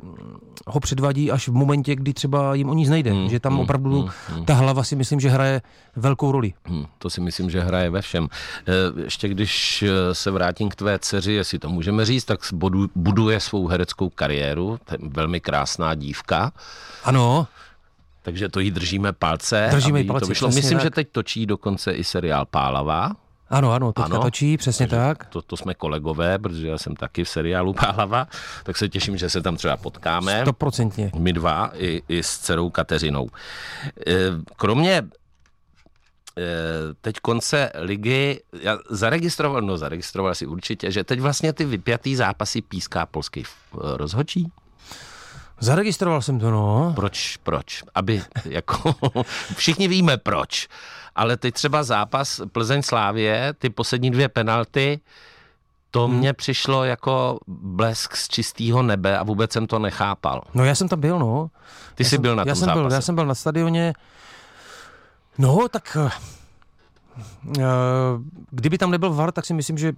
ho 0.68 0.80
předvádí 0.80 1.32
až 1.32 1.48
v 1.48 1.54
momentě, 1.54 1.96
kdy 1.96 2.14
třeba 2.14 2.56
jim 2.56 2.70
o 2.70 2.74
nic 2.74 2.90
nejde. 2.90 3.12
Hmm, 3.12 3.30
že 3.30 3.40
tam 3.40 3.54
hmm, 3.54 3.62
opravdu 3.62 4.02
hmm, 4.02 4.10
hmm. 4.28 4.46
ta 4.46 4.54
hlava 4.54 4.84
si 4.84 4.96
myslím, 4.96 5.20
že 5.20 5.30
hraje 5.30 5.62
velkou 5.96 6.32
roli. 6.32 6.54
Hmm, 6.66 6.86
to 6.98 7.10
si 7.10 7.22
myslím, 7.22 7.50
že 7.50 7.62
hraje 7.62 7.90
ve 7.90 8.02
všem. 8.02 8.28
E, 8.68 9.04
ještě 9.04 9.28
když 9.28 9.84
e, 9.84 10.16
se 10.16 10.32
vrátím 10.32 10.70
k 10.70 10.76
tvé 10.76 11.00
dceři, 11.00 11.34
jestli 11.34 11.60
to 11.60 11.70
můžeme 11.70 12.06
říct, 12.06 12.26
tak 12.26 12.40
buduje 12.96 13.40
svou 13.40 13.68
hereckou 13.68 14.10
kariéru, 14.10 14.80
velmi 15.02 15.40
krásná 15.40 15.96
dívka. 15.96 16.52
Ano 17.04 17.48
takže 18.28 18.50
to 18.50 18.60
jí 18.60 18.72
držíme 18.72 19.14
palce. 19.14 19.70
Držíme 19.72 20.04
palce, 20.04 20.20
to 20.20 20.30
vyšlo. 20.30 20.48
Myslím, 20.48 20.78
tak. 20.78 20.84
že 20.84 20.90
teď 20.90 21.08
točí 21.12 21.46
dokonce 21.46 21.92
i 21.92 22.04
seriál 22.04 22.46
Pálava. 22.46 23.12
Ano, 23.50 23.72
ano, 23.72 23.94
teďka 23.94 24.16
ano, 24.16 24.22
točí, 24.22 24.58
přesně 24.58 24.88
tak. 24.88 25.26
To, 25.26 25.42
to 25.42 25.58
jsme 25.58 25.74
kolegové, 25.74 26.40
protože 26.40 26.68
já 26.68 26.78
jsem 26.78 26.96
taky 26.96 27.24
v 27.24 27.30
seriálu 27.30 27.74
Pálava, 27.74 28.28
tak 28.64 28.78
se 28.78 28.90
těším, 28.90 29.18
že 29.18 29.30
se 29.30 29.42
tam 29.42 29.58
třeba 29.58 29.78
potkáme. 29.78 30.42
Stoprocentně. 30.42 31.12
My 31.20 31.34
dva 31.34 31.72
i, 31.76 32.02
i 32.08 32.24
s 32.24 32.38
dcerou 32.38 32.70
Kateřinou. 32.70 33.30
E, 34.08 34.14
kromě 34.56 34.92
e, 34.94 35.04
teď 37.02 37.16
konce 37.20 37.72
ligy, 37.76 38.42
já 38.62 38.78
zaregistroval, 38.90 39.62
no 39.62 39.78
zaregistroval 39.78 40.36
si 40.36 40.46
určitě, 40.46 40.92
že 40.92 41.04
teď 41.04 41.20
vlastně 41.20 41.54
ty 41.54 41.66
vypjatý 41.66 42.16
zápasy 42.16 42.62
píská 42.62 43.06
polský 43.06 43.44
rozhočí. 43.74 44.52
Zaregistroval 45.60 46.22
jsem 46.22 46.40
to, 46.40 46.52
no. 46.52 46.94
Proč, 46.96 47.38
proč? 47.44 47.84
Aby, 47.96 48.22
jako, 48.46 48.96
všichni 49.56 49.88
víme 49.88 50.18
proč, 50.18 50.68
ale 51.16 51.38
teď 51.38 51.54
třeba 51.54 51.84
zápas 51.84 52.42
Plzeň 52.52 52.82
Slávě, 52.82 53.54
ty 53.58 53.70
poslední 53.70 54.12
dvě 54.12 54.30
penalty, 54.30 55.00
to 55.92 56.08
hmm. 56.08 56.18
mně 56.18 56.34
přišlo 56.34 56.84
jako 56.84 57.40
blesk 57.48 58.16
z 58.16 58.28
čistého 58.28 58.84
nebe 58.84 59.18
a 59.18 59.24
vůbec 59.24 59.52
jsem 59.52 59.68
to 59.68 59.80
nechápal. 59.80 60.42
No 60.54 60.66
já 60.66 60.76
jsem 60.76 60.88
tam 60.88 61.00
byl, 61.00 61.20
no. 61.20 61.50
Ty 61.96 62.04
já 62.04 62.06
jsi 62.06 62.10
jsem, 62.10 62.22
byl 62.22 62.36
na 62.36 62.44
tom 62.44 62.50
já 62.50 62.56
jsem 62.56 62.66
zápase. 62.66 62.82
Byl, 62.82 62.92
já 62.92 63.02
jsem 63.02 63.16
byl 63.16 63.26
na 63.26 63.36
stadioně. 63.36 63.94
No, 65.38 65.68
tak 65.72 65.98
uh, 65.98 66.12
kdyby 68.52 68.78
tam 68.78 68.92
nebyl 68.92 69.14
VAR, 69.14 69.32
tak 69.32 69.46
si 69.46 69.54
myslím, 69.54 69.78
že, 69.78 69.94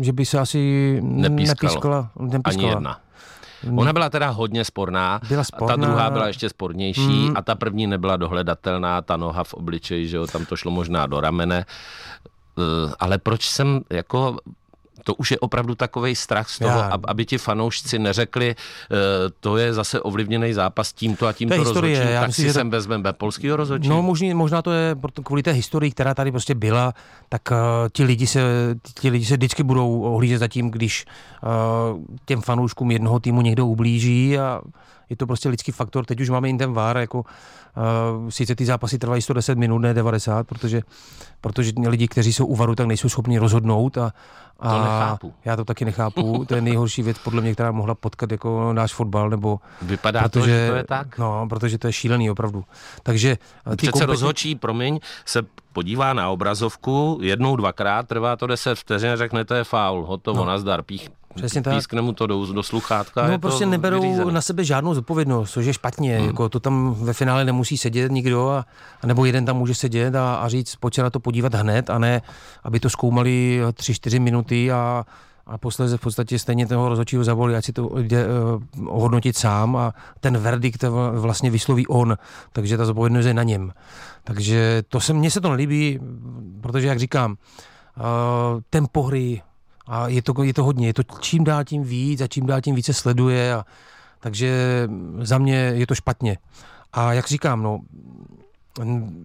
že 0.00 0.12
by 0.12 0.26
se 0.26 0.38
asi 0.38 0.98
nepískala. 1.02 1.72
nepískala. 1.72 2.10
Ani 2.44 2.64
jedna. 2.64 3.00
Ona 3.76 3.92
byla 3.92 4.10
teda 4.10 4.28
hodně 4.28 4.64
sporná, 4.64 5.20
byla 5.28 5.44
sporná. 5.44 5.76
ta 5.76 5.80
druhá 5.80 6.10
byla 6.10 6.26
ještě 6.26 6.48
spornější 6.48 7.28
mm. 7.28 7.36
a 7.36 7.42
ta 7.42 7.54
první 7.54 7.86
nebyla 7.86 8.16
dohledatelná, 8.16 9.02
ta 9.02 9.16
noha 9.16 9.44
v 9.44 9.54
obličeji, 9.54 10.08
že 10.08 10.16
jo, 10.16 10.26
tam 10.26 10.46
to 10.46 10.56
šlo 10.56 10.70
možná 10.70 11.06
do 11.06 11.20
ramene. 11.20 11.66
Uh, 12.56 12.92
ale 13.00 13.18
proč 13.18 13.48
jsem 13.48 13.80
jako 13.90 14.36
To 15.04 15.14
už 15.14 15.30
je 15.30 15.38
opravdu 15.38 15.74
takový 15.74 16.16
strach 16.16 16.48
z 16.48 16.58
toho, 16.58 16.78
Já. 16.78 16.98
aby 17.04 17.24
ti 17.26 17.38
fanoušci 17.38 17.98
neřekli, 17.98 18.54
uh, 18.54 18.96
to 19.40 19.56
je 19.56 19.74
zase 19.74 20.00
ovlivněný 20.00 20.52
zápas 20.52 20.92
tímto 20.92 21.26
a 21.26 21.32
tímto 21.32 21.56
to 21.56 21.64
rozhodčím. 21.64 21.94
Já 21.94 22.20
tak 22.20 22.28
myslím, 22.28 22.46
si 22.46 22.52
sem 22.52 22.70
to... 22.70 22.76
vezmeme 22.76 23.12
polského 23.12 23.56
rozhodčí. 23.56 23.88
No 23.88 24.02
možný, 24.02 24.34
možná 24.34 24.62
to 24.62 24.72
je 24.72 24.96
kvůli 25.24 25.42
té 25.42 25.52
historii, 25.52 25.90
která 25.90 26.14
tady 26.14 26.30
prostě 26.30 26.54
byla, 26.54 26.92
tak 27.28 27.42
uh, 27.50 27.56
ti, 27.92 28.04
lidi 28.04 28.26
se, 28.26 28.40
ti 28.94 29.10
lidi 29.10 29.24
se 29.24 29.36
vždycky 29.36 29.62
budou 29.62 30.00
ohlížet 30.00 30.38
za 30.38 30.48
tím, 30.48 30.70
když 30.70 31.04
uh, 31.42 32.00
těm 32.24 32.40
fanouškům 32.40 32.90
jednoho 32.90 33.20
týmu 33.20 33.40
někdo 33.40 33.66
ublíží 33.66 34.38
a 34.38 34.60
je 35.10 35.16
to 35.16 35.26
prostě 35.26 35.48
lidský 35.48 35.72
faktor. 35.72 36.04
Teď 36.04 36.20
už 36.20 36.30
máme 36.30 36.48
i 36.48 36.56
ten 36.56 36.72
VAR, 36.72 36.96
jako 36.96 37.18
uh, 37.18 38.28
sice 38.28 38.54
ty 38.54 38.64
zápasy 38.64 38.98
trvají 38.98 39.22
110 39.22 39.58
minut, 39.58 39.78
ne 39.78 39.94
90, 39.94 40.46
protože, 40.46 40.82
protože 41.40 41.72
lidi, 41.86 42.08
kteří 42.08 42.32
jsou 42.32 42.46
u 42.46 42.56
VARu, 42.56 42.74
tak 42.74 42.86
nejsou 42.86 43.08
schopni 43.08 43.38
rozhodnout 43.38 43.98
a, 43.98 44.12
a 44.60 44.93
nechápu. 45.00 45.34
Já 45.44 45.56
to 45.56 45.64
taky 45.64 45.84
nechápu. 45.84 46.44
To 46.44 46.54
je 46.54 46.60
nejhorší 46.60 47.02
věc, 47.02 47.18
podle 47.18 47.40
mě, 47.42 47.52
která 47.52 47.72
mohla 47.72 47.94
potkat 47.94 48.32
jako 48.32 48.72
náš 48.72 48.94
fotbal. 48.94 49.30
Nebo, 49.30 49.60
Vypadá 49.82 50.22
protože, 50.22 50.40
to, 50.40 50.46
že 50.46 50.68
to 50.70 50.76
je 50.76 50.84
tak? 50.84 51.18
No, 51.18 51.46
protože 51.48 51.78
to 51.78 51.86
je 51.86 51.92
šílený 51.92 52.30
opravdu. 52.30 52.64
Takže 53.02 53.36
ty 53.70 53.76
Přece 53.76 53.92
kompeti... 53.92 54.06
rozhodčí, 54.06 54.54
promiň, 54.54 55.00
se 55.24 55.42
podívá 55.72 56.12
na 56.12 56.30
obrazovku, 56.30 57.18
jednou, 57.22 57.56
dvakrát, 57.56 58.08
trvá 58.08 58.36
to 58.36 58.46
10 58.46 58.74
vteřin, 58.74 59.16
řekne, 59.16 59.44
to 59.44 59.54
je 59.54 59.64
faul, 59.64 60.04
hotovo, 60.06 60.38
no. 60.38 60.44
nazdar, 60.44 60.82
pích, 60.82 61.10
Přesně 61.34 61.62
tak. 61.62 61.74
Pískne 61.74 62.02
mu 62.02 62.12
to 62.12 62.26
do, 62.26 62.52
do 62.52 62.62
sluchátka. 62.62 63.28
No 63.28 63.38
prostě 63.38 63.66
neberou 63.66 64.00
vyřízený. 64.02 64.32
na 64.32 64.40
sebe 64.40 64.64
žádnou 64.64 64.94
zodpovědnost, 64.94 65.50
což 65.50 65.66
je 65.66 65.72
špatně. 65.72 66.18
Hmm. 66.18 66.26
Jako, 66.26 66.48
to 66.48 66.60
tam 66.60 66.94
ve 66.98 67.12
finále 67.12 67.44
nemusí 67.44 67.78
sedět 67.78 68.12
nikdo, 68.12 68.48
a, 68.48 68.66
a 69.02 69.06
nebo 69.06 69.24
jeden 69.24 69.44
tam 69.44 69.56
může 69.56 69.74
sedět 69.74 70.14
a, 70.14 70.34
a 70.34 70.48
říct, 70.48 70.76
pojď 70.76 70.94
se 70.94 71.02
na 71.02 71.10
to 71.10 71.20
podívat 71.20 71.54
hned, 71.54 71.90
a 71.90 71.98
ne, 71.98 72.22
aby 72.64 72.80
to 72.80 72.90
zkoumali 72.90 73.60
3-4 73.64 74.20
minuty 74.20 74.72
a, 74.72 75.04
a 75.46 75.58
posledně 75.58 75.96
v 75.96 76.00
podstatě 76.00 76.38
stejně 76.38 76.66
toho 76.66 76.88
rozhodčího 76.88 77.24
zavolí, 77.24 77.54
ať 77.54 77.64
si 77.64 77.72
to 77.72 77.98
jde 77.98 78.26
uh, 78.26 78.96
ohodnotit 78.96 79.36
sám 79.36 79.76
a 79.76 79.94
ten 80.20 80.38
verdikt 80.38 80.84
vlastně 81.12 81.50
vysloví 81.50 81.86
on, 81.86 82.18
takže 82.52 82.76
ta 82.76 82.84
zodpovědnost 82.84 83.26
je 83.26 83.34
na 83.34 83.42
něm. 83.42 83.72
Takže 84.24 84.82
to 84.88 85.00
se, 85.00 85.12
mně 85.12 85.30
se 85.30 85.40
to 85.40 85.50
nelíbí, 85.50 86.00
protože 86.60 86.86
jak 86.86 86.98
říkám, 86.98 87.30
uh, 87.30 88.60
ten 88.70 88.86
pohry, 88.92 89.42
a 89.86 90.08
je 90.08 90.22
to, 90.22 90.42
je 90.42 90.54
to 90.54 90.64
hodně, 90.64 90.86
je 90.86 90.94
to 90.94 91.02
čím 91.20 91.44
dál 91.44 91.64
tím 91.64 91.82
víc 91.82 92.20
a 92.20 92.26
čím 92.26 92.46
dál 92.46 92.60
tím 92.60 92.74
více 92.74 92.94
sleduje. 92.94 93.54
A, 93.54 93.64
takže 94.20 94.88
za 95.20 95.38
mě 95.38 95.56
je 95.56 95.86
to 95.86 95.94
špatně. 95.94 96.38
A 96.92 97.12
jak 97.12 97.28
říkám, 97.28 97.62
no, 97.62 97.80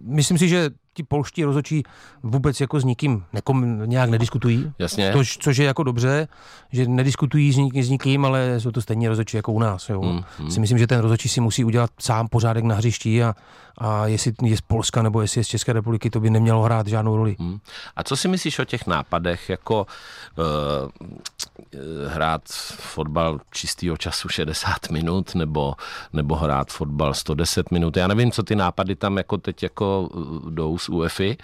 myslím 0.04 0.38
si, 0.38 0.48
že 0.48 0.70
ti 0.94 1.04
polští 1.04 1.44
rozhodčí 1.44 1.84
vůbec 2.24 2.62
jako 2.62 2.80
s 2.80 2.84
nikým 2.84 3.24
nekom, 3.34 3.90
nějak 3.90 4.10
nediskutují. 4.10 4.74
Jasně. 4.80 5.12
Tož, 5.12 5.38
což 5.38 5.58
je 5.58 5.66
jako 5.66 5.84
dobře, 5.84 6.28
že 6.72 6.88
nediskutují 6.88 7.54
s, 7.54 7.58
nik, 7.58 7.78
s 7.78 7.90
nikým, 7.90 8.26
ale 8.26 8.60
jsou 8.60 8.72
to 8.72 8.82
stejně 8.82 9.10
rozhodčí 9.10 9.38
jako 9.38 9.52
u 9.52 9.60
nás. 9.60 9.90
Jo. 9.90 10.02
Mm, 10.02 10.24
mm. 10.40 10.52
Si 10.52 10.60
myslím, 10.60 10.78
že 10.78 10.88
ten 10.88 11.00
rozhodčí 11.00 11.30
si 11.30 11.42
musí 11.42 11.64
udělat 11.64 11.90
sám 12.00 12.28
pořádek 12.28 12.64
na 12.64 12.76
hřišti 12.76 13.24
a, 13.24 13.36
a 13.78 14.08
jestli 14.08 14.34
je 14.44 14.58
z 14.58 14.62
Polska 14.62 15.02
nebo 15.02 15.22
jestli 15.22 15.40
je 15.40 15.44
z 15.44 15.48
České 15.48 15.74
republiky, 15.74 16.10
to 16.10 16.20
by 16.20 16.30
nemělo 16.30 16.64
hrát 16.64 16.88
žádnou 16.88 17.16
roli. 17.16 17.36
Mm. 17.40 17.60
A 17.96 18.04
co 18.04 18.16
si 18.16 18.28
myslíš 18.28 18.60
o 18.60 18.66
těch 18.66 18.88
nápadech, 18.88 19.50
jako 19.50 19.88
uh, 20.38 20.90
hrát 22.08 22.42
fotbal 22.76 23.40
čistého 23.52 23.98
času 23.98 24.30
60 24.30 24.90
minut 24.92 25.36
nebo, 25.36 25.74
nebo 26.14 26.36
hrát 26.36 26.70
fotbal 26.70 27.14
110 27.14 27.72
minut? 27.72 27.98
Já 27.98 28.08
nevím, 28.08 28.32
co 28.32 28.44
ty 28.44 28.56
nápady 28.56 28.96
tam 28.96 29.18
jako 29.18 29.38
teď 29.38 29.64
jako 29.64 30.10
eh, 30.14 30.52
jdou 30.52 30.78
z 30.78 30.90
UEFI, 30.90 31.38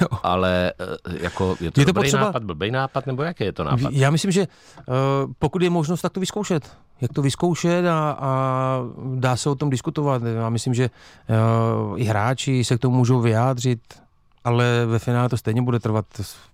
jo. 0.00 0.08
ale 0.22 0.72
eh, 0.80 1.24
jako 1.24 1.56
je 1.60 1.70
to, 1.70 1.80
je 1.80 1.86
to 1.86 1.92
dobrý 1.92 2.06
potřeba... 2.06 2.24
nápad, 2.24 2.44
blbý 2.44 2.70
nápad, 2.70 3.06
nebo 3.06 3.22
jaký 3.22 3.44
je 3.44 3.52
to 3.52 3.64
nápad? 3.64 3.92
Já 3.92 4.10
myslím, 4.10 4.30
že 4.30 4.46
uh, 4.86 5.32
pokud 5.38 5.62
je 5.62 5.70
možnost, 5.70 6.00
tak 6.00 6.12
to 6.12 6.20
vyzkoušet. 6.20 6.76
Jak 7.00 7.12
to 7.12 7.22
vyzkoušet 7.22 7.86
a, 7.86 8.16
a 8.20 8.80
dá 9.14 9.36
se 9.36 9.50
o 9.50 9.54
tom 9.54 9.70
diskutovat. 9.70 10.22
Já 10.22 10.50
myslím, 10.50 10.74
že 10.74 10.90
uh, 11.90 12.00
i 12.00 12.04
hráči 12.04 12.64
se 12.64 12.76
k 12.76 12.80
tomu 12.80 12.96
můžou 12.96 13.20
vyjádřit, 13.20 13.80
ale 14.46 14.86
ve 14.86 14.98
finále 14.98 15.28
to 15.28 15.36
stejně 15.36 15.62
bude 15.62 15.78
trvat 15.78 16.06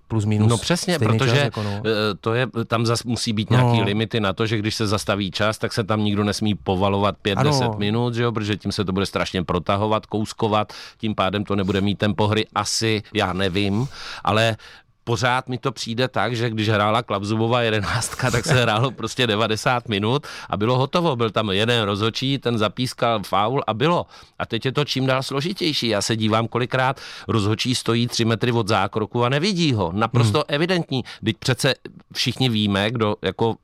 plus 0.08 0.24
minus. 0.24 0.50
No 0.50 0.58
přesně, 0.58 0.98
protože 0.98 1.30
čas, 1.30 1.38
jako 1.44 1.62
no. 1.62 1.82
to 2.20 2.34
je, 2.34 2.46
tam 2.66 2.86
zase 2.86 3.04
musí 3.06 3.32
být 3.32 3.50
nějaký 3.50 3.78
no. 3.78 3.84
limity 3.84 4.20
na 4.20 4.32
to, 4.32 4.46
že 4.46 4.58
když 4.58 4.74
se 4.74 4.86
zastaví 4.86 5.30
čas, 5.30 5.58
tak 5.58 5.72
se 5.72 5.84
tam 5.84 6.04
nikdo 6.04 6.24
nesmí 6.24 6.54
povalovat 6.54 7.16
5-10 7.24 7.78
minut, 7.78 8.14
že 8.14 8.22
jo, 8.22 8.32
protože 8.32 8.56
tím 8.56 8.72
se 8.72 8.84
to 8.84 8.92
bude 8.92 9.06
strašně 9.06 9.44
protahovat, 9.44 10.06
kouskovat, 10.06 10.72
tím 10.98 11.14
pádem 11.14 11.44
to 11.44 11.56
nebude 11.56 11.80
mít 11.80 11.98
tempo 11.98 12.28
hry 12.28 12.46
asi, 12.54 13.02
já 13.14 13.32
nevím, 13.32 13.88
ale 14.24 14.56
pořád 15.04 15.48
mi 15.48 15.58
to 15.58 15.72
přijde 15.72 16.08
tak, 16.08 16.36
že 16.36 16.50
když 16.50 16.68
hrála 16.68 17.02
Klapzubová 17.02 17.62
jedenáctka, 17.62 18.30
tak 18.30 18.44
se 18.44 18.62
hrálo 18.62 18.90
prostě 18.90 19.26
90 19.26 19.88
minut 19.88 20.26
a 20.50 20.56
bylo 20.56 20.78
hotovo. 20.78 21.16
Byl 21.16 21.30
tam 21.30 21.50
jeden 21.50 21.82
rozhočí, 21.82 22.38
ten 22.38 22.58
zapískal 22.58 23.22
faul 23.22 23.62
a 23.66 23.74
bylo. 23.74 24.06
A 24.38 24.46
teď 24.46 24.64
je 24.64 24.72
to 24.72 24.84
čím 24.84 25.06
dál 25.06 25.22
složitější. 25.22 25.88
Já 25.88 26.02
se 26.02 26.16
dívám, 26.16 26.48
kolikrát 26.48 27.00
rozhočí 27.28 27.74
stojí 27.74 28.06
3 28.06 28.24
metry 28.24 28.52
od 28.52 28.68
zákroku 28.68 29.24
a 29.24 29.28
nevidí 29.28 29.72
ho. 29.72 29.92
Naprosto 29.92 30.38
hmm. 30.38 30.44
evidentní. 30.48 31.04
Teď 31.24 31.36
přece 31.36 31.74
všichni 32.14 32.48
víme, 32.48 32.90
kdo 32.90 33.16
jako 33.22 33.56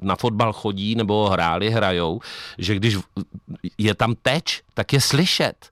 na 0.00 0.16
fotbal 0.16 0.52
chodí 0.52 0.94
nebo 0.94 1.28
hráli, 1.28 1.70
hrajou, 1.70 2.20
že 2.58 2.74
když 2.74 2.98
je 3.78 3.94
tam 3.94 4.14
teč, 4.22 4.62
tak 4.74 4.92
je 4.92 5.00
slyšet 5.00 5.70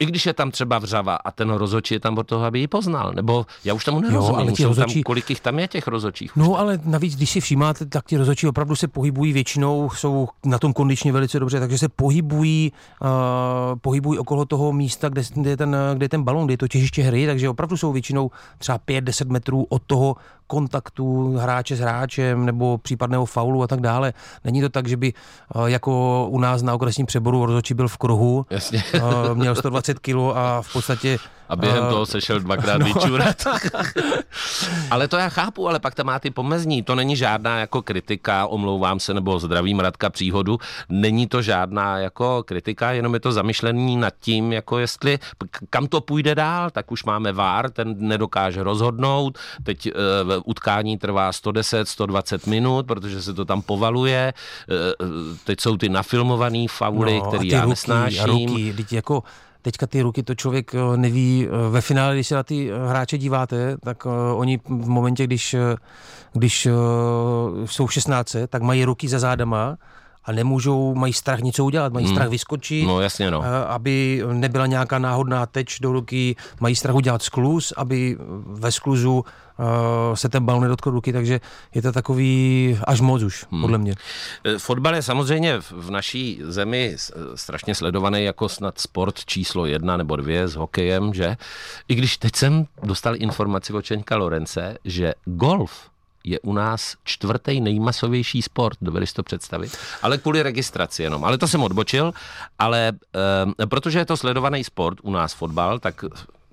i 0.00 0.06
když 0.06 0.26
je 0.26 0.32
tam 0.32 0.50
třeba 0.50 0.78
vřava 0.78 1.16
a 1.16 1.30
ten 1.30 1.50
rozočí 1.50 1.94
je 1.94 2.00
tam 2.00 2.18
od 2.18 2.26
toho, 2.26 2.44
aby 2.44 2.60
ji 2.60 2.66
poznal. 2.66 3.12
Nebo 3.12 3.46
já 3.64 3.74
už 3.74 3.84
tomu 3.84 4.00
nerozumím, 4.00 4.38
jo, 4.38 4.42
ale 4.42 4.52
ti 4.52 4.64
rozočí... 4.64 4.94
tam, 4.94 5.02
kolik 5.02 5.30
jich 5.30 5.40
tam 5.40 5.58
je 5.58 5.68
těch 5.68 5.88
rozočích. 5.88 6.36
No 6.36 6.58
ale 6.58 6.80
navíc, 6.84 7.16
když 7.16 7.30
si 7.30 7.40
všímáte, 7.40 7.86
tak 7.86 8.06
ti 8.06 8.16
rozočí 8.16 8.46
opravdu 8.46 8.76
se 8.76 8.88
pohybují 8.88 9.32
většinou, 9.32 9.90
jsou 9.90 10.28
na 10.44 10.58
tom 10.58 10.72
kondičně 10.72 11.12
velice 11.12 11.40
dobře, 11.40 11.60
takže 11.60 11.78
se 11.78 11.88
pohybují, 11.88 12.72
uh, 13.02 13.08
pohybují 13.78 14.18
okolo 14.18 14.44
toho 14.44 14.72
místa, 14.72 15.08
kde, 15.08 15.22
kde, 15.34 15.50
je 15.50 15.56
ten, 15.56 15.76
kde 15.94 16.04
je 16.04 16.08
ten 16.08 16.22
balon, 16.22 16.44
kde 16.44 16.52
je 16.52 16.58
to 16.58 16.68
těžiště 16.68 17.02
hry, 17.02 17.26
takže 17.26 17.48
opravdu 17.48 17.76
jsou 17.76 17.92
většinou 17.92 18.30
třeba 18.58 18.78
5-10 18.78 19.30
metrů 19.30 19.66
od 19.68 19.82
toho 19.86 20.16
kontaktu 20.50 21.36
hráče 21.38 21.76
s 21.76 21.80
hráčem 21.80 22.46
nebo 22.46 22.78
případného 22.78 23.26
faulu 23.26 23.62
a 23.62 23.66
tak 23.66 23.80
dále. 23.80 24.12
Není 24.44 24.60
to 24.60 24.68
tak, 24.68 24.88
že 24.88 24.96
by 24.96 25.12
jako 25.66 26.26
u 26.30 26.38
nás 26.38 26.62
na 26.62 26.74
okresním 26.74 27.06
přeboru 27.06 27.46
rozhodčí 27.46 27.74
byl 27.74 27.88
v 27.88 27.96
kruhu, 27.96 28.46
Jasně. 28.50 28.82
měl 29.34 29.54
120 29.54 29.98
kg 29.98 30.34
a 30.34 30.62
v 30.62 30.72
podstatě 30.72 31.18
a 31.50 31.56
během 31.56 31.84
uh, 31.84 31.90
toho 31.90 32.06
se 32.06 32.20
šel 32.20 32.40
dvakrát 32.40 32.78
no. 32.78 32.86
vyčurat. 32.86 33.36
ale 34.90 35.08
to 35.08 35.16
já 35.16 35.28
chápu, 35.28 35.68
ale 35.68 35.78
pak 35.78 35.94
tam 35.94 36.06
má 36.06 36.18
ty 36.18 36.30
pomezní. 36.30 36.82
To 36.82 36.94
není 36.94 37.16
žádná 37.16 37.58
jako 37.58 37.82
kritika, 37.82 38.46
omlouvám 38.46 39.00
se, 39.00 39.14
nebo 39.14 39.38
zdravím 39.38 39.80
Radka 39.80 40.10
příhodu. 40.10 40.58
Není 40.88 41.26
to 41.26 41.42
žádná 41.42 41.98
jako 41.98 42.42
kritika, 42.42 42.92
jenom 42.92 43.14
je 43.14 43.20
to 43.20 43.32
zamyšlení 43.32 43.96
nad 43.96 44.14
tím, 44.20 44.52
jako 44.52 44.78
jestli 44.78 45.18
kam 45.70 45.86
to 45.86 46.00
půjde 46.00 46.34
dál, 46.34 46.70
tak 46.70 46.92
už 46.92 47.04
máme 47.04 47.32
VAR, 47.32 47.70
ten 47.70 47.94
nedokáže 47.98 48.62
rozhodnout. 48.62 49.38
Teď 49.62 49.92
utkání 50.44 50.98
trvá 50.98 51.32
110, 51.32 51.88
120 51.88 52.46
minut, 52.46 52.86
protože 52.86 53.22
se 53.22 53.34
to 53.34 53.44
tam 53.44 53.62
povaluje. 53.62 54.32
Uh, 54.70 55.36
teď 55.44 55.60
jsou 55.60 55.76
ty 55.76 55.88
nafilmované 55.88 56.66
fauly, 56.70 57.18
no, 57.18 57.28
které 57.28 57.46
já 57.46 57.60
ruky, 57.60 57.70
nesnáším. 57.70 58.22
A 58.22 58.26
ruky, 58.26 58.74
jako 58.90 59.22
teďka 59.62 59.86
ty 59.86 60.02
ruky, 60.02 60.22
to 60.22 60.34
člověk 60.34 60.74
eh, 60.74 60.96
neví. 60.96 61.48
Ve 61.70 61.80
finále, 61.80 62.14
když 62.14 62.28
se 62.28 62.34
na 62.34 62.42
ty 62.42 62.70
hráče 62.88 63.18
díváte, 63.18 63.76
tak 63.84 64.06
oni 64.34 64.60
v 64.64 64.88
momentě, 64.88 65.24
když, 65.24 65.56
když 66.32 66.68
jsou 67.66 67.86
v 67.86 67.92
16, 67.92 68.36
tak 68.48 68.62
mají 68.62 68.84
ruky 68.84 69.08
za 69.08 69.18
zádama 69.18 69.76
a 70.24 70.32
nemůžou, 70.32 70.94
mají 70.94 71.12
strach 71.12 71.40
něco 71.40 71.64
udělat, 71.64 71.92
mají 71.92 72.06
hmm. 72.06 72.14
strach 72.14 72.28
vyskočit, 72.28 72.86
no, 72.86 73.00
jasně, 73.00 73.30
no. 73.30 73.42
aby 73.68 74.22
nebyla 74.32 74.66
nějaká 74.66 74.98
náhodná 74.98 75.46
teč 75.46 75.80
do 75.80 75.92
ruky, 75.92 76.36
mají 76.60 76.76
strach 76.76 76.94
udělat 76.94 77.22
skluz, 77.22 77.72
aby 77.76 78.16
ve 78.46 78.72
skluzu 78.72 79.24
se 80.14 80.28
ten 80.28 80.44
balon 80.44 80.62
nedotkl 80.62 80.90
ruky, 80.90 81.12
takže 81.12 81.40
je 81.74 81.82
to 81.82 81.92
takový 81.92 82.78
až 82.84 83.00
moc 83.00 83.22
už, 83.22 83.46
hmm. 83.50 83.60
podle 83.60 83.78
mě. 83.78 83.94
Eh, 84.44 84.58
fotbal 84.58 84.94
je 84.94 85.02
samozřejmě 85.02 85.60
v 85.60 85.90
naší 85.90 86.40
zemi 86.42 86.96
strašně 87.34 87.74
sledovaný 87.74 88.24
jako 88.24 88.48
snad 88.48 88.80
sport 88.80 89.24
číslo 89.24 89.66
jedna 89.66 89.96
nebo 89.96 90.16
dvě 90.16 90.48
s 90.48 90.54
hokejem, 90.54 91.14
že? 91.14 91.36
I 91.88 91.94
když 91.94 92.16
teď 92.16 92.36
jsem 92.36 92.66
dostal 92.82 93.16
informaci 93.16 93.72
od 93.72 93.82
Čeňka 93.82 94.16
Lorence, 94.16 94.78
že 94.84 95.14
golf 95.24 95.90
je 96.24 96.40
u 96.40 96.52
nás 96.52 96.96
čtvrtý 97.04 97.60
nejmasovější 97.60 98.42
sport, 98.42 98.78
dovedeš 98.80 99.12
to 99.12 99.22
představit? 99.22 99.76
Ale 100.02 100.18
kvůli 100.18 100.42
registraci 100.42 101.02
jenom. 101.02 101.24
Ale 101.24 101.38
to 101.38 101.48
jsem 101.48 101.62
odbočil, 101.62 102.12
ale 102.58 102.92
e, 103.62 103.66
protože 103.66 103.98
je 103.98 104.06
to 104.06 104.16
sledovaný 104.16 104.64
sport 104.64 104.98
u 105.02 105.10
nás 105.10 105.34
fotbal, 105.34 105.78
tak 105.78 106.04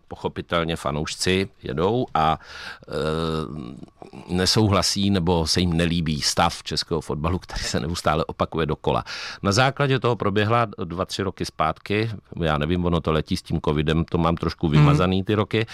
pochopitelně 0.08 0.76
fanoušci 0.76 1.50
jedou 1.64 2.06
a 2.14 2.40
e, 2.88 4.36
nesouhlasí 4.36 5.10
nebo 5.10 5.48
se 5.48 5.60
jim 5.60 5.74
nelíbí 5.74 6.22
stav 6.22 6.64
českého 6.64 7.02
fotbalu, 7.02 7.40
který 7.40 7.64
se 7.64 7.80
neustále 7.80 8.26
opakuje 8.26 8.66
dokola. 8.66 9.04
Na 9.44 9.52
základě 9.52 10.00
toho 10.00 10.16
proběhla 10.16 10.68
dva, 10.84 11.06
tři 11.06 11.24
roky 11.24 11.46
zpátky, 11.46 12.12
já 12.44 12.58
nevím, 12.58 12.86
ono 12.86 13.02
to 13.02 13.12
letí 13.12 13.38
s 13.38 13.42
tím 13.42 13.60
covidem, 13.66 14.06
to 14.06 14.18
mám 14.18 14.36
trošku 14.36 14.68
vymazaný 14.68 15.24
ty 15.24 15.36
roky, 15.36 15.66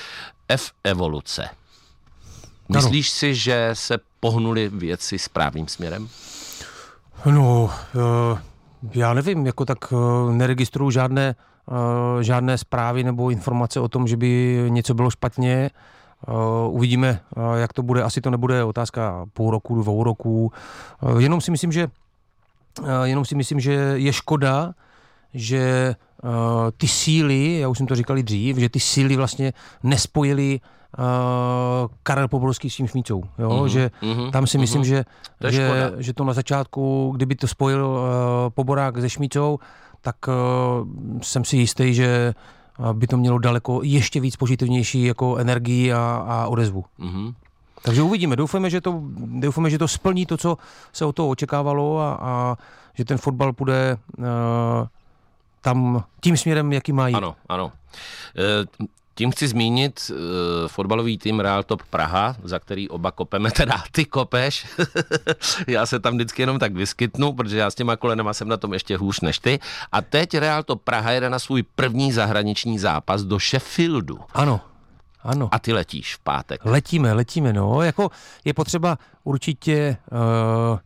F 0.50 0.72
evoluce 0.84 1.50
Myslíš 2.70 3.08
ano. 3.08 3.16
si, 3.18 3.36
že 3.36 3.70
se 3.74 3.98
pohnuli 4.20 4.70
věci 4.70 5.20
správným 5.20 5.68
směrem? 5.68 6.10
No, 7.26 7.64
uh, 7.64 8.40
já 8.94 9.14
nevím, 9.14 9.46
jako 9.46 9.66
tak 9.66 9.92
uh, 9.92 10.32
neregistruju 10.32 10.92
žádné, 10.92 11.36
žádné 12.22 12.58
zprávy 12.58 13.04
nebo 13.04 13.30
informace 13.30 13.80
o 13.80 13.88
tom, 13.88 14.08
že 14.08 14.18
by 14.18 14.64
něco 14.68 14.94
bylo 14.94 15.10
špatně. 15.10 15.70
Uh, 16.28 16.76
uvidíme, 16.76 17.20
uh, 17.36 17.44
jak 17.56 17.74
to 17.74 17.84
bude. 17.84 18.04
Asi 18.04 18.22
to 18.22 18.30
nebude 18.30 18.64
otázka 18.64 19.26
půl 19.34 19.52
roku, 19.52 19.82
dvou 19.82 20.04
roku. 20.04 20.52
Jenom 21.18 21.42
si 21.42 21.52
myslím, 21.52 21.72
že 21.72 21.88
jenom 23.04 23.26
si 23.26 23.36
myslím, 23.36 23.60
že 23.60 23.74
je 23.96 24.14
škoda, 24.14 24.74
že 25.34 25.96
ty 26.78 26.88
síly, 26.88 27.60
já 27.60 27.68
už 27.68 27.78
jsem 27.78 27.88
to 27.88 27.96
říkal 27.96 28.16
dřív, 28.16 28.58
že 28.58 28.70
ty 28.70 28.80
síly 28.80 29.16
vlastně 29.16 29.54
nespojily 29.84 30.60
uh, 30.98 31.88
Karel 32.04 32.28
Poborský 32.28 32.70
s 32.70 32.76
tím 32.76 32.88
Šmícou. 32.88 33.24
Jo? 33.40 33.50
Mm-hmm, 33.50 33.66
že 33.66 33.92
mm-hmm, 34.02 34.32
tam 34.32 34.48
si 34.48 34.58
myslím, 34.58 34.82
mm-hmm. 34.82 34.86
že, 34.86 35.06
to 35.40 35.52
že, 35.52 35.92
že 35.98 36.14
to 36.14 36.24
na 36.24 36.34
začátku, 36.34 37.12
kdyby 37.16 37.36
to 37.36 37.48
spojil 37.48 37.86
uh, 37.88 38.00
Poborák 38.50 38.98
se 39.02 39.10
Šmícou, 39.10 39.60
tak 40.04 40.16
uh, 40.28 40.34
jsem 41.22 41.46
si 41.46 41.58
jistý, 41.58 41.94
že 41.94 42.34
by 42.94 43.08
to 43.08 43.18
mělo 43.18 43.38
daleko 43.38 43.80
ještě 43.84 44.20
víc 44.20 44.36
pozitivnější 44.36 45.04
jako 45.04 45.38
energii 45.38 45.94
a, 45.94 46.26
a 46.28 46.48
odezvu. 46.48 46.86
Mm-hmm. 47.00 47.34
Takže 47.84 48.02
uvidíme. 48.02 48.36
Doufáme, 48.36 48.70
že 48.70 48.82
to, 48.82 49.02
doufáme, 49.18 49.70
že 49.70 49.78
to 49.78 49.88
splní 49.88 50.26
to, 50.26 50.38
co 50.38 50.58
se 50.94 51.06
od 51.06 51.16
toho 51.16 51.30
očekávalo 51.30 52.00
a, 52.00 52.20
a 52.22 52.58
že 52.94 53.06
ten 53.06 53.18
fotbal 53.18 53.54
bude 53.54 53.98
uh, 54.18 54.26
tam 55.62 56.04
tím 56.22 56.38
směrem, 56.38 56.74
jaký 56.74 56.94
mají. 56.94 57.16
Ano, 57.16 57.36
ano. 57.50 57.72
E, 58.38 58.86
tím 59.16 59.32
chci 59.32 59.48
zmínit 59.48 60.12
uh, 60.12 60.18
fotbalový 60.68 61.18
tým 61.18 61.40
Real 61.40 61.64
Top 61.64 61.84
Praha, 61.90 62.36
za 62.44 62.60
který 62.60 62.90
oba 62.90 63.12
kopeme, 63.12 63.52
teda 63.56 63.84
ty 63.92 64.06
kopeš. 64.06 64.68
já 65.68 65.86
se 65.86 66.00
tam 66.00 66.14
vždycky 66.14 66.42
jenom 66.42 66.60
tak 66.60 66.74
vyskytnu, 66.74 67.34
protože 67.34 67.58
já 67.58 67.72
s 67.72 67.76
těma 67.76 67.96
kolenama 67.96 68.34
jsem 68.34 68.48
na 68.48 68.58
tom 68.58 68.74
ještě 68.74 68.98
hůř 68.98 69.22
než 69.22 69.40
ty. 69.40 69.60
A 69.92 70.02
teď 70.02 70.38
Real 70.38 70.64
Top 70.64 70.82
Praha 70.82 71.12
jede 71.12 71.30
na 71.30 71.40
svůj 71.40 71.64
první 71.64 72.12
zahraniční 72.12 72.80
zápas 72.80 73.24
do 73.24 73.40
Sheffieldu. 73.40 74.20
Ano. 74.34 74.62
Ano. 75.24 75.50
A 75.52 75.60
ty 75.60 75.74
letíš 75.74 76.16
v 76.16 76.20
pátek. 76.20 76.66
Letíme, 76.66 77.14
letíme, 77.14 77.54
no. 77.54 77.82
Jako 77.82 78.10
je 78.46 78.54
potřeba 78.54 78.98
určitě 79.24 79.98
uh, 80.12 80.78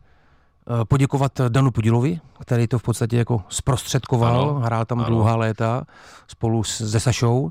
poděkovat 0.84 1.40
Danu 1.48 1.70
Pudilovi, 1.70 2.20
který 2.40 2.66
to 2.66 2.78
v 2.78 2.82
podstatě 2.82 3.16
jako 3.16 3.42
zprostředkoval, 3.48 4.42
ano, 4.42 4.54
hrál 4.54 4.84
tam 4.84 4.98
ano. 4.98 5.08
dlouhá 5.08 5.36
léta 5.36 5.84
spolu 6.28 6.64
se 6.64 7.00
Sašou. 7.00 7.50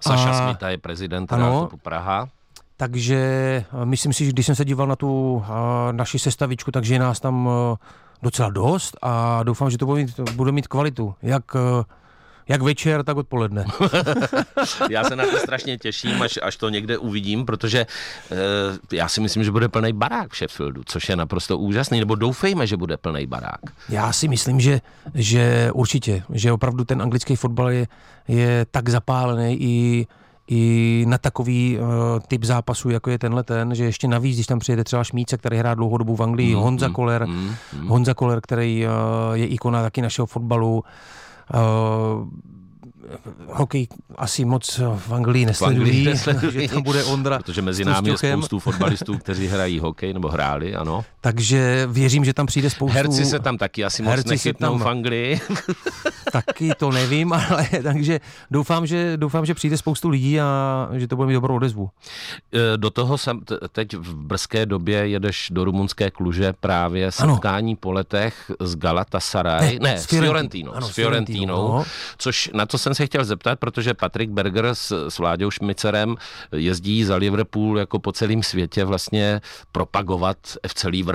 Saša 0.00 0.30
a, 0.30 0.34
Smita 0.34 0.68
je 0.68 0.78
prezident 0.78 1.32
ano, 1.32 1.68
Praha. 1.82 2.28
Takže 2.76 3.16
eh, 3.16 3.84
myslím 3.84 4.12
si, 4.12 4.24
že 4.24 4.32
když 4.32 4.46
jsem 4.46 4.54
se 4.54 4.64
díval 4.64 4.86
na 4.86 4.96
tu 4.96 5.42
eh, 5.44 5.92
naši 5.92 6.18
sestavičku, 6.18 6.70
takže 6.70 6.94
je 6.94 6.98
nás 6.98 7.20
tam 7.20 7.48
eh, 7.48 7.76
docela 8.22 8.50
dost 8.50 8.96
a 9.02 9.42
doufám, 9.42 9.70
že 9.70 9.78
to 9.78 9.86
bude 9.86 10.02
mít, 10.02 10.20
bude 10.20 10.52
mít 10.52 10.66
kvalitu. 10.68 11.14
Jak 11.22 11.44
jak 12.48 12.62
večer, 12.62 13.02
tak 13.02 13.16
odpoledne. 13.16 13.64
já 14.90 15.04
se 15.04 15.16
na 15.16 15.26
to 15.26 15.38
strašně 15.38 15.78
těším, 15.78 16.22
až, 16.22 16.38
až 16.42 16.56
to 16.56 16.68
někde 16.68 16.98
uvidím, 16.98 17.46
protože 17.46 17.80
e, 17.80 18.96
já 18.96 19.08
si 19.08 19.20
myslím, 19.20 19.44
že 19.44 19.50
bude 19.50 19.68
plný 19.68 19.92
barák 19.92 20.32
v 20.32 20.36
Sheffieldu, 20.36 20.82
což 20.86 21.08
je 21.08 21.16
naprosto 21.16 21.58
úžasný, 21.58 21.98
nebo 21.98 22.14
doufejme, 22.14 22.66
že 22.66 22.76
bude 22.76 22.96
plný 22.96 23.26
barák. 23.26 23.60
Já 23.88 24.12
si 24.12 24.28
myslím, 24.28 24.60
že, 24.60 24.80
že 25.14 25.70
určitě, 25.74 26.22
že 26.32 26.52
opravdu 26.52 26.84
ten 26.84 27.02
anglický 27.02 27.36
fotbal 27.36 27.70
je, 27.70 27.86
je 28.28 28.66
tak 28.70 28.88
zapálený 28.88 29.62
i 29.62 30.06
i 30.50 31.04
na 31.08 31.18
takový 31.18 31.78
uh, 31.78 31.86
typ 32.28 32.44
zápasu, 32.44 32.90
jako 32.90 33.10
je 33.10 33.18
tenhle 33.18 33.42
ten, 33.42 33.74
že 33.74 33.84
ještě 33.84 34.08
navíc, 34.08 34.36
když 34.36 34.46
tam 34.46 34.58
přijede 34.58 34.84
třeba 34.84 35.04
Šmíce, 35.04 35.36
který 35.36 35.56
hrá 35.56 35.74
dlouhodobu 35.74 36.16
v 36.16 36.22
Anglii, 36.22 36.54
mm, 36.54 36.60
Honza 36.60 36.88
mm, 36.88 36.94
Koller, 36.94 37.26
mm, 37.26 37.54
mm. 37.80 37.88
Honza 37.88 38.14
Koller, 38.14 38.40
který 38.40 38.86
uh, 38.86 38.92
je 39.32 39.46
ikona 39.46 39.82
taky 39.82 40.02
našeho 40.02 40.26
fotbalu, 40.26 40.84
hokej 43.46 43.86
asi 44.16 44.44
moc 44.44 44.80
v 44.96 45.14
Anglii 45.14 45.46
nesledují, 45.46 46.04
že 46.50 46.68
tam 46.68 46.82
bude 46.82 47.04
Ondra 47.04 47.38
Protože 47.38 47.62
mezi 47.62 47.84
námi 47.84 48.10
je 48.10 48.16
spoustu 48.16 48.58
fotbalistů, 48.58 49.18
kteří 49.18 49.46
hrají 49.46 49.78
hokej 49.78 50.12
nebo 50.12 50.28
hráli, 50.28 50.74
ano. 50.74 51.04
Takže 51.20 51.88
věřím, 51.90 52.24
že 52.24 52.34
tam 52.34 52.46
přijde 52.46 52.70
spoustu... 52.70 52.96
Herci 52.96 53.24
se 53.24 53.40
tam 53.40 53.58
taky 53.58 53.84
asi 53.84 54.02
moc 54.02 54.24
nechytnou 54.24 54.78
tam... 54.78 54.78
v 54.78 54.88
Anglii. 54.88 55.40
taky 56.32 56.70
to 56.78 56.90
nevím, 56.90 57.32
ale 57.50 57.68
takže 57.82 58.20
doufám, 58.50 58.86
že, 58.86 59.16
doufám, 59.16 59.46
že 59.46 59.54
přijde 59.54 59.76
spoustu 59.76 60.08
lidí 60.08 60.40
a 60.40 60.88
že 60.92 61.06
to 61.06 61.16
bude 61.16 61.28
mít 61.28 61.34
dobrou 61.34 61.56
odezvu. 61.56 61.90
E, 62.54 62.76
do 62.76 62.90
toho 62.90 63.18
jsem 63.18 63.40
teď 63.72 63.94
v 63.96 64.14
brzké 64.14 64.66
době 64.66 65.08
jedeš 65.08 65.48
do 65.50 65.64
rumunské 65.64 66.10
kluže 66.10 66.52
právě 66.60 67.12
setkání 67.12 67.72
ano. 67.72 67.78
po 67.80 67.92
letech 67.92 68.50
s 68.60 68.76
Galatasaray, 68.76 69.78
ne, 69.78 69.90
ne 69.90 69.98
s, 69.98 70.06
Fiorentinou, 70.06 70.72
ano, 70.72 70.86
s 70.86 70.90
Fiorentinou, 70.90 71.68
no. 71.68 71.84
což 72.18 72.50
na 72.54 72.66
to 72.66 72.78
jsem 72.78 72.94
se 72.94 73.06
chtěl 73.06 73.24
zeptat, 73.24 73.58
protože 73.58 73.94
Patrik 73.94 74.30
Berger 74.30 74.66
s, 74.72 75.08
s 75.08 75.18
Vláďou 75.18 75.50
Šmicerem 75.50 76.16
jezdí 76.52 77.04
za 77.04 77.16
Liverpool 77.16 77.78
jako 77.78 77.98
po 77.98 78.12
celém 78.12 78.42
světě 78.42 78.84
vlastně 78.84 79.40
propagovat 79.72 80.36
FC 80.66 80.84
Liverpool 80.84 81.09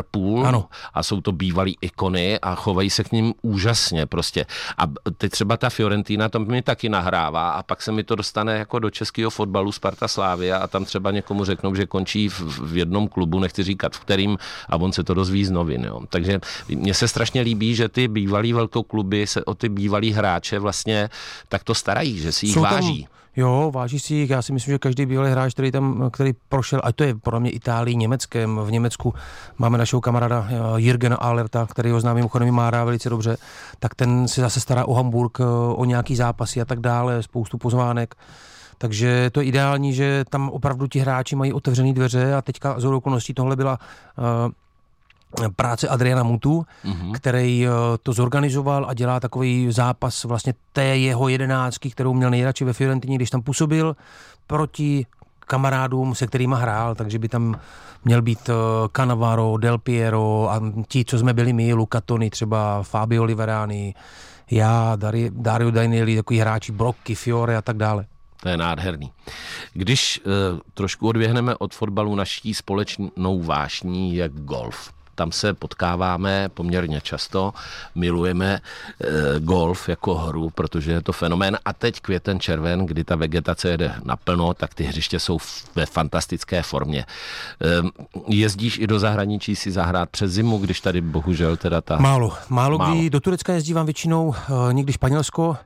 ano. 0.45 0.65
a 0.93 1.03
jsou 1.03 1.21
to 1.21 1.31
bývalí 1.31 1.77
ikony 1.81 2.39
a 2.39 2.55
chovají 2.55 2.89
se 2.89 3.03
k 3.03 3.11
ním 3.11 3.33
úžasně 3.41 4.05
prostě. 4.05 4.45
A 4.77 4.83
teď 5.17 5.31
třeba 5.31 5.57
ta 5.57 5.69
Fiorentina 5.69 6.29
to 6.29 6.39
mi 6.39 6.61
taky 6.61 6.89
nahrává 6.89 7.49
a 7.49 7.63
pak 7.63 7.81
se 7.81 7.91
mi 7.91 8.03
to 8.03 8.15
dostane 8.15 8.57
jako 8.57 8.79
do 8.79 8.89
českého 8.89 9.29
fotbalu 9.29 9.71
Sparta 9.71 10.07
Slávia 10.07 10.57
a 10.57 10.67
tam 10.67 10.85
třeba 10.85 11.11
někomu 11.11 11.45
řeknou, 11.45 11.75
že 11.75 11.85
končí 11.85 12.29
v, 12.29 12.59
v 12.59 12.77
jednom 12.77 13.07
klubu, 13.07 13.39
nechci 13.39 13.63
říkat 13.63 13.95
v 13.95 13.99
kterým, 13.99 14.37
a 14.69 14.75
on 14.75 14.91
se 14.91 15.03
to 15.03 15.13
dozví 15.13 15.45
z 15.45 15.51
novin. 15.51 15.83
Jo. 15.83 16.01
Takže 16.09 16.39
mně 16.67 16.93
se 16.93 17.07
strašně 17.07 17.41
líbí, 17.41 17.75
že 17.75 17.89
ty 17.89 18.07
bývalý 18.07 18.53
kluby 18.87 19.27
se 19.27 19.45
o 19.45 19.53
ty 19.53 19.69
bývalý 19.69 20.11
hráče 20.11 20.59
vlastně 20.59 21.09
tak 21.49 21.63
to 21.63 21.75
starají, 21.75 22.19
že 22.19 22.31
si 22.31 22.45
jich 22.45 22.53
Jsou 22.53 22.61
váží. 22.61 23.03
Tam... 23.03 23.14
Jo, 23.36 23.71
váží 23.73 23.99
si 23.99 24.13
jich. 24.13 24.29
Já 24.29 24.41
si 24.41 24.53
myslím, 24.53 24.71
že 24.71 24.79
každý 24.79 25.05
bývalý 25.05 25.31
hráč, 25.31 25.53
který 25.53 25.71
tam 25.71 26.09
který 26.13 26.33
prošel, 26.49 26.81
a 26.83 26.91
to 26.91 27.03
je 27.03 27.15
pro 27.15 27.39
mě 27.39 27.49
Itálii, 27.49 27.95
Německém. 27.95 28.59
V 28.63 28.71
Německu 28.71 29.13
máme 29.57 29.77
našeho 29.77 30.01
kamaráda 30.01 30.47
eh, 30.49 30.55
Jirgena 30.75 31.15
Alerta, 31.15 31.67
který 31.71 31.91
ho 31.91 31.99
známým 31.99 32.15
mimochodem 32.15 32.51
má 32.51 32.69
rád 32.69 32.83
velice 32.83 33.09
dobře, 33.09 33.38
tak 33.79 33.95
ten 33.95 34.27
se 34.27 34.41
zase 34.41 34.59
stará 34.59 34.86
o 34.86 34.93
Hamburg, 34.93 35.38
eh, 35.39 35.43
o 35.75 35.86
nějaký 35.86 36.15
zápasy 36.15 36.61
a 36.61 36.65
tak 36.65 36.79
dále, 36.79 37.23
spoustu 37.23 37.57
pozvánek. 37.57 38.15
Takže 38.77 39.29
to 39.29 39.39
je 39.39 39.45
ideální, 39.45 39.93
že 39.93 40.23
tam 40.29 40.49
opravdu 40.49 40.88
ti 40.88 40.99
hráči 40.99 41.36
mají 41.36 41.53
otevřené 41.53 41.93
dveře 41.93 42.33
a 42.33 42.41
teďka 42.41 42.79
z 42.79 42.86
okolností 42.86 43.33
tohle 43.33 43.55
byla 43.55 43.79
uh, 44.17 44.51
práce 45.55 45.88
Adriana 45.88 46.23
Mutu, 46.23 46.65
mm-hmm. 46.86 47.11
který 47.13 47.67
eh, 47.67 47.69
to 48.03 48.13
zorganizoval 48.13 48.86
a 48.89 48.93
dělá 48.93 49.19
takový 49.19 49.71
zápas 49.71 50.23
vlastně 50.23 50.53
té 50.73 50.97
jeho 50.97 51.27
jedenáctky, 51.27 51.89
kterou 51.89 52.13
měl 52.13 52.29
nejradši 52.29 52.65
ve 52.65 52.73
Fiorentině, 52.73 53.15
když 53.15 53.29
tam 53.29 53.41
působil 53.41 53.95
proti 54.47 55.05
kamarádům, 55.39 56.15
se 56.15 56.27
kterými 56.27 56.55
hrál, 56.57 56.95
takže 56.95 57.19
by 57.19 57.29
tam 57.29 57.59
měl 58.05 58.21
být 58.21 58.49
eh, 58.49 58.53
Cannavaro, 58.95 59.57
Del 59.57 59.77
Piero 59.77 60.51
a 60.51 60.61
ti, 60.88 61.05
co 61.05 61.19
jsme 61.19 61.33
byli 61.33 61.53
my, 61.53 61.73
Luca 61.73 62.01
Toni, 62.01 62.29
třeba 62.29 62.83
Fabio 62.83 63.23
Liverani, 63.23 63.93
já, 64.51 64.97
Dario 65.31 65.71
Danieli, 65.71 66.15
takový 66.15 66.39
hráči, 66.39 66.71
Brocky, 66.71 67.15
Fiore 67.15 67.57
a 67.57 67.61
tak 67.61 67.77
dále. 67.77 68.05
To 68.43 68.49
je 68.49 68.57
nádherný. 68.57 69.11
Když 69.73 70.21
uh, 70.25 70.59
trošku 70.73 71.07
odběhneme 71.07 71.55
od 71.55 71.73
fotbalu, 71.73 72.15
naší 72.15 72.53
společnou 72.53 73.41
vášní 73.43 74.15
je 74.15 74.29
golf 74.29 74.93
tam 75.16 75.32
se 75.32 75.53
potkáváme 75.53 76.49
poměrně 76.49 77.01
často, 77.01 77.53
milujeme 77.95 78.53
e, 78.53 78.59
golf 79.39 79.89
jako 79.89 80.16
hru, 80.16 80.49
protože 80.49 80.91
je 80.91 81.01
to 81.01 81.11
fenomén 81.11 81.57
a 81.66 81.74
teď 81.74 81.99
květen 81.99 82.39
červen, 82.39 82.86
kdy 82.86 83.03
ta 83.03 83.16
vegetace 83.16 83.70
jede 83.70 83.95
naplno, 84.03 84.53
tak 84.53 84.74
ty 84.74 84.84
hřiště 84.84 85.20
jsou 85.20 85.38
ve 85.76 85.86
fantastické 85.86 86.61
formě. 86.61 86.99
E, 86.99 87.05
jezdíš 88.28 88.80
i 88.80 88.88
do 88.88 88.99
zahraničí 88.99 89.55
si 89.55 89.72
zahrát 89.72 90.09
přes 90.09 90.32
zimu, 90.32 90.57
když 90.57 90.82
tady 90.82 91.01
bohužel 91.01 91.57
teda 91.57 91.82
ta... 91.82 91.97
Málo, 91.97 92.34
málo, 92.49 92.78
málo. 92.78 92.95
kdy 92.95 93.09
do 93.09 93.20
Turecka 93.20 93.53
jezdívám 93.53 93.86
většinou, 93.86 94.36
e, 94.70 94.74
někdy 94.74 94.93
Španělsko, 94.93 95.57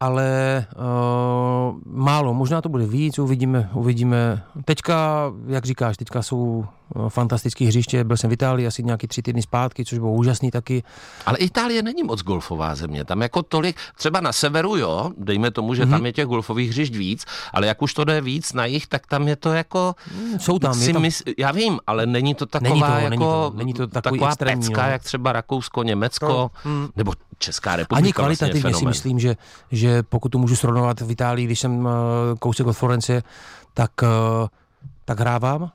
ale 0.00 0.66
uh, 0.76 1.78
málo, 1.86 2.34
možná 2.34 2.60
to 2.60 2.68
bude 2.68 2.86
víc, 2.86 3.18
uvidíme, 3.18 3.70
uvidíme. 3.74 4.42
Teďka, 4.64 5.24
jak 5.46 5.64
říkáš, 5.64 5.96
teďka 5.96 6.22
jsou 6.22 6.64
fantastické 7.08 7.64
hřiště, 7.64 8.04
byl 8.04 8.16
jsem 8.16 8.30
v 8.30 8.32
Itálii 8.32 8.66
asi 8.66 8.82
nějaký 8.82 9.06
tři 9.06 9.22
týdny 9.22 9.42
zpátky, 9.42 9.84
což 9.84 9.98
bylo 9.98 10.12
úžasný 10.12 10.50
taky. 10.50 10.82
Ale 11.26 11.38
Itálie 11.38 11.82
není 11.82 12.02
moc 12.02 12.22
golfová 12.22 12.74
země, 12.74 13.04
tam 13.04 13.22
jako 13.22 13.42
tolik, 13.42 13.76
třeba 13.96 14.20
na 14.20 14.32
severu 14.32 14.76
jo, 14.76 15.10
dejme 15.18 15.50
tomu, 15.50 15.74
že 15.74 15.84
mm-hmm. 15.84 15.90
tam 15.90 16.06
je 16.06 16.12
těch 16.12 16.26
golfových 16.26 16.70
hřišť 16.70 16.94
víc, 16.94 17.24
ale 17.52 17.66
jak 17.66 17.82
už 17.82 17.94
to 17.94 18.04
jde 18.04 18.20
víc 18.20 18.52
na 18.52 18.64
jich, 18.64 18.86
tak 18.86 19.06
tam 19.06 19.28
je 19.28 19.36
to 19.36 19.52
jako... 19.52 19.94
Mm, 20.14 20.38
jsou 20.38 20.58
tam, 20.58 20.74
si 20.74 20.92
tam... 20.92 21.02
Mys, 21.02 21.22
já 21.38 21.52
vím, 21.52 21.78
ale 21.86 22.06
není 22.06 22.34
to 22.34 22.46
taková 22.46 22.70
není 22.70 22.80
to, 22.80 22.86
jako... 22.86 23.08
Není 23.08 23.18
to, 23.18 23.52
není 23.56 23.74
to 23.74 23.86
taková 23.86 24.28
extrémní, 24.28 24.68
pecka, 24.68 24.82
no. 24.82 24.88
jak 24.88 25.02
třeba 25.02 25.32
Rakousko, 25.32 25.82
Německo, 25.82 26.26
to, 26.26 26.50
mm. 26.64 26.88
nebo 26.96 27.12
Česká 27.38 27.76
republika. 27.76 28.04
Ani 28.04 28.12
kvalitativně 28.12 28.60
vlastně 28.60 28.78
si 28.78 28.86
myslím, 28.86 29.18
že, 29.18 29.36
že 29.72 30.02
pokud 30.02 30.28
to 30.28 30.38
můžu 30.38 30.56
srovnovat 30.56 31.00
v 31.00 31.10
Itálii, 31.10 31.46
když 31.46 31.60
jsem 31.60 31.84
uh, 31.84 31.92
kousek 32.38 32.66
od 32.66 32.72
Florence, 32.72 33.22
tak 33.74 33.90
uh, 34.02 34.48
tak 35.04 35.20
hrávám 35.20 35.70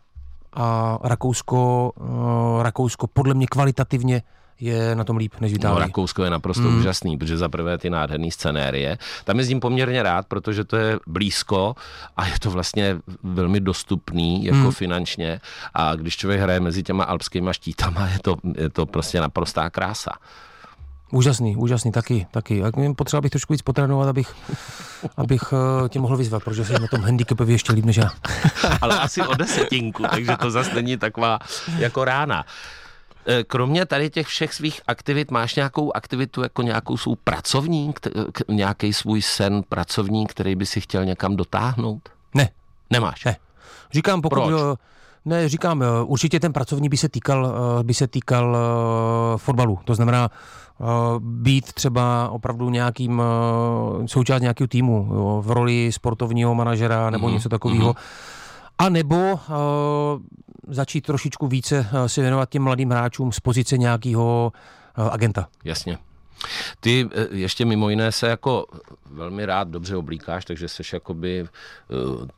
a 0.55 0.99
Rakousko, 1.03 1.91
uh, 1.95 2.63
Rakousko 2.63 3.07
podle 3.07 3.33
mě 3.33 3.47
kvalitativně 3.47 4.21
je 4.59 4.95
na 4.95 5.03
tom 5.03 5.17
líp 5.17 5.33
než 5.41 5.53
Itálii. 5.53 5.79
No, 5.79 5.79
Rakousko 5.79 6.23
je 6.23 6.29
naprosto 6.29 6.63
mm. 6.63 6.79
úžasný, 6.79 7.17
protože 7.17 7.37
za 7.37 7.49
prvé 7.49 7.77
ty 7.77 7.89
nádherný 7.89 8.31
scenérie. 8.31 8.97
Tam 9.23 9.37
jezdím 9.37 9.59
poměrně 9.59 10.03
rád, 10.03 10.25
protože 10.27 10.63
to 10.63 10.77
je 10.77 10.99
blízko 11.07 11.75
a 12.17 12.27
je 12.27 12.39
to 12.39 12.51
vlastně 12.51 12.97
velmi 13.23 13.59
dostupný 13.59 14.45
jako 14.45 14.57
mm. 14.57 14.71
finančně 14.71 15.41
a 15.73 15.95
když 15.95 16.17
člověk 16.17 16.41
hraje 16.41 16.59
mezi 16.59 16.83
těma 16.83 17.03
alpskými 17.03 17.49
štítama, 17.51 18.07
je 18.07 18.19
to, 18.21 18.35
je 18.57 18.69
to 18.69 18.85
prostě 18.85 19.21
naprostá 19.21 19.69
krása. 19.69 20.11
Úžasný, 21.15 21.55
úžasný, 21.55 21.91
taky, 21.91 22.27
taky. 22.31 22.63
Potřeba 22.95 23.21
bych 23.21 23.31
trošku 23.31 23.53
víc 23.53 23.61
potrénovat, 23.61 24.09
abych, 24.09 24.35
abych 25.17 25.41
eh, 25.53 25.89
tě 25.89 25.99
mohl 25.99 26.17
vyzvat, 26.17 26.43
protože 26.43 26.65
jsi 26.65 26.73
na 26.73 26.87
tom 26.87 27.01
handicapově 27.01 27.55
ještě 27.55 27.73
líp 27.73 27.85
než 27.85 27.97
já. 27.97 28.11
Ale 28.81 28.99
asi 28.99 29.21
o 29.21 29.35
desetinku, 29.35 30.03
takže 30.11 30.37
to 30.37 30.51
zase 30.51 30.73
není 30.73 30.97
taková 30.97 31.39
jako 31.77 32.05
rána. 32.05 32.45
Eh, 33.25 33.43
kromě 33.43 33.85
tady 33.85 34.09
těch 34.09 34.27
všech 34.27 34.53
svých 34.53 34.81
aktivit 34.87 35.31
máš 35.31 35.55
nějakou 35.55 35.95
aktivitu 35.95 36.43
jako 36.43 36.61
nějakou 36.61 36.97
svou 36.97 37.15
pracovní, 37.15 37.93
nějaký 38.47 38.93
svůj 38.93 39.21
sen 39.21 39.63
pracovní, 39.69 40.27
který 40.27 40.55
by 40.55 40.65
si 40.65 40.81
chtěl 40.81 41.05
někam 41.05 41.35
dotáhnout? 41.35 42.09
Ne. 42.33 42.49
Nemáš? 42.89 43.25
Ne. 43.25 43.37
Říkám, 43.91 44.21
pokud... 44.21 44.35
Proč? 44.35 44.61
Eh, 44.61 44.75
ne, 45.25 45.49
říkám, 45.49 45.83
určitě 46.05 46.39
ten 46.39 46.53
pracovní 46.53 46.89
by 46.89 46.97
se 46.97 47.09
týkal, 47.09 47.55
by 47.83 47.93
se 47.93 48.07
týkal 48.07 48.57
fotbalu. 49.37 49.79
To 49.85 49.95
znamená, 49.95 50.29
Eh, 50.29 50.64
být 51.19 51.73
třeba 51.73 52.29
opravdu 52.29 52.69
nějakým 52.69 53.21
eh, 53.21 54.07
součást 54.07 54.41
nějakého 54.41 54.67
týmu 54.67 55.09
jo, 55.13 55.41
v 55.45 55.51
roli 55.51 55.91
sportovního 55.91 56.55
manažera 56.55 57.09
nebo 57.09 57.27
mm-hmm. 57.27 57.33
něco 57.33 57.49
takového. 57.49 57.93
Mm-hmm. 57.93 58.01
A 58.77 58.89
nebo 58.89 59.15
uh, 59.33 59.39
začít 60.67 61.05
trošičku 61.05 61.47
více 61.47 61.79
uh, 61.79 62.05
si 62.05 62.21
věnovat 62.21 62.49
těm 62.49 62.63
mladým 62.63 62.91
hráčům 62.91 63.31
z 63.31 63.39
pozice 63.39 63.77
nějakého 63.77 64.51
uh, 64.97 65.07
agenta. 65.11 65.47
Jasně. 65.63 65.97
Ty 66.79 67.09
ještě 67.31 67.65
mimo 67.65 67.89
jiné 67.89 68.11
se 68.11 68.27
jako 68.27 68.65
velmi 69.11 69.45
rád 69.45 69.67
dobře 69.67 69.95
oblíkáš, 69.95 70.45
takže 70.45 70.67
seš 70.67 70.93
jakoby 70.93 71.47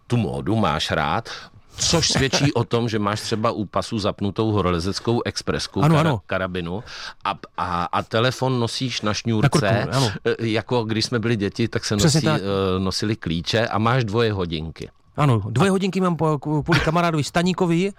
tu 0.08 0.18
módu 0.18 0.56
máš 0.56 0.92
rád 0.92 1.30
což 1.78 2.08
svědčí 2.08 2.54
o 2.54 2.64
tom, 2.64 2.90
že 2.90 3.00
máš 3.00 3.22
třeba 3.22 3.52
u 3.52 3.66
pasu 3.66 4.00
zapnutou 4.00 4.52
horolezeckou 4.52 5.22
expresku, 5.26 5.84
ano, 5.84 5.96
kara, 5.96 6.10
ano. 6.10 6.22
karabinu 6.26 6.84
a, 7.26 7.36
a, 7.58 7.84
a 7.84 8.04
telefon 8.04 8.60
nosíš 8.60 9.02
na 9.02 9.14
šňůrce, 9.14 9.88
na 9.92 10.00
kurku, 10.00 10.20
e, 10.26 10.48
jako 10.48 10.84
když 10.84 11.06
jsme 11.06 11.20
byli 11.20 11.36
děti, 11.36 11.68
tak 11.68 11.86
se 11.86 11.96
nosí, 11.96 12.22
tak. 12.22 12.42
E, 12.42 12.80
nosili 12.80 13.16
klíče 13.16 13.68
a 13.68 13.78
máš 13.78 14.04
dvoje 14.04 14.34
hodinky. 14.34 14.90
Ano, 15.18 15.42
dvoje 15.50 15.70
a... 15.70 15.72
hodinky 15.72 16.02
mám 16.02 16.18
kvůli 16.40 16.80
kamarádovi 16.84 17.24
Staníkovi, 17.24 17.92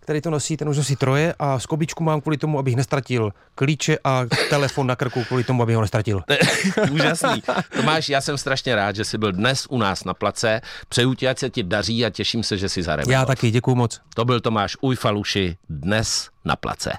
který 0.00 0.20
to 0.20 0.30
nosí, 0.30 0.56
ten 0.56 0.68
už 0.68 0.76
nosí 0.76 0.96
troje 0.96 1.34
a 1.38 1.58
skobičku 1.58 2.04
mám 2.04 2.20
kvůli 2.20 2.36
tomu, 2.36 2.58
abych 2.58 2.76
nestratil 2.76 3.32
klíče 3.54 3.98
a 4.04 4.24
telefon 4.50 4.86
na 4.86 4.96
krku 4.96 5.24
kvůli 5.24 5.44
tomu, 5.44 5.62
abych 5.62 5.76
ho 5.76 5.82
nestratil. 5.82 6.22
Úžasný. 6.90 7.42
Tomáš, 7.76 8.08
já 8.08 8.20
jsem 8.20 8.38
strašně 8.38 8.74
rád, 8.74 8.96
že 8.96 9.04
jsi 9.04 9.18
byl 9.18 9.32
dnes 9.32 9.66
u 9.70 9.78
nás 9.78 10.04
na 10.04 10.14
place. 10.14 10.60
Přeju 10.88 11.14
ti, 11.14 11.28
ať 11.28 11.38
se 11.38 11.50
ti 11.50 11.62
daří 11.62 12.06
a 12.06 12.10
těším 12.10 12.42
se, 12.42 12.58
že 12.58 12.68
jsi 12.68 12.82
zareagoval. 12.82 13.20
Já 13.20 13.26
taky, 13.26 13.50
děkuji 13.50 13.74
moc. 13.74 14.00
To 14.14 14.24
byl 14.24 14.40
Tomáš 14.40 14.76
Ujfaluši 14.80 15.56
dnes 15.68 16.30
na 16.44 16.56
place. 16.56 16.92